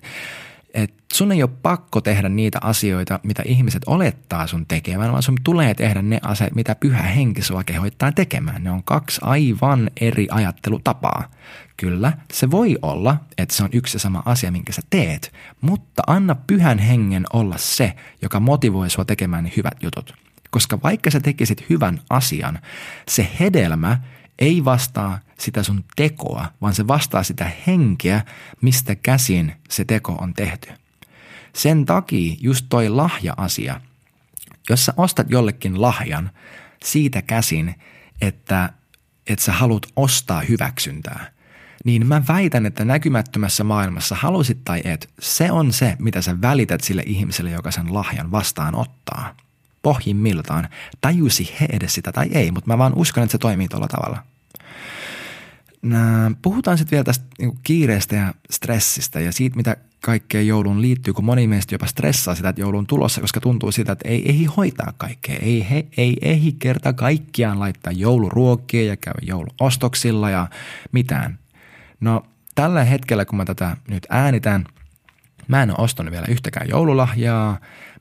et 0.74 0.94
sun 1.12 1.32
ei 1.32 1.42
ole 1.42 1.50
pakko 1.62 2.00
tehdä 2.00 2.28
niitä 2.28 2.58
asioita, 2.62 3.20
mitä 3.22 3.42
ihmiset 3.46 3.82
olettaa 3.86 4.46
sun 4.46 4.66
tekevän, 4.66 5.12
vaan 5.12 5.22
sun 5.22 5.36
tulee 5.44 5.74
tehdä 5.74 6.02
ne 6.02 6.18
asiat, 6.22 6.54
mitä 6.54 6.74
pyhä 6.74 7.02
henki 7.02 7.42
sua 7.42 7.64
kehoittaa 7.64 8.12
tekemään. 8.12 8.64
Ne 8.64 8.70
on 8.70 8.84
kaksi 8.84 9.20
aivan 9.24 9.90
eri 10.00 10.28
ajattelutapaa. 10.30 11.30
Kyllä, 11.76 12.12
se 12.32 12.50
voi 12.50 12.78
olla, 12.82 13.16
että 13.38 13.54
se 13.54 13.64
on 13.64 13.70
yksi 13.72 13.96
ja 13.96 14.00
sama 14.00 14.22
asia, 14.24 14.52
minkä 14.52 14.72
sä 14.72 14.82
teet, 14.90 15.32
mutta 15.60 16.02
anna 16.06 16.34
pyhän 16.34 16.78
hengen 16.78 17.24
olla 17.32 17.58
se, 17.58 17.94
joka 18.22 18.40
motivoi 18.40 18.90
sua 18.90 19.04
tekemään 19.04 19.44
ne 19.44 19.52
hyvät 19.56 19.82
jutut. 19.82 20.14
Koska 20.50 20.78
vaikka 20.82 21.10
sä 21.10 21.20
tekisit 21.20 21.64
hyvän 21.70 22.00
asian, 22.10 22.58
se 23.08 23.28
hedelmä 23.40 23.98
ei 24.38 24.64
vastaa 24.64 25.18
sitä 25.38 25.62
sun 25.62 25.84
tekoa, 25.96 26.52
vaan 26.60 26.74
se 26.74 26.86
vastaa 26.86 27.22
sitä 27.22 27.50
henkeä, 27.66 28.24
mistä 28.60 28.94
käsin 28.94 29.52
se 29.70 29.84
teko 29.84 30.12
on 30.12 30.34
tehty. 30.34 30.68
Sen 31.52 31.86
takia 31.86 32.36
just 32.40 32.66
toi 32.68 32.88
lahja-asia, 32.88 33.80
jos 34.68 34.86
sä 34.86 34.94
ostat 34.96 35.30
jollekin 35.30 35.82
lahjan 35.82 36.30
siitä 36.84 37.22
käsin, 37.22 37.74
että, 38.20 38.72
että 39.26 39.44
sä 39.44 39.52
haluat 39.52 39.86
ostaa 39.96 40.40
hyväksyntää, 40.40 41.32
niin 41.84 42.06
mä 42.06 42.22
väitän, 42.28 42.66
että 42.66 42.84
näkymättömässä 42.84 43.64
maailmassa 43.64 44.14
halusit 44.14 44.64
tai 44.64 44.82
et, 44.84 45.10
se 45.20 45.52
on 45.52 45.72
se, 45.72 45.96
mitä 45.98 46.22
sä 46.22 46.40
välität 46.40 46.80
sille 46.80 47.02
ihmiselle, 47.06 47.50
joka 47.50 47.70
sen 47.70 47.94
lahjan 47.94 48.30
vastaan 48.30 48.74
ottaa. 48.74 49.36
Pohjimmiltaan, 49.82 50.68
tajusi 51.00 51.56
he 51.60 51.66
edes 51.72 51.94
sitä 51.94 52.12
tai 52.12 52.28
ei, 52.32 52.50
mutta 52.50 52.68
mä 52.68 52.78
vaan 52.78 52.94
uskon, 52.96 53.22
että 53.22 53.32
se 53.32 53.38
toimii 53.38 53.68
tuolla 53.68 53.88
tavalla– 53.88 54.22
puhutaan 56.42 56.78
sitten 56.78 56.96
vielä 56.96 57.04
tästä 57.04 57.24
niin 57.38 57.58
kiireestä 57.62 58.16
ja 58.16 58.34
stressistä 58.50 59.20
ja 59.20 59.32
siitä, 59.32 59.56
mitä 59.56 59.76
kaikkea 60.00 60.42
jouluun 60.42 60.82
liittyy, 60.82 61.14
kun 61.14 61.24
moni 61.24 61.46
meistä 61.46 61.74
jopa 61.74 61.86
stressaa 61.86 62.34
sitä, 62.34 62.48
että 62.48 62.60
joulun 62.60 62.86
tulossa, 62.86 63.20
koska 63.20 63.40
tuntuu 63.40 63.72
siltä, 63.72 63.92
että 63.92 64.08
ei 64.08 64.30
ehdi 64.30 64.44
hoitaa 64.44 64.92
kaikkea. 64.96 65.36
Ei, 65.42 65.66
he, 65.70 65.86
ei 65.96 66.16
ehdi 66.22 66.52
kerta 66.52 66.92
kaikkiaan 66.92 67.60
laittaa 67.60 67.92
jouluruokia 67.92 68.84
ja 68.84 68.96
käydä 68.96 69.18
jouluostoksilla 69.22 70.30
ja 70.30 70.46
mitään. 70.92 71.38
No 72.00 72.26
tällä 72.54 72.84
hetkellä, 72.84 73.24
kun 73.24 73.36
mä 73.36 73.44
tätä 73.44 73.76
nyt 73.90 74.06
äänitän, 74.10 74.64
mä 75.48 75.62
en 75.62 75.70
ole 75.70 75.84
ostanut 75.84 76.12
vielä 76.12 76.26
yhtäkään 76.28 76.68
joululahjaa. 76.68 77.58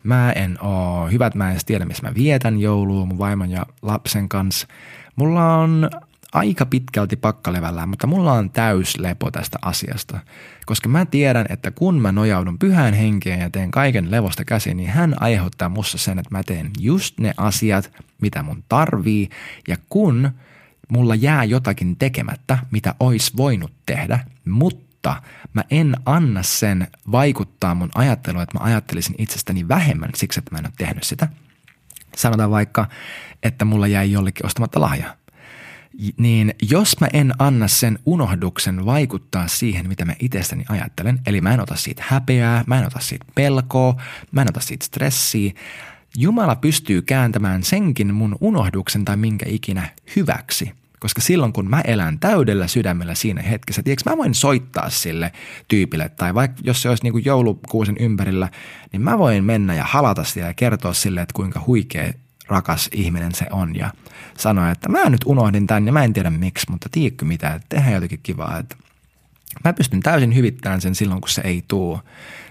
Mä 0.07 0.31
en 0.31 0.57
oo, 0.61 1.07
hyvät 1.07 1.35
mä 1.35 1.51
en 1.51 1.59
tiedä, 1.65 1.85
missä 1.85 2.07
mä 2.07 2.15
vietän 2.15 2.59
joulua 2.59 3.05
mun 3.05 3.17
vaimon 3.17 3.51
ja 3.51 3.65
lapsen 3.81 4.29
kanssa. 4.29 4.67
Mulla 5.15 5.57
on 5.57 5.89
aika 6.33 6.65
pitkälti 6.65 7.15
pakkalevällään, 7.15 7.89
mutta 7.89 8.07
mulla 8.07 8.33
on 8.33 8.49
täys 8.49 8.97
lepo 8.97 9.31
tästä 9.31 9.57
asiasta. 9.61 10.19
Koska 10.65 10.89
mä 10.89 11.05
tiedän, 11.05 11.45
että 11.49 11.71
kun 11.71 12.01
mä 12.01 12.11
nojaudun 12.11 12.59
pyhään 12.59 12.93
henkeen 12.93 13.39
ja 13.39 13.49
teen 13.49 13.71
kaiken 13.71 14.11
levosta 14.11 14.45
käsin, 14.45 14.77
niin 14.77 14.89
hän 14.89 15.15
aiheuttaa 15.19 15.69
musta 15.69 15.97
sen, 15.97 16.19
että 16.19 16.35
mä 16.35 16.43
teen 16.43 16.69
just 16.79 17.19
ne 17.19 17.33
asiat, 17.37 17.91
mitä 18.21 18.43
mun 18.43 18.63
tarvii. 18.69 19.29
Ja 19.67 19.77
kun 19.89 20.31
mulla 20.89 21.15
jää 21.15 21.43
jotakin 21.43 21.95
tekemättä, 21.95 22.57
mitä 22.71 22.95
ois 22.99 23.37
voinut 23.37 23.71
tehdä, 23.85 24.19
mutta 24.45 24.86
mä 25.53 25.63
en 25.69 25.95
anna 26.05 26.43
sen 26.43 26.87
vaikuttaa 27.11 27.75
mun 27.75 27.89
ajattelua, 27.95 28.43
että 28.43 28.57
mä 28.57 28.65
ajattelisin 28.65 29.15
itsestäni 29.17 29.67
vähemmän 29.67 30.09
siksi, 30.15 30.39
että 30.39 30.51
mä 30.51 30.59
en 30.59 30.65
ole 30.65 30.73
tehnyt 30.77 31.03
sitä. 31.03 31.27
Sanotaan 32.15 32.51
vaikka, 32.51 32.87
että 33.43 33.65
mulla 33.65 33.87
jäi 33.87 34.11
jollekin 34.11 34.45
ostamatta 34.45 34.81
lahja 34.81 35.17
niin 36.17 36.55
jos 36.61 36.99
mä 36.99 37.07
en 37.13 37.33
anna 37.39 37.67
sen 37.67 37.99
unohduksen 38.05 38.85
vaikuttaa 38.85 39.47
siihen, 39.47 39.87
mitä 39.87 40.05
mä 40.05 40.13
itsestäni 40.19 40.65
ajattelen, 40.69 41.19
eli 41.25 41.41
mä 41.41 41.53
en 41.53 41.59
ota 41.59 41.75
siitä 41.75 42.03
häpeää, 42.07 42.63
mä 42.67 42.79
en 42.79 42.85
ota 42.87 42.99
siitä 42.99 43.25
pelkoa, 43.35 44.01
mä 44.31 44.41
en 44.41 44.49
ota 44.49 44.59
siitä 44.59 44.85
stressiä, 44.85 45.51
Jumala 46.19 46.55
pystyy 46.55 47.01
kääntämään 47.01 47.63
senkin 47.63 48.13
mun 48.13 48.35
unohduksen 48.41 49.05
tai 49.05 49.17
minkä 49.17 49.45
ikinä 49.49 49.89
hyväksi. 50.15 50.71
Koska 50.99 51.21
silloin 51.21 51.53
kun 51.53 51.69
mä 51.69 51.81
elän 51.81 52.19
täydellä 52.19 52.67
sydämellä 52.67 53.15
siinä 53.15 53.41
hetkessä, 53.41 53.83
tiedätkö, 53.83 54.09
mä 54.09 54.17
voin 54.17 54.33
soittaa 54.33 54.89
sille 54.89 55.31
tyypille, 55.67 56.09
tai 56.09 56.33
vaikka 56.33 56.61
jos 56.63 56.81
se 56.81 56.89
olisi 56.89 57.03
niin 57.03 57.13
kuin 57.13 57.25
joulukuusen 57.25 57.95
ympärillä, 57.99 58.49
niin 58.91 59.01
mä 59.01 59.17
voin 59.17 59.43
mennä 59.43 59.73
ja 59.73 59.83
halata 59.83 60.23
siellä 60.23 60.49
ja 60.49 60.53
kertoa 60.53 60.93
sille, 60.93 61.21
että 61.21 61.33
kuinka 61.33 61.63
huikea 61.67 62.13
rakas 62.47 62.89
ihminen 62.93 63.35
se 63.35 63.45
on 63.51 63.75
ja 63.75 63.93
sanoi, 64.37 64.71
että 64.71 64.89
mä 64.89 65.09
nyt 65.09 65.21
unohdin 65.25 65.67
tämän 65.67 65.85
ja 65.85 65.93
mä 65.93 66.03
en 66.03 66.13
tiedä 66.13 66.29
miksi, 66.29 66.71
mutta 66.71 66.89
tiedätkö 66.91 67.25
mitä, 67.25 67.53
että 67.53 67.65
tehdään 67.69 67.93
jotenkin 67.93 68.19
kivaa, 68.23 68.57
että 68.57 68.75
mä 69.63 69.73
pystyn 69.73 69.99
täysin 69.99 70.35
hyvittämään 70.35 70.81
sen 70.81 70.95
silloin, 70.95 71.21
kun 71.21 71.29
se 71.29 71.41
ei 71.41 71.63
tuu 71.67 71.99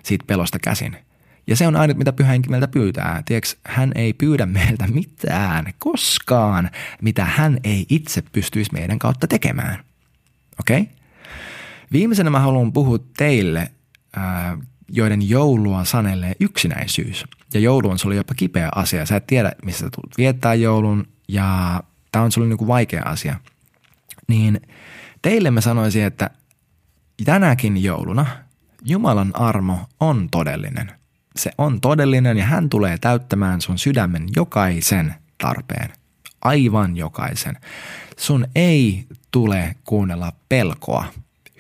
siitä 0.03 0.25
pelosta 0.27 0.59
käsin. 0.59 1.06
Ja 1.47 1.57
se 1.57 1.67
on 1.67 1.77
ainut, 1.77 1.97
mitä 1.97 2.13
pyhänkin 2.13 2.51
meiltä 2.51 2.69
pyytää. 2.69 3.23
Tiedätkö, 3.27 3.51
hän 3.65 3.93
ei 3.95 4.13
pyydä 4.13 4.47
meiltä 4.47 4.87
mitään 4.87 5.73
koskaan, 5.79 6.71
mitä 7.03 7.25
hän 7.25 7.59
ei 7.65 7.87
itse 7.89 8.23
pystyisi 8.33 8.73
meidän 8.73 8.99
kautta 8.99 9.27
tekemään. 9.27 9.85
Okei? 10.61 10.81
Okay? 10.81 10.95
Viimeisenä 11.93 12.31
mä 12.31 12.41
haluan 12.41 12.73
puhua 12.73 12.99
teille 13.17 13.71
joiden 14.89 15.29
joulua 15.29 15.85
sanelee 15.85 16.33
yksinäisyys. 16.41 17.25
Ja 17.55 17.61
joulu 17.61 17.91
on 17.91 17.99
sulle 17.99 18.15
jopa 18.15 18.35
kipeä 18.35 18.69
asia. 18.75 19.07
Sä 19.07 19.17
et 19.17 19.27
tiedä, 19.27 19.53
missä 19.65 19.81
sä 19.81 19.91
tulet 19.91 20.19
viettää 20.19 20.55
joulun 20.55 21.09
ja 21.29 21.83
tämä 22.13 22.25
on 22.25 22.33
sulle 22.33 22.49
niinku 22.49 22.67
vaikea 22.67 23.03
asia. 23.03 23.37
Niin 24.29 24.61
teille 25.23 25.51
mä 25.51 25.61
sanoisin, 25.61 26.05
että 26.05 26.31
tänäkin 27.25 27.83
jouluna 27.83 28.27
Jumalan 28.85 29.31
armo 29.35 29.87
on 30.01 30.29
todellinen. 30.31 30.93
Se 31.37 31.51
on 31.59 31.81
todellinen 31.81 32.39
ja 32.39 32.45
hän 32.45 32.69
tulee 32.69 32.99
täyttämään 32.99 33.61
sun 33.61 33.79
sydämen 33.79 34.27
jokaisen 34.37 35.15
tarpeen. 35.39 35.91
Aivan 36.41 36.97
jokaisen. 36.97 37.57
Sun 38.17 38.47
ei 38.55 39.07
tule 39.31 39.77
kuunnella 39.85 40.33
pelkoa 40.49 41.05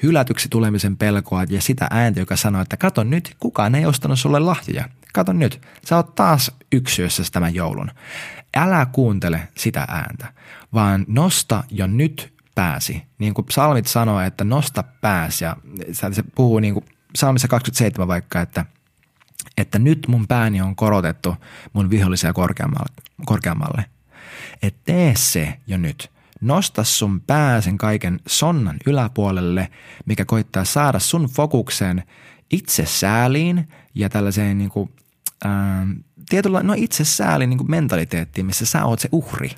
hylätyksi 0.03 0.49
tulemisen 0.49 0.97
pelkoa 0.97 1.45
ja 1.49 1.61
sitä 1.61 1.87
ääntä, 1.91 2.21
joka 2.21 2.37
sanoo, 2.37 2.63
että 2.63 2.77
kato 2.77 3.05
nyt, 3.05 3.37
kukaan 3.41 3.75
ei 3.75 3.87
ostanut 3.87 4.19
sulle 4.19 4.39
lahjoja. 4.39 4.89
Kato 5.13 5.33
nyt, 5.33 5.61
sä 5.85 5.97
oot 5.97 6.15
taas 6.15 6.53
yksiössä 6.73 7.23
tämän 7.33 7.55
joulun. 7.55 7.91
Älä 8.57 8.87
kuuntele 8.93 9.49
sitä 9.57 9.87
ääntä, 9.89 10.33
vaan 10.75 11.05
nosta 11.09 11.65
jo 11.71 11.87
nyt 11.87 12.33
pääsi. 12.55 13.03
Niin 13.19 13.35
kuin 13.35 13.45
psalmit 13.45 13.87
sanoo, 13.87 14.21
että 14.21 14.45
nosta 14.45 14.85
pääsi 15.01 15.45
ja 15.45 15.57
se 15.93 16.25
puhuu 16.35 16.59
niin 16.59 16.75
kuin 16.75 16.85
psalmissa 17.13 17.49
27 17.49 18.09
vaikka, 18.09 18.41
että, 18.41 18.65
että 19.57 19.79
nyt 19.79 20.07
mun 20.09 20.27
pääni 20.27 20.61
on 20.61 20.77
korotettu 20.77 21.37
mun 21.73 21.91
vihollisia 21.91 22.33
korkeammalle. 22.33 22.93
korkeammalle. 23.25 23.85
Et 24.63 24.77
tee 24.85 25.15
se 25.17 25.59
jo 25.67 25.79
nyt. 25.79 26.11
Nosta 26.41 26.85
sun 26.85 27.21
pää 27.21 27.61
sen 27.61 27.79
kaiken 27.79 28.21
sonnan 28.27 28.77
yläpuolelle, 28.87 29.69
mikä 30.07 30.25
koittaa 30.25 30.65
saada 30.65 30.99
sun 30.99 31.25
fokuksen 31.25 32.03
itse 32.51 32.87
sääliin 32.87 33.69
ja 33.95 34.09
tällaiseen 34.09 34.59
niin 34.59 34.71
kuin, 34.71 34.93
ää, 35.45 35.87
tietyllä, 36.29 36.63
no 36.63 36.75
itse 36.77 37.05
sääliin 37.05 37.51
niin 37.51 37.71
mentaliteettiin, 37.71 38.47
missä 38.47 38.67
sä 38.67 38.85
oot 38.85 39.01
se 39.01 39.09
uhri. 39.13 39.51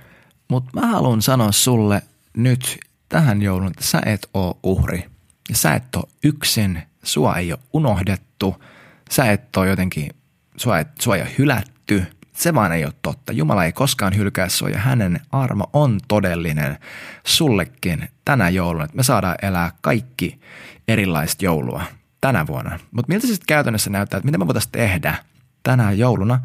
Mutta 0.49 0.81
mä 0.81 0.87
haluan 0.87 1.23
sanoa 1.23 1.53
sulle 1.53 2.03
nyt 2.37 2.79
tähän 3.09 3.43
joulun, 3.43 3.67
että 3.67 3.85
sä 3.85 4.03
et 4.07 4.29
oo 4.35 4.59
uhri. 4.63 5.05
Ja 5.49 5.57
sä 5.57 5.75
et 5.75 5.95
oo 5.97 6.09
yksin, 6.25 6.83
sua 7.03 7.37
ei 7.37 7.53
ole 7.53 7.61
unohdettu, 7.73 8.63
sä 9.09 9.33
et 9.33 9.57
oo 9.57 9.65
jotenkin, 9.65 10.11
sua, 10.57 10.79
et, 10.79 10.89
sua 11.01 11.17
ei 11.17 11.23
ole 11.23 11.31
hylätty– 11.39 12.05
se 12.39 12.55
vaan 12.55 12.73
ei 12.73 12.85
ole 12.85 12.93
totta. 13.03 13.33
Jumala 13.33 13.65
ei 13.65 13.73
koskaan 13.73 14.17
hylkää 14.17 14.49
sinua 14.49 14.71
ja 14.71 14.79
hänen 14.79 15.21
armo 15.33 15.71
on 15.73 16.01
todellinen 16.09 16.79
sullekin 17.27 18.09
tänä 18.25 18.49
jouluna. 18.49 18.85
Että 18.85 18.97
me 18.97 19.03
saadaan 19.03 19.37
elää 19.43 19.73
kaikki 19.81 20.41
erilaista 20.89 21.45
joulua 21.45 21.83
tänä 22.21 22.47
vuonna. 22.47 22.79
Mutta 22.91 23.13
miltä 23.13 23.27
se 23.27 23.33
sitten 23.33 23.47
käytännössä 23.47 23.91
näyttää, 23.91 24.19
että 24.19 24.27
mitä 24.27 24.39
me 24.39 24.47
voitaisiin 24.47 24.73
tehdä 24.73 25.15
tänä 25.63 25.93
jouluna, 25.93 26.41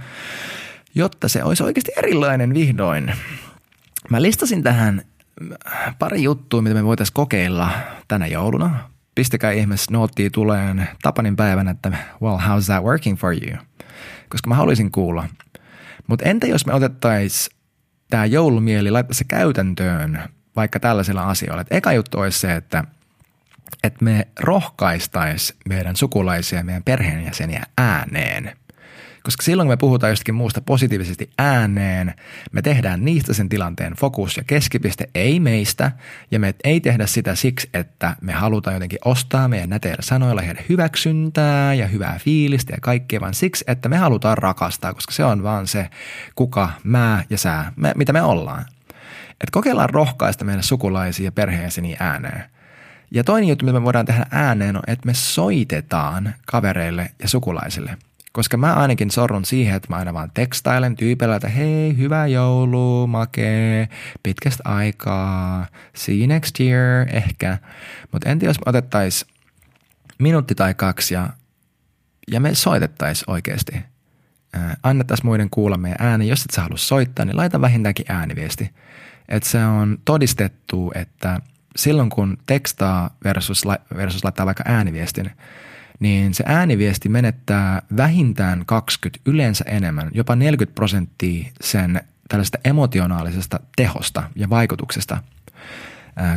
jotta 0.96 1.28
se 1.28 1.44
olisi 1.44 1.64
oikeasti 1.64 1.92
erilainen 1.98 2.54
vihdoin. 2.54 3.14
Mä 4.10 4.22
listasin 4.22 4.64
tähän 4.64 5.02
pari 6.00 6.24
juttua, 6.24 6.62
mitä 6.62 6.76
me 6.76 6.84
voitaisiin 6.84 7.14
kokeilla 7.14 7.70
tänä 8.08 8.28
jouluna. 8.28 8.90
Pistäkää 9.16 9.52
ihmeessä 9.52 9.92
noottiin 9.92 10.32
tuleen 10.32 10.90
Tapanin 11.02 11.36
päivänä, 11.36 11.72
että 11.72 11.98
well, 12.22 12.38
how's 12.38 12.66
that 12.66 12.84
working 12.84 13.18
for 13.18 13.34
you? 13.34 13.58
Koska 14.30 14.50
mä 14.50 14.56
haluaisin 14.56 14.92
kuulla– 14.92 15.28
mutta 16.08 16.26
entä 16.30 16.48
jos 16.48 16.66
me 16.66 16.74
otettaisiin 16.74 17.58
tämä 18.10 18.26
joulumieli, 18.26 18.92
laittaa 18.92 19.14
se 19.14 19.24
käytäntöön 19.24 20.24
vaikka 20.56 20.80
tällaisilla 20.80 21.30
asioilla. 21.30 21.62
Et 21.62 21.68
eka 21.72 21.94
juttu 21.94 22.20
olisi 22.20 22.40
se, 22.40 22.56
että, 22.56 22.84
että 23.84 24.06
me 24.06 24.28
rohkaistaisiin 24.40 25.60
meidän 25.70 25.96
sukulaisia 25.96 26.64
meidän 26.64 26.84
perheenjäseniä 26.84 27.64
ääneen– 27.78 28.52
koska 29.24 29.44
silloin 29.44 29.68
kun 29.68 29.74
me 29.74 29.78
puhutaan 29.78 30.12
jostakin 30.12 30.36
muusta 30.36 30.62
positiivisesti 30.62 31.30
ääneen, 31.38 32.14
me 32.52 32.62
tehdään 32.62 33.06
niistä 33.06 33.34
sen 33.34 33.50
tilanteen 33.50 33.94
fokus 33.94 34.38
ja 34.38 34.44
keskipiste 34.44 35.10
ei 35.16 35.40
meistä. 35.40 35.92
Ja 36.32 36.40
me 36.40 36.56
ei 36.64 36.80
tehdä 36.80 37.08
sitä 37.08 37.36
siksi, 37.36 37.70
että 37.74 38.16
me 38.22 38.34
halutaan 38.34 38.74
jotenkin 38.74 39.00
ostaa 39.06 39.48
meidän 39.48 39.70
näteillä 39.70 40.02
sanoilla 40.02 40.42
heidän 40.42 40.66
hyväksyntää 40.70 41.74
ja 41.74 41.88
hyvää 41.88 42.20
fiilistä 42.20 42.74
ja 42.74 42.78
kaikkea, 42.82 43.22
vaan 43.22 43.34
siksi, 43.34 43.64
että 43.68 43.90
me 43.90 43.98
halutaan 43.98 44.38
rakastaa, 44.38 44.94
koska 44.94 45.14
se 45.14 45.24
on 45.24 45.44
vaan 45.44 45.68
se 45.68 45.90
kuka, 46.36 46.70
mä 46.84 47.24
ja 47.30 47.38
sä, 47.38 47.66
me, 47.76 47.92
mitä 47.96 48.14
me 48.14 48.22
ollaan. 48.22 48.66
Et 49.42 49.50
kokeillaan 49.52 49.90
rohkaista 49.90 50.46
meidän 50.46 50.64
sukulaisia 50.64 51.26
ja 51.26 51.32
perheenjäseniä 51.32 51.98
ääneen. 52.00 52.44
Ja 53.12 53.24
toinen 53.24 53.50
juttu, 53.50 53.66
mitä 53.66 53.80
me 53.80 53.86
voidaan 53.86 54.06
tehdä 54.06 54.26
ääneen, 54.32 54.78
on, 54.78 54.84
että 54.88 55.06
me 55.06 55.14
soitetaan 55.14 56.36
kavereille 56.46 57.12
ja 57.22 57.30
sukulaisille– 57.30 57.98
koska 58.34 58.58
mä 58.58 58.74
ainakin 58.74 59.12
sorrun 59.12 59.46
siihen, 59.46 59.76
että 59.76 59.88
mä 59.90 59.96
aina 59.96 60.14
vaan 60.14 60.32
tekstailen 60.34 60.96
tyypillä, 60.96 61.36
että 61.36 61.48
hei, 61.48 61.98
hyvää 61.98 62.28
joulu, 62.28 63.08
makee, 63.08 63.90
pitkästä 64.24 64.64
aikaa, 64.66 65.68
see 65.96 66.18
you 66.18 66.28
next 66.28 66.60
year, 66.60 67.08
ehkä. 67.14 67.58
Mutta 68.12 68.30
entä 68.30 68.46
jos 68.46 68.60
me 68.60 68.64
otettaisiin 68.66 69.32
minuutti 70.20 70.56
tai 70.56 70.74
kaksi 70.74 71.14
ja, 71.14 71.30
ja 72.32 72.40
me 72.40 72.56
soitettaisiin 72.56 73.32
oikeasti. 73.32 73.74
Äh, 74.56 74.78
annettaisiin 74.84 75.28
muiden 75.28 75.50
kuulla 75.50 75.78
meidän 75.78 76.08
ääni. 76.08 76.28
Jos 76.28 76.44
et 76.44 76.52
sä 76.52 76.62
halua 76.62 76.78
soittaa, 76.78 77.26
niin 77.26 77.38
laita 77.38 77.62
vähintäänkin 77.62 78.06
ääniviesti. 78.10 78.72
Että 79.30 79.50
se 79.50 79.66
on 79.66 79.98
todistettu, 80.06 80.92
että 80.96 81.42
silloin 81.76 82.10
kun 82.10 82.38
tekstaa 82.46 83.16
versus, 83.24 83.64
versus 83.96 84.24
laittaa 84.24 84.46
vaikka 84.46 84.64
ääniviestin– 84.68 85.32
niin 86.00 86.34
se 86.34 86.44
ääniviesti 86.48 87.10
menettää 87.10 87.82
vähintään 87.98 88.64
20, 88.66 89.20
yleensä 89.26 89.66
enemmän, 89.68 90.12
jopa 90.14 90.36
40 90.36 90.76
prosenttia 90.76 91.52
sen 91.62 92.02
tällaista 92.28 92.58
emotionaalisesta 92.66 93.60
tehosta 93.76 94.24
ja 94.36 94.50
vaikutuksesta, 94.50 95.18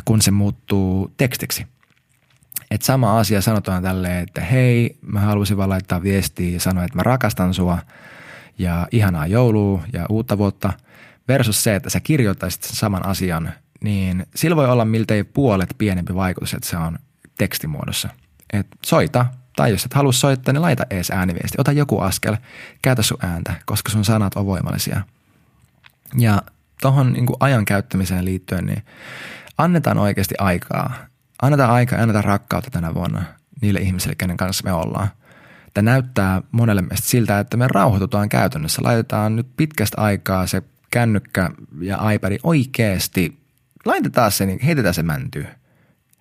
kun 0.04 0.22
se 0.22 0.30
muuttuu 0.30 1.14
tekstiksi. 1.16 1.66
Et 2.70 2.82
sama 2.82 3.18
asia 3.18 3.40
sanotaan 3.40 3.82
tälleen, 3.82 4.22
että 4.22 4.40
hei, 4.40 4.98
mä 5.02 5.20
haluaisin 5.20 5.56
vaan 5.56 5.68
laittaa 5.68 6.02
viestiä 6.02 6.50
ja 6.50 6.60
sanoa, 6.60 6.84
että 6.84 6.96
mä 6.96 7.02
rakastan 7.02 7.54
sua 7.54 7.78
ja 8.58 8.88
ihanaa 8.90 9.26
joulua 9.26 9.82
ja 9.92 10.06
uutta 10.08 10.38
vuotta 10.38 10.72
versus 11.28 11.64
se, 11.64 11.74
että 11.74 11.90
sä 11.90 12.00
kirjoittaisit 12.00 12.62
sen 12.62 12.76
saman 12.76 13.06
asian, 13.06 13.52
niin 13.80 14.26
sillä 14.34 14.56
voi 14.56 14.68
olla 14.68 14.84
miltei 14.84 15.24
puolet 15.24 15.74
pienempi 15.78 16.14
vaikutus, 16.14 16.54
että 16.54 16.68
se 16.68 16.76
on 16.76 16.98
tekstimuodossa. 17.38 18.08
Et 18.52 18.66
soita, 18.86 19.26
tai 19.56 19.70
jos 19.70 19.84
et 19.84 19.94
halua 19.94 20.12
soittaa, 20.12 20.52
niin 20.52 20.62
laita 20.62 20.86
ees 20.90 21.10
ääniviesti. 21.10 21.56
Ota 21.58 21.72
joku 21.72 22.00
askel, 22.00 22.36
käytä 22.82 23.02
sun 23.02 23.18
ääntä, 23.20 23.54
koska 23.66 23.92
sun 23.92 24.04
sanat 24.04 24.34
on 24.36 24.46
voimallisia. 24.46 25.00
Ja 26.18 26.42
tuohon 26.80 27.12
niin 27.12 27.26
ajan 27.40 27.64
käyttämiseen 27.64 28.24
liittyen, 28.24 28.66
niin 28.66 28.82
annetaan 29.58 29.98
oikeasti 29.98 30.34
aikaa. 30.38 30.94
Annetaan 31.42 31.70
aikaa 31.70 31.98
ja 31.98 32.02
annetaan 32.02 32.24
rakkautta 32.24 32.70
tänä 32.70 32.94
vuonna 32.94 33.22
niille 33.60 33.80
ihmisille, 33.80 34.14
kenen 34.14 34.36
kanssa 34.36 34.64
me 34.64 34.72
ollaan. 34.72 35.08
Tämä 35.74 35.90
näyttää 35.90 36.42
monelle 36.52 36.82
meistä 36.82 37.06
siltä, 37.06 37.38
että 37.38 37.56
me 37.56 37.68
rauhoitutaan 37.68 38.28
käytännössä. 38.28 38.82
Laitetaan 38.84 39.36
nyt 39.36 39.46
pitkästä 39.56 40.00
aikaa 40.00 40.46
se 40.46 40.62
kännykkä 40.90 41.50
ja 41.80 42.10
iPad 42.10 42.38
oikeasti. 42.42 43.38
Laitetaan 43.84 44.32
se, 44.32 44.46
niin 44.46 44.60
heitetään 44.60 44.94
se 44.94 45.02
mäntyy 45.02 45.46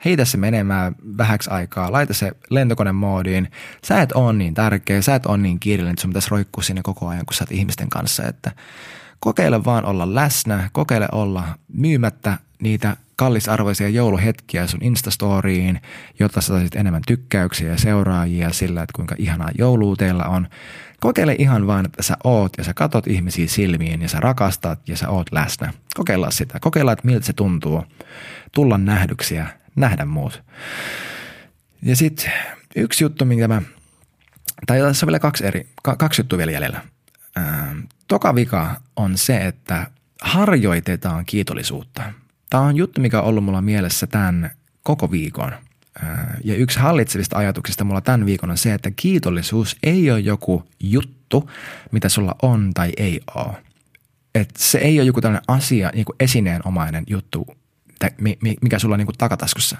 heitä 0.05 0.25
se 0.25 0.37
menemään 0.37 0.95
vähäksi 1.17 1.49
aikaa, 1.49 1.91
laita 1.91 2.13
se 2.13 2.31
lentokonemoodiin. 2.49 3.51
Sä 3.85 4.01
et 4.01 4.11
ole 4.11 4.33
niin 4.33 4.53
tärkeä, 4.53 5.01
sä 5.01 5.15
et 5.15 5.25
ole 5.25 5.37
niin 5.37 5.59
kiireellinen, 5.59 5.93
että 5.93 6.01
sun 6.01 6.09
pitäisi 6.09 6.31
roikkua 6.31 6.63
sinne 6.63 6.81
koko 6.83 7.07
ajan, 7.07 7.25
kun 7.25 7.33
sä 7.33 7.43
oot 7.43 7.51
ihmisten 7.51 7.89
kanssa. 7.89 8.23
Että 8.23 8.51
kokeile 9.19 9.65
vaan 9.65 9.85
olla 9.85 10.15
läsnä, 10.15 10.69
kokeile 10.73 11.07
olla 11.11 11.43
myymättä 11.73 12.37
niitä 12.61 12.97
kallisarvoisia 13.15 13.89
jouluhetkiä 13.89 14.67
sun 14.67 14.83
Instastoriin, 14.83 15.81
jotta 16.19 16.41
sä 16.41 16.47
saisit 16.47 16.75
enemmän 16.75 17.01
tykkäyksiä 17.07 17.71
ja 17.71 17.77
seuraajia 17.77 18.53
sillä, 18.53 18.83
että 18.83 18.95
kuinka 18.95 19.15
ihanaa 19.17 19.49
joulua 19.57 19.95
teillä 19.95 20.23
on. 20.23 20.47
Kokeile 20.99 21.35
ihan 21.39 21.67
vaan, 21.67 21.85
että 21.85 22.03
sä 22.03 22.17
oot 22.23 22.53
ja 22.57 22.63
sä 22.63 22.73
katot 22.73 23.07
ihmisiä 23.07 23.47
silmiin 23.47 24.01
ja 24.01 24.09
sä 24.09 24.19
rakastat 24.19 24.89
ja 24.89 24.97
sä 24.97 25.09
oot 25.09 25.31
läsnä. 25.31 25.73
Kokeilla 25.95 26.31
sitä. 26.31 26.59
Kokeilla, 26.59 26.91
että 26.91 27.07
miltä 27.07 27.25
se 27.25 27.33
tuntuu 27.33 27.83
tulla 28.53 28.77
nähdyksiä 28.77 29.47
nähdä 29.75 30.05
muut. 30.05 30.43
Ja 31.81 31.95
sitten 31.95 32.31
yksi 32.75 33.03
juttu, 33.03 33.25
minkä 33.25 33.47
mä, 33.47 33.61
tai 34.67 34.79
tässä 34.79 35.05
on 35.05 35.07
vielä 35.07 35.19
kaksi, 35.19 35.45
eri, 35.45 35.69
kaksi 35.97 36.21
juttua 36.21 36.37
vielä 36.37 36.51
jäljellä. 36.51 36.81
Toka 38.07 38.35
vika 38.35 38.81
on 38.95 39.17
se, 39.17 39.37
että 39.37 39.87
harjoitetaan 40.21 41.25
kiitollisuutta. 41.25 42.03
Tämä 42.49 42.63
on 42.63 42.75
juttu, 42.75 43.01
mikä 43.01 43.21
on 43.21 43.27
ollut 43.27 43.43
mulla 43.43 43.61
mielessä 43.61 44.07
tämän 44.07 44.51
koko 44.83 45.11
viikon. 45.11 45.51
Ja 46.43 46.55
yksi 46.55 46.79
hallitsevista 46.79 47.37
ajatuksista 47.37 47.83
mulla 47.83 48.01
tämän 48.01 48.25
viikon 48.25 48.51
on 48.51 48.57
se, 48.57 48.73
että 48.73 48.91
kiitollisuus 48.95 49.77
ei 49.83 50.11
ole 50.11 50.19
joku 50.19 50.63
juttu, 50.79 51.49
mitä 51.91 52.09
sulla 52.09 52.35
on 52.41 52.73
tai 52.73 52.91
ei 52.97 53.21
ole. 53.35 53.63
Et 54.35 54.49
se 54.57 54.77
ei 54.77 54.99
ole 54.99 55.07
joku 55.07 55.21
tällainen 55.21 55.45
asia, 55.47 55.91
niin 55.93 56.05
kuin 56.05 56.15
esineenomainen 56.19 57.03
juttu, 57.07 57.57
mikä 58.61 58.79
sulla 58.79 58.95
on 58.95 58.99
niin 58.99 59.05
kuin 59.05 59.17
takataskussa, 59.17 59.77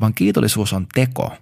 vaan 0.00 0.14
kiitollisuus 0.14 0.72
on 0.72 0.86
teko. 0.94 1.36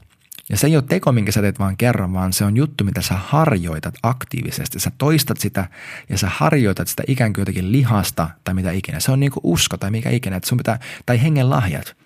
Ja 0.48 0.56
se 0.56 0.66
ei 0.66 0.76
ole 0.76 0.84
teko, 0.88 1.12
minkä 1.12 1.32
sä 1.32 1.40
teet 1.40 1.58
vaan 1.58 1.76
kerran, 1.76 2.12
vaan 2.12 2.32
se 2.32 2.44
on 2.44 2.56
juttu, 2.56 2.84
mitä 2.84 3.02
sä 3.02 3.14
harjoitat 3.14 3.94
aktiivisesti. 4.02 4.80
Sä 4.80 4.92
toistat 4.98 5.38
sitä 5.40 5.68
ja 6.08 6.18
sä 6.18 6.28
harjoitat 6.30 6.88
sitä 6.88 7.02
ikään 7.06 7.32
kuin 7.32 7.42
jotenkin 7.42 7.72
lihasta 7.72 8.30
tai 8.44 8.54
mitä 8.54 8.70
ikinä. 8.70 9.00
Se 9.00 9.12
on 9.12 9.20
niin 9.20 9.32
kuin 9.32 9.40
usko 9.44 9.76
tai 9.76 9.90
mikä 9.90 10.10
ikinä, 10.10 10.36
että 10.36 10.48
sun 10.48 10.58
pitää, 10.58 10.78
tai 11.06 11.22
hengen 11.22 11.50
lahjat. 11.50 11.96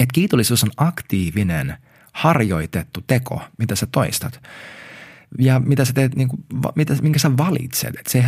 Että 0.00 0.12
kiitollisuus 0.14 0.64
on 0.64 0.70
aktiivinen, 0.76 1.76
harjoitettu 2.12 3.00
teko, 3.06 3.42
mitä 3.58 3.76
sä 3.76 3.86
toistat 3.86 4.40
ja 5.38 5.60
mitä 5.60 5.84
sä 5.84 5.92
teet, 5.92 6.16
niin 6.16 6.28
kuin, 6.28 6.44
mitä, 6.74 6.94
minkä 7.02 7.18
sä 7.18 7.36
valitset. 7.36 7.96
Et 7.96 8.06
se 8.06 8.24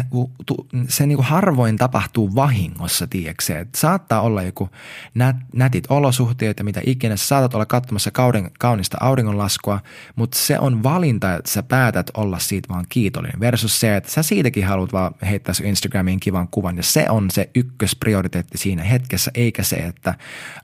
se 0.88 1.06
niin 1.06 1.16
kuin 1.16 1.26
harvoin 1.26 1.76
tapahtuu 1.76 2.34
vahingossa, 2.34 3.06
tiedätkö 3.06 3.58
että 3.58 3.78
Saattaa 3.78 4.20
olla 4.20 4.42
joku 4.42 4.70
nät, 5.14 5.36
nätit 5.54 5.84
olosuhteet 5.88 6.58
ja 6.58 6.64
mitä 6.64 6.80
ikinä. 6.86 7.16
Sä 7.16 7.26
saatat 7.26 7.54
olla 7.54 7.66
katsomassa 7.66 8.10
kauden, 8.10 8.50
kaunista 8.58 8.96
auringonlaskua, 9.00 9.80
mutta 10.16 10.38
se 10.38 10.58
on 10.58 10.82
valinta, 10.82 11.34
että 11.34 11.50
sä 11.50 11.62
päätät 11.62 12.10
olla 12.14 12.38
siitä 12.38 12.68
vaan 12.68 12.86
kiitollinen. 12.88 13.40
Versus 13.40 13.80
se, 13.80 13.96
että 13.96 14.10
sä 14.10 14.22
siitäkin 14.22 14.66
haluat 14.66 14.92
vaan 14.92 15.14
heittää 15.22 15.54
sun 15.54 15.66
Instagramiin 15.66 16.20
kivan 16.20 16.48
kuvan. 16.48 16.76
Ja 16.76 16.82
se 16.82 17.06
on 17.08 17.30
se 17.30 17.50
ykkösprioriteetti 17.54 18.58
siinä 18.58 18.82
hetkessä, 18.82 19.30
eikä 19.34 19.62
se, 19.62 19.76
että 19.76 20.14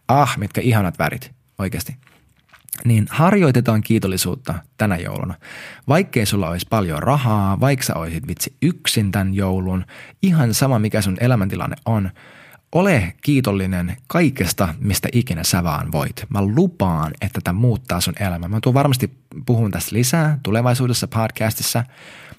ah, 0.09 0.39
mitkä 0.39 0.61
ihanat 0.61 0.99
värit 0.99 1.31
oikeasti– 1.59 1.97
niin 2.85 3.07
harjoitetaan 3.11 3.83
kiitollisuutta 3.83 4.55
tänä 4.77 4.97
jouluna. 4.97 5.35
Vaikkei 5.89 6.27
sulla 6.27 6.49
olisi 6.49 6.67
paljon 6.71 7.03
rahaa, 7.03 7.61
vaikka 7.61 7.85
sä 7.85 7.95
olisit 7.95 8.27
vitsi 8.27 8.55
yksin 8.63 9.13
tämän 9.13 9.35
joulun, 9.35 9.85
ihan 10.23 10.55
sama 10.55 10.79
mikä 10.79 11.03
sun 11.03 11.17
elämäntilanne 11.21 11.77
on, 11.87 12.11
ole 12.73 13.15
kiitollinen 13.23 13.97
kaikesta, 14.07 14.75
mistä 14.79 15.09
ikinä 15.13 15.45
sä 15.45 15.65
vaan 15.65 15.93
voit. 15.93 16.27
Mä 16.29 16.43
lupaan, 16.43 17.13
että 17.21 17.41
tämä 17.45 17.61
muuttaa 17.61 18.01
sun 18.01 18.15
elämää. 18.21 18.49
Mä 18.49 18.61
tuun 18.61 18.75
varmasti 18.75 19.11
puhun 19.47 19.71
tästä 19.71 19.97
lisää 19.97 20.39
tulevaisuudessa 20.43 21.09
podcastissa 21.09 21.85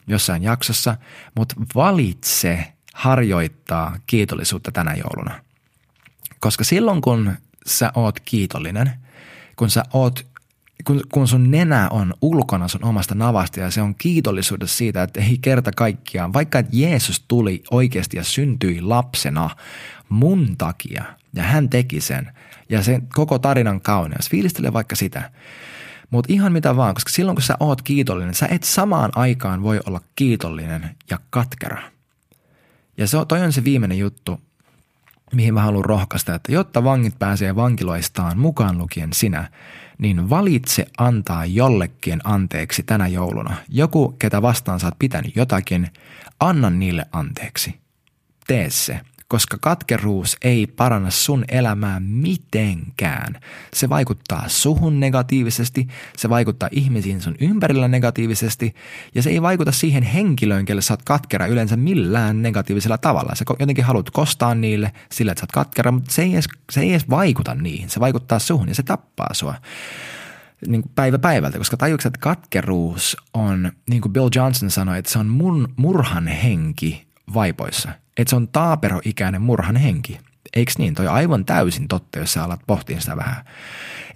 jossain 0.08 0.44
jaksossa, 0.44 0.98
mutta 1.36 1.56
valitse 1.76 2.74
harjoittaa 2.94 3.96
kiitollisuutta 4.08 4.72
tänä 4.72 4.94
jouluna. 4.94 5.44
Koska 6.40 6.64
silloin 6.64 7.02
kun 7.02 7.34
sä 7.66 7.92
oot 7.96 8.20
kiitollinen– 8.20 8.92
kun 9.62 9.70
sä 9.70 9.84
oot 9.93 10.26
kun, 10.84 11.01
kun 11.14 11.28
sun 11.28 11.51
nenä 11.51 11.89
on 11.89 12.14
ulkona 12.22 12.68
sun 12.68 12.84
omasta 12.84 13.16
navasta 13.16 13.59
ja 13.59 13.72
se 13.72 13.82
on 13.82 13.95
kiitollisuudessa 13.95 14.78
siitä, 14.78 15.03
että 15.03 15.22
ei 15.22 15.38
kerta 15.41 15.72
kaikkiaan, 15.72 16.34
vaikka 16.34 16.59
että 16.59 16.78
Jeesus 16.78 17.26
tuli 17.28 17.64
oikeasti 17.72 18.18
ja 18.18 18.24
syntyi 18.24 18.82
lapsena 18.82 19.49
mun 20.09 20.57
takia 20.57 21.03
ja 21.34 21.43
hän 21.43 21.70
teki 21.70 22.01
sen 22.01 22.32
ja 22.70 22.84
sen 22.84 23.07
koko 23.07 23.39
tarinan 23.39 23.82
kauneus, 23.82 24.30
fiilistele 24.30 24.74
vaikka 24.74 24.95
sitä. 24.95 25.32
Mutta 26.09 26.34
ihan 26.34 26.53
mitä 26.53 26.76
vaan, 26.76 26.93
koska 26.93 27.12
silloin 27.12 27.36
kun 27.36 27.43
sä 27.43 27.57
oot 27.59 27.82
kiitollinen, 27.82 28.34
sä 28.34 28.47
et 28.51 28.64
samaan 28.64 29.12
aikaan 29.16 29.64
voi 29.64 29.80
olla 29.86 30.01
kiitollinen 30.16 30.95
ja 31.09 31.20
katkera. 31.30 31.82
Ja 32.97 33.07
se, 33.07 33.18
toi 33.28 33.41
on 33.41 33.53
se 33.53 33.64
viimeinen 33.64 33.97
juttu, 33.97 34.41
mihin 35.32 35.54
mä 35.54 35.62
haluan 35.62 35.86
rohkaista, 35.86 36.36
että 36.36 36.52
jotta 36.52 36.84
vangit 36.84 37.20
pääsee 37.20 37.56
vankiloistaan 37.56 38.40
mukaan 38.40 38.78
lukien 38.78 39.14
sinä, 39.14 39.50
niin 39.98 40.30
valitse 40.30 40.86
antaa 40.98 41.46
jollekin 41.46 42.22
anteeksi 42.24 42.84
tänä 42.84 43.08
jouluna. 43.08 43.56
Joku, 43.70 44.16
ketä 44.20 44.42
vastaan 44.42 44.80
saat 44.80 45.00
pitänyt 45.00 45.36
jotakin, 45.36 45.88
anna 46.40 46.70
niille 46.70 47.06
anteeksi. 47.12 47.80
Tee 48.48 48.70
se 48.70 49.02
koska 49.32 49.58
katkeruus 49.62 50.38
ei 50.42 50.68
paranna 50.68 51.12
sun 51.12 51.46
elämää 51.48 52.00
mitenkään. 52.00 53.40
Se 53.74 53.90
vaikuttaa 53.90 54.44
suhun 54.48 55.00
negatiivisesti, 55.00 55.88
se 56.18 56.30
vaikuttaa 56.30 56.70
ihmisiin 56.72 57.22
sun 57.22 57.36
ympärillä 57.40 57.88
negatiivisesti 57.88 58.76
ja 59.16 59.22
se 59.22 59.30
ei 59.30 59.42
vaikuta 59.42 59.72
siihen 59.72 60.04
henkilöön, 60.04 60.66
kelle 60.66 60.82
sä 60.82 60.94
oot 60.94 61.04
katkera 61.04 61.46
yleensä 61.46 61.78
millään 61.78 62.42
negatiivisella 62.42 62.98
tavalla. 62.98 63.36
Sä 63.36 63.46
jotenkin 63.60 63.86
haluat 63.86 64.10
kostaa 64.10 64.56
niille 64.56 64.92
sillä, 65.12 65.32
että 65.32 65.40
sä 65.40 65.44
oot 65.44 65.52
katkera, 65.52 65.92
mutta 65.92 66.12
se 66.12 66.22
ei 66.22 66.34
edes, 66.34 66.48
se 66.72 66.82
ei 66.82 66.92
edes 66.92 67.10
vaikuta 67.10 67.56
niihin. 67.56 67.90
Se 67.90 68.00
vaikuttaa 68.00 68.40
suhun 68.40 68.68
ja 68.68 68.76
se 68.76 68.84
tappaa 68.84 69.34
sua 69.34 69.56
niin 70.68 70.82
kuin 70.82 70.92
päivä 70.96 71.20
päivältä, 71.20 71.58
koska 71.58 71.78
tajuuks, 71.78 72.06
että 72.06 72.20
katkeruus 72.20 73.18
on, 73.34 73.72
niin 73.90 74.02
kuin 74.02 74.14
Bill 74.14 74.30
Johnson 74.36 74.72
sanoi, 74.72 75.00
että 75.00 75.12
se 75.12 75.20
on 75.20 75.28
mun 75.28 75.74
murhan 75.76 76.28
henki 76.28 77.08
vaipoissa– 77.34 77.90
että 78.18 78.30
se 78.30 78.36
on 78.36 78.47
taaperoikäinen 78.47 79.41
murhan 79.41 79.76
henki. 79.76 80.20
Eikö 80.55 80.72
niin? 80.78 80.95
Toi 80.95 81.07
aivan 81.07 81.45
täysin 81.45 81.88
totta, 81.88 82.20
jos 82.20 82.34
sä 82.34 82.43
alat 82.43 82.62
pohtia 82.68 83.01
sitä 83.01 83.18
vähän. 83.18 83.45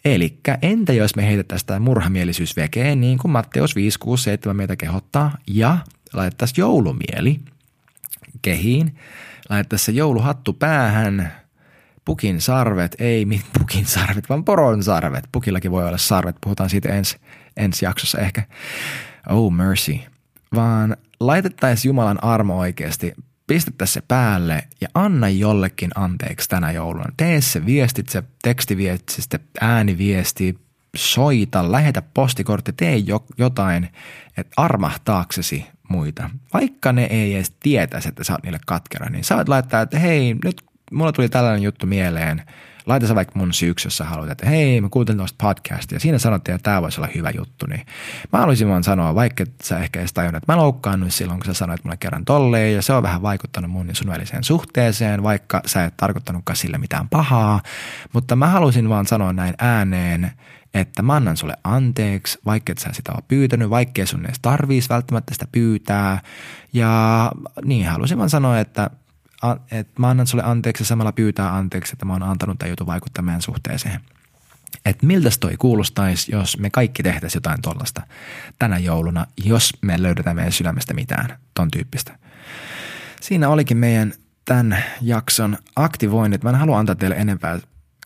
Eli 0.05 0.39
entä 0.61 0.93
jos 0.93 1.15
me 1.15 1.27
heitettäisiin 1.27 1.63
sitä 1.63 1.79
murhamielisyys 1.79 2.55
vekeen, 2.55 3.01
niin 3.01 3.17
kuin 3.17 3.31
Matteus 3.31 3.75
5, 3.75 3.99
6, 3.99 4.23
7 4.23 4.55
meitä 4.55 4.75
kehottaa, 4.75 5.37
ja 5.47 5.77
laitettaisiin 6.13 6.63
joulumieli 6.63 7.39
kehiin, 8.41 8.95
laitettaisiin 9.49 9.85
se 9.85 9.91
jouluhattu 9.91 10.53
päähän, 10.53 11.31
pukin 12.05 12.41
sarvet, 12.41 12.95
ei 12.99 13.25
mit 13.25 13.45
pukin 13.59 13.85
sarvet, 13.85 14.29
vaan 14.29 14.45
poron 14.45 14.83
sarvet. 14.83 15.27
Pukillakin 15.31 15.71
voi 15.71 15.87
olla 15.87 15.97
sarvet, 15.97 16.35
puhutaan 16.41 16.69
siitä 16.69 16.89
ensi, 16.89 17.17
ensi 17.57 17.85
jaksossa 17.85 18.19
ehkä. 18.19 18.43
Oh 19.29 19.53
mercy. 19.53 19.99
Vaan 20.55 20.97
laitettaisiin 21.19 21.89
Jumalan 21.89 22.23
armo 22.23 22.59
oikeasti 22.59 23.13
pistetä 23.47 23.85
se 23.85 24.01
päälle 24.07 24.67
ja 24.81 24.87
anna 24.93 25.29
jollekin 25.29 25.91
anteeksi 25.95 26.49
tänä 26.49 26.71
jouluna. 26.71 27.05
Tee 27.17 27.41
se 27.41 27.65
viestit, 27.65 28.09
se 28.09 28.23
tekstiviesti, 28.43 29.21
se 29.21 29.39
ääniviesti, 29.61 30.59
soita, 30.95 31.71
lähetä 31.71 32.01
postikortti, 32.13 32.73
tee 32.73 32.97
jo, 32.97 33.25
jotain, 33.37 33.89
että 34.37 34.53
armahtaaksesi 34.57 35.65
muita. 35.89 36.29
Vaikka 36.53 36.93
ne 36.93 37.03
ei 37.03 37.35
edes 37.35 37.53
tietäisi, 37.59 38.09
että 38.09 38.23
sä 38.23 38.33
oot 38.33 38.43
niille 38.43 38.59
katkera, 38.65 39.09
niin 39.09 39.23
sä 39.23 39.35
voit 39.35 39.49
laittaa, 39.49 39.81
että 39.81 39.99
hei, 39.99 40.35
nyt 40.43 40.61
mulla 40.91 41.11
tuli 41.11 41.29
tällainen 41.29 41.63
juttu 41.63 41.85
mieleen– 41.87 42.43
laita 42.85 43.07
sä 43.07 43.15
vaikka 43.15 43.39
mun 43.39 43.53
syyksi, 43.53 43.87
jos 43.87 43.97
sä 43.97 44.03
haluat, 44.03 44.29
että 44.29 44.49
hei, 44.49 44.81
mä 44.81 44.89
kuuntelin 44.89 45.17
tuosta 45.17 45.47
podcastia 45.47 45.99
siinä 45.99 46.17
sanottiin, 46.17 46.55
että 46.55 46.63
tämä 46.63 46.81
voisi 46.81 47.01
olla 47.01 47.09
hyvä 47.15 47.29
juttu, 47.29 47.65
niin 47.65 47.85
mä 48.33 48.39
haluaisin 48.39 48.67
vaan 48.67 48.83
sanoa, 48.83 49.15
vaikka 49.15 49.43
sä 49.63 49.79
ehkä 49.79 49.99
edes 49.99 50.13
tajunnut, 50.13 50.43
että 50.43 50.53
mä 50.53 50.57
loukkaannuin 50.57 51.11
silloin, 51.11 51.39
kun 51.39 51.45
sä 51.45 51.53
sanoit 51.53 51.83
mulle 51.83 51.97
kerran 51.97 52.25
tolleen 52.25 52.73
ja 52.73 52.81
se 52.81 52.93
on 52.93 53.03
vähän 53.03 53.21
vaikuttanut 53.21 53.71
mun 53.71 53.87
ja 53.87 53.95
sun 53.95 54.11
väliseen 54.11 54.43
suhteeseen, 54.43 55.23
vaikka 55.23 55.61
sä 55.65 55.85
et 55.85 55.97
tarkoittanutkaan 55.97 56.57
sille 56.57 56.77
mitään 56.77 57.09
pahaa, 57.09 57.61
mutta 58.13 58.35
mä 58.35 58.47
haluaisin 58.47 58.89
vaan 58.89 59.07
sanoa 59.07 59.33
näin 59.33 59.53
ääneen, 59.57 60.31
että 60.73 61.01
mä 61.01 61.15
annan 61.15 61.37
sulle 61.37 61.57
anteeksi, 61.63 62.39
vaikka 62.45 62.71
et 62.71 62.77
sä 62.77 62.89
sitä 62.93 63.11
ole 63.11 63.23
pyytänyt, 63.27 63.69
vaikka 63.69 64.05
sun 64.05 64.25
edes 64.25 64.39
tarviisi 64.41 64.89
välttämättä 64.89 65.33
sitä 65.33 65.47
pyytää. 65.51 66.21
Ja 66.73 67.31
niin 67.65 67.87
halusin 67.87 68.17
vaan 68.17 68.29
sanoa, 68.29 68.59
että 68.59 68.89
että 69.71 69.93
mä 70.01 70.09
annan 70.09 70.27
sulle 70.27 70.43
anteeksi 70.43 70.81
ja 70.81 70.85
samalla 70.85 71.11
pyytää 71.11 71.55
anteeksi, 71.55 71.93
että 71.93 72.05
mä 72.05 72.13
oon 72.13 72.23
antanut 72.23 72.59
tämän 72.59 72.69
jutun 72.69 72.87
vaikuttaa 72.87 73.23
meidän 73.23 73.41
suhteeseen. 73.41 73.99
Että 74.85 75.05
miltä 75.05 75.29
toi 75.39 75.57
kuulostaisi, 75.57 76.31
jos 76.31 76.57
me 76.57 76.69
kaikki 76.69 77.03
tehtäisiin 77.03 77.37
jotain 77.37 77.61
tuollaista 77.61 78.01
tänä 78.59 78.77
jouluna, 78.77 79.25
jos 79.45 79.73
me 79.81 80.03
löydetään 80.03 80.35
meidän 80.35 80.51
sydämestä 80.51 80.93
mitään 80.93 81.37
ton 81.53 81.71
tyyppistä. 81.71 82.17
Siinä 83.21 83.49
olikin 83.49 83.77
meidän 83.77 84.13
tämän 84.45 84.83
jakson 85.01 85.57
aktivoinnit. 85.75 86.43
Mä 86.43 86.49
en 86.49 86.55
halua 86.55 86.79
antaa 86.79 86.95
teille 86.95 87.15
enempää 87.15 87.59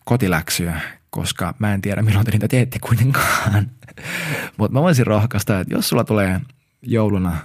kotiläksyä, 0.04 0.80
koska 1.10 1.54
mä 1.58 1.74
en 1.74 1.82
tiedä 1.82 2.02
milloin 2.02 2.26
te 2.26 2.32
niitä 2.32 2.48
teette 2.48 2.78
kuitenkaan. 2.78 3.70
Mutta 4.56 4.72
mä 4.72 4.82
voisin 4.82 5.06
rohkaista, 5.06 5.60
että 5.60 5.74
jos 5.74 5.88
sulla 5.88 6.04
tulee 6.04 6.40
jouluna 6.82 7.36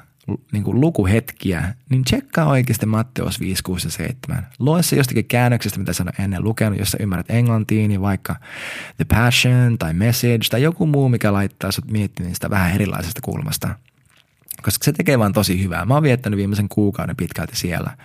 niin 0.52 0.64
kuin 0.64 0.82
lukuhetkiä, 0.82 1.74
niin 1.90 2.04
tsekkaa 2.04 2.46
oikeasti 2.46 2.86
Matteus 2.86 3.40
5, 3.40 3.64
6 3.64 3.88
ja 3.88 3.92
7. 3.92 4.48
Lue 4.60 4.84
se 4.84 4.96
jostakin 4.96 5.26
käännöksestä, 5.26 5.80
mitä 5.80 5.94
sä 5.94 6.06
ennen 6.20 6.44
lukenut, 6.44 6.80
jos 6.80 6.92
sä 6.92 6.98
ymmärrät 7.02 7.30
englantiin, 7.30 7.90
niin 7.90 8.02
vaikka 8.02 8.36
The 8.98 9.06
Passion 9.06 9.78
tai 9.78 9.94
Message 9.94 10.50
tai 10.50 10.62
joku 10.62 10.86
muu, 10.86 11.10
mikä 11.10 11.34
laittaa 11.34 11.72
sut 11.72 11.92
miettimään 11.92 12.36
sitä 12.36 12.50
vähän 12.50 12.72
erilaisesta 12.72 13.22
kulmasta. 13.22 13.76
Koska 14.62 14.86
se 14.86 14.92
tekee 14.92 15.20
vaan 15.20 15.34
tosi 15.34 15.64
hyvää. 15.64 15.86
Mä 15.86 15.94
oon 15.94 16.04
viettänyt 16.04 16.38
viimeisen 16.38 16.70
kuukauden 16.70 17.16
pitkälti 17.16 17.56
siellä. 17.56 17.98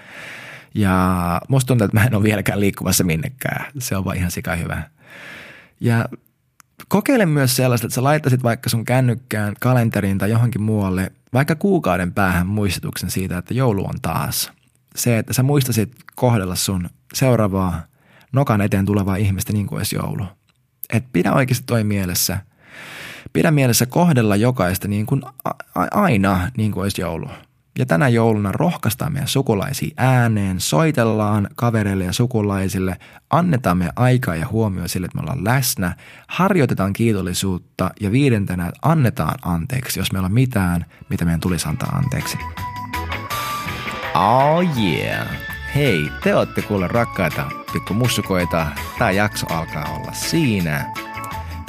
Ja 0.75 1.41
musta 1.49 1.69
tuntuu, 1.69 1.85
että 1.85 1.97
mä 2.01 2.07
en 2.07 2.15
ole 2.15 2.23
vieläkään 2.23 2.61
liikkuvassa 2.61 3.05
minnekään. 3.05 3.65
Se 3.79 3.97
on 3.97 4.05
vaan 4.05 4.17
ihan 4.17 4.31
sika 4.31 4.57
hyvä. 4.57 4.83
Ja 5.81 6.09
kokeile 6.89 7.27
myös 7.27 7.57
sellaista, 7.57 7.87
että 7.87 7.95
sä 7.95 8.05
laittaisit 8.05 8.43
vaikka 8.43 8.71
sun 8.71 8.85
kännykkään, 8.85 9.55
kalenteriin 9.61 10.19
tai 10.19 10.31
johonkin 10.31 10.63
muualle 10.63 11.13
vaikka 11.33 11.55
kuukauden 11.55 12.13
päähän 12.13 12.47
muistutuksen 12.47 13.11
siitä, 13.11 13.39
että 13.39 13.55
joulu 13.55 13.85
on 13.85 14.01
taas. 14.03 14.53
Se, 14.95 15.19
että 15.19 15.33
sä 15.33 15.43
muistasit 15.43 15.93
kohdella 16.15 16.55
sun 16.55 16.91
seuraavaa 17.15 17.83
nokan 18.33 18.61
eteen 18.61 18.87
tulevaa 18.87 19.17
ihmistä 19.17 19.53
niin 19.53 19.67
kuin 19.67 19.77
olisi 19.77 19.97
joulu. 19.97 20.25
Et 20.93 21.05
pidä 21.13 21.33
oikeasti 21.33 21.65
toi 21.67 21.85
mielessä. 21.85 22.39
Pidä 23.33 23.51
mielessä 23.51 23.87
kohdella 23.87 24.37
jokaista 24.37 24.89
niin 24.89 25.07
kuin 25.07 25.23
aina 25.91 26.51
niin 26.57 26.73
kuin 26.73 26.83
olisi 26.83 27.01
joulu. 27.01 27.29
Ja 27.79 27.87
tänä 27.87 28.09
jouluna 28.09 28.53
rohkaistaan 28.53 29.13
meidän 29.13 29.29
sukulaisia 29.29 29.95
ääneen, 29.97 30.61
soitellaan 30.61 31.49
kavereille 31.57 32.05
ja 32.05 32.13
sukulaisille, 32.13 32.97
annetaan 33.31 33.79
meidän 33.79 33.93
aikaa 33.97 34.37
ja 34.37 34.47
huomioon 34.49 34.89
sille, 34.89 35.05
että 35.05 35.17
me 35.17 35.23
ollaan 35.23 35.45
läsnä, 35.45 35.97
harjoitetaan 36.29 36.93
kiitollisuutta 36.93 37.91
ja 38.01 38.13
viidentenä, 38.13 38.73
annetaan 38.83 39.35
anteeksi, 39.43 40.01
jos 40.01 40.13
meillä 40.13 40.27
on 40.27 40.33
mitään, 40.33 40.87
mitä 41.09 41.25
meidän 41.25 41.41
tulisi 41.41 41.69
antaa 41.69 41.89
anteeksi. 41.89 42.39
Oh 44.15 44.79
yeah! 44.79 45.27
Hei, 45.75 46.11
te 46.23 46.35
olette 46.35 46.63
kuule 46.63 46.89
rakkaita 46.89 47.51
pikku 47.73 47.95
mussukoita. 47.95 48.67
Tää 48.99 49.11
jakso 49.11 49.47
alkaa 49.51 49.85
olla 49.85 50.13
siinä. 50.13 50.95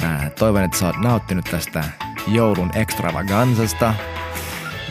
Mä 0.02 0.30
toivon, 0.38 0.62
että 0.62 0.78
sä 0.78 0.86
oot 0.86 0.96
nauttinut 0.96 1.44
tästä 1.50 1.84
joulun 2.28 2.70
extravaganzasta. 2.74 3.94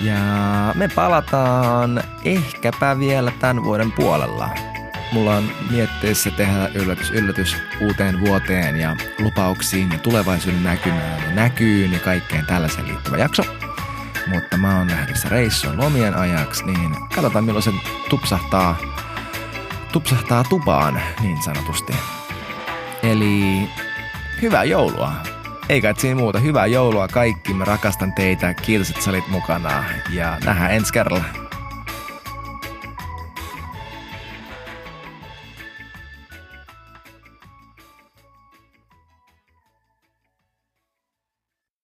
Ja 0.02 0.74
me 0.76 0.88
palataan 0.88 2.04
ehkäpä 2.26 3.00
vielä 3.00 3.32
tämän 3.40 3.64
vuoden 3.64 3.92
puolella. 3.92 4.50
Mulla 5.12 5.36
on 5.36 5.52
mietteissä 5.72 6.32
tehdä 6.32 6.70
yllätys, 6.74 7.12
yllätys 7.12 7.58
uuteen 7.82 8.20
vuoteen 8.20 8.76
ja 8.76 8.96
lupauksiin 9.20 9.92
ja 9.92 9.98
tulevaisuuden 9.98 10.64
näkymään 10.64 11.24
ja 11.24 11.36
näkyyn 11.36 11.94
ja 11.94 12.00
kaikkeen 12.00 12.46
tällaiseen 12.46 12.88
liittyvä 12.88 13.18
jakso. 13.18 13.44
Mutta 14.28 14.58
mä 14.58 14.78
oon 14.78 14.90
lähdössä 14.90 15.30
reissuun 15.30 15.78
lomien 15.78 16.18
ajaksi, 16.18 16.66
niin 16.66 16.96
katsotaan 17.16 17.46
milloin 17.46 17.64
se 17.64 17.72
tupsahtaa, 18.10 18.78
tupsahtaa 19.92 20.44
tupaan 20.44 21.02
niin 21.22 21.44
sanotusti. 21.44 21.94
Eli 23.04 23.70
hyvää 24.42 24.64
joulua! 24.64 25.41
Eikä 25.72 25.94
siinä 25.98 26.20
muuta. 26.20 26.40
Hyvää 26.40 26.66
joulua 26.66 27.08
kaikki. 27.08 27.54
Mä 27.54 27.66
rakastan 27.66 28.14
teitä. 28.14 28.54
Kiitos, 28.54 28.90
että 28.90 29.02
sä 29.02 29.10
olit 29.10 29.28
mukana. 29.28 29.84
Ja 30.10 30.38
nähdään 30.46 30.72
ensi 30.72 30.94
kerralla. 30.94 31.51